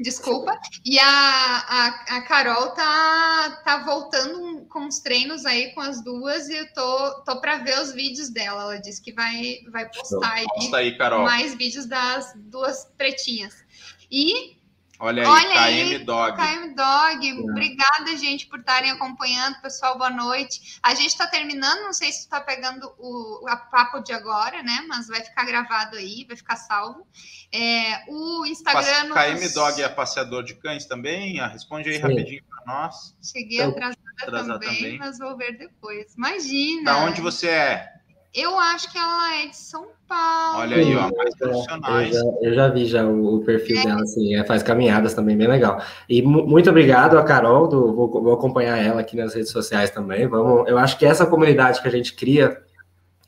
[0.00, 0.58] desculpa.
[0.84, 1.86] E a, a,
[2.16, 7.22] a Carol tá, tá voltando com os treinos aí com as duas e eu tô,
[7.22, 8.62] tô para ver os vídeos dela.
[8.62, 13.64] Ela disse que vai, vai postar aí, aí mais vídeos das duas pretinhas.
[14.10, 14.56] E
[14.98, 16.36] Olha aí, Olha KM Dog.
[16.36, 17.34] KM Dog, é.
[17.50, 19.60] obrigada, gente, por estarem acompanhando.
[19.60, 20.78] Pessoal, boa noite.
[20.82, 24.84] A gente está terminando, não sei se está pegando o a papo de agora, né?
[24.88, 27.06] Mas vai ficar gravado aí, vai ficar salvo.
[27.52, 29.12] É, o Instagram.
[29.12, 29.54] KM nos...
[29.54, 31.40] Dog é passeador de cães também?
[31.40, 32.02] Ah, responde aí Sim.
[32.02, 33.16] rapidinho para nós.
[33.22, 36.14] Cheguei atrasada, atrasada também, também, mas vou ver depois.
[36.14, 36.92] Imagina.
[36.92, 37.94] Da onde você é?
[38.34, 40.58] Eu acho que ela é de São Paulo.
[40.58, 42.16] Olha aí, ó, mais profissionais.
[42.16, 43.84] Eu já, eu já vi já o, o perfil é.
[43.84, 45.80] dela, assim, é, faz caminhadas também, bem legal.
[46.08, 50.26] E muito obrigado a Carol, do, vou, vou, acompanhar ela aqui nas redes sociais também.
[50.26, 52.60] Vamos, eu acho que essa comunidade que a gente cria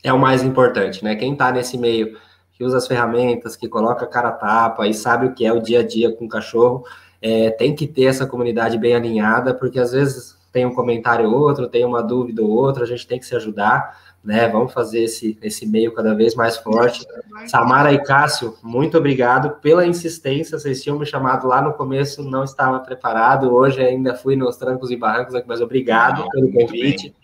[0.02, 1.14] é o mais importante, né?
[1.14, 2.18] Quem está nesse meio,
[2.52, 5.52] que usa as ferramentas, que coloca a cara a tapa e sabe o que é
[5.52, 6.84] o dia a dia com o cachorro,
[7.22, 11.38] é, tem que ter essa comunidade bem alinhada, porque às vezes tem um comentário ou
[11.38, 14.48] outro, tem uma dúvida ou outra, a gente tem que se ajudar, né?
[14.48, 17.06] Vamos fazer esse, esse meio cada vez mais forte.
[17.46, 20.58] Samara e Cássio, muito obrigado pela insistência.
[20.58, 23.54] Vocês tinham me chamado lá no começo, não estava preparado.
[23.54, 27.14] Hoje ainda fui nos trancos e barrancos aqui, mas obrigado não, pelo convite.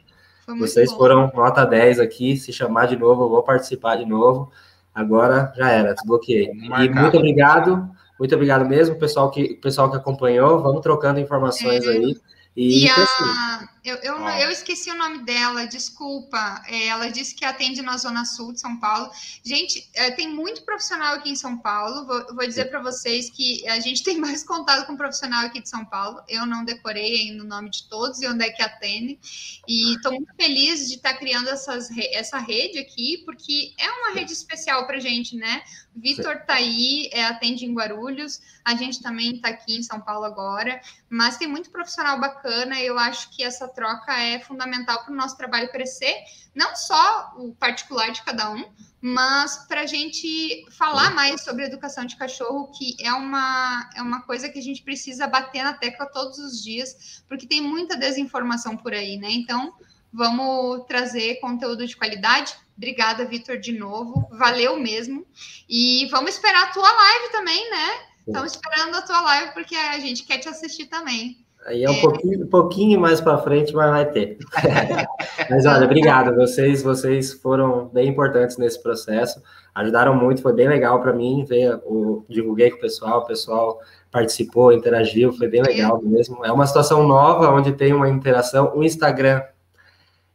[0.60, 0.98] Vocês bom.
[0.98, 2.36] foram nota 10 aqui.
[2.36, 4.52] Se chamar de novo, eu vou participar de novo.
[4.94, 6.50] Agora já era, desbloqueei.
[6.52, 10.62] E muito obrigado, muito obrigado mesmo, pessoal que, pessoal que acompanhou.
[10.62, 11.90] Vamos trocando informações é.
[11.90, 12.16] aí.
[12.54, 16.62] E, e a, eu, eu, eu, esqueci o nome dela, desculpa.
[16.66, 19.10] É, ela disse que atende na Zona Sul de São Paulo.
[19.42, 22.06] Gente, é, tem muito profissional aqui em São Paulo.
[22.06, 25.68] Vou, vou dizer para vocês que a gente tem mais contato com profissional aqui de
[25.68, 26.22] São Paulo.
[26.28, 29.18] Eu não decorei ainda o nome de todos e onde é que atende.
[29.66, 34.12] E estou muito feliz de estar tá criando essas, essa rede aqui, porque é uma
[34.12, 35.62] rede especial para gente, né?
[35.94, 38.40] Vitor está aí, é, atende em Guarulhos.
[38.64, 40.80] A gente também está aqui em São Paulo agora.
[41.08, 42.80] Mas tem muito profissional bacana.
[42.80, 46.14] Eu acho que essa troca é fundamental para o nosso trabalho crescer,
[46.54, 48.64] não só o particular de cada um,
[49.00, 54.22] mas para a gente falar mais sobre educação de cachorro, que é uma, é uma
[54.22, 58.76] coisa que a gente precisa bater na tecla todos os dias, porque tem muita desinformação
[58.76, 59.28] por aí, né?
[59.30, 59.74] Então,
[60.12, 62.54] vamos trazer conteúdo de qualidade.
[62.76, 64.28] Obrigada, Vitor, de novo.
[64.32, 65.26] Valeu mesmo.
[65.68, 67.88] E vamos esperar a tua live também, né?
[68.26, 71.38] Estamos esperando a tua live, porque a gente quer te assistir também.
[71.66, 74.38] Aí é um pouquinho, um pouquinho mais para frente, mas vai ter.
[75.48, 76.34] mas olha, obrigado.
[76.34, 79.40] Vocês, vocês foram bem importantes nesse processo,
[79.74, 81.80] ajudaram muito, foi bem legal para mim ver.
[81.84, 83.78] O, divulguei com o pessoal, o pessoal
[84.10, 86.44] participou, interagiu, foi bem legal mesmo.
[86.44, 88.72] É uma situação nova onde tem uma interação.
[88.74, 89.40] O Instagram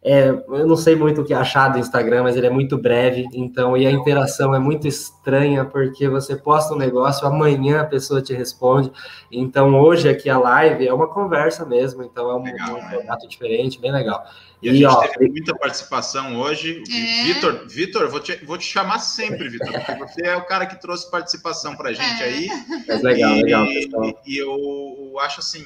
[0.03, 3.27] é, eu não sei muito o que achar do Instagram, mas ele é muito breve,
[3.33, 8.21] então, e a interação é muito estranha, porque você posta um negócio, amanhã a pessoa
[8.21, 8.91] te responde.
[9.31, 12.89] Então, hoje aqui a live é uma conversa mesmo, então é um, legal, um é.
[12.91, 14.23] formato diferente, bem legal.
[14.61, 16.83] E, e a gente ó, teve muita participação hoje.
[16.89, 17.23] É.
[17.25, 20.79] Vitor, Vitor, vou te, vou te chamar sempre, Vitor, porque você é o cara que
[20.79, 22.47] trouxe participação para a gente aí.
[22.87, 24.21] É legal, e, legal, pessoal.
[24.25, 25.65] E, e eu acho assim,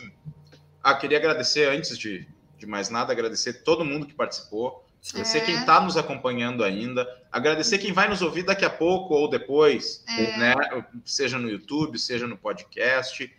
[0.81, 2.27] ah, queria agradecer antes de
[2.61, 5.41] de mais nada, agradecer todo mundo que participou, agradecer é.
[5.41, 10.03] quem está nos acompanhando ainda, agradecer quem vai nos ouvir daqui a pouco ou depois,
[10.07, 10.37] é.
[10.37, 10.53] né?
[11.03, 13.35] Seja no YouTube, seja no podcast.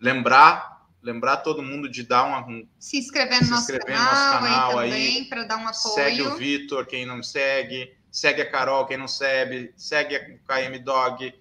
[0.00, 4.40] Lembrar, lembrar todo mundo de dar uma um, se inscrever no, se inscrever nosso, canal,
[4.40, 5.94] no nosso canal aí, para dar um apoio.
[5.94, 10.78] Segue o Vitor, quem não segue, segue a Carol, quem não segue, segue a KM
[10.82, 11.34] Dog.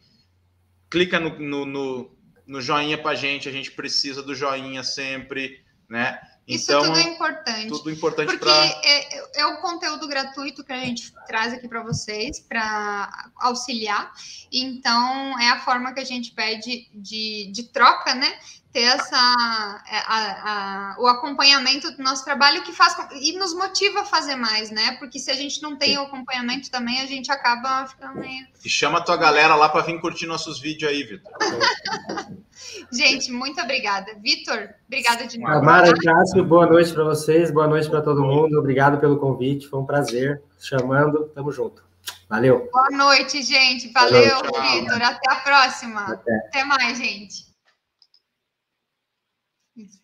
[0.90, 6.20] Clica no, no, no, no joinha para gente, a gente precisa do joinha sempre, né?
[6.52, 7.68] Isso então, tudo é importante.
[7.68, 8.66] Tudo importante Porque pra...
[8.84, 14.12] é, é o conteúdo gratuito que a gente traz aqui para vocês, para auxiliar.
[14.52, 18.38] Então, é a forma que a gente pede de, de troca, né?
[18.74, 24.02] ter essa é, a, a, o acompanhamento do nosso trabalho que faz e nos motiva
[24.02, 24.94] a fazer mais, né?
[24.98, 28.48] Porque se a gente não tem o acompanhamento também, a gente acaba ficando meio.
[28.64, 31.32] E chama a tua galera lá para vir curtir nossos vídeos aí, Vitor.
[32.92, 34.14] gente, muito obrigada.
[34.22, 35.52] Vitor, obrigada de novo.
[35.52, 38.58] Amara Cássio, boa noite para vocês, boa noite para todo mundo.
[38.60, 40.42] Obrigado pelo convite, foi um prazer.
[40.60, 41.84] Chamando, tamo junto.
[42.30, 42.70] Valeu.
[42.72, 43.92] Boa noite, gente.
[43.92, 45.02] Valeu, Vitor.
[45.02, 46.14] Até a próxima.
[46.14, 46.36] Até.
[46.48, 47.46] Até mais, gente.
[49.76, 50.02] Isso.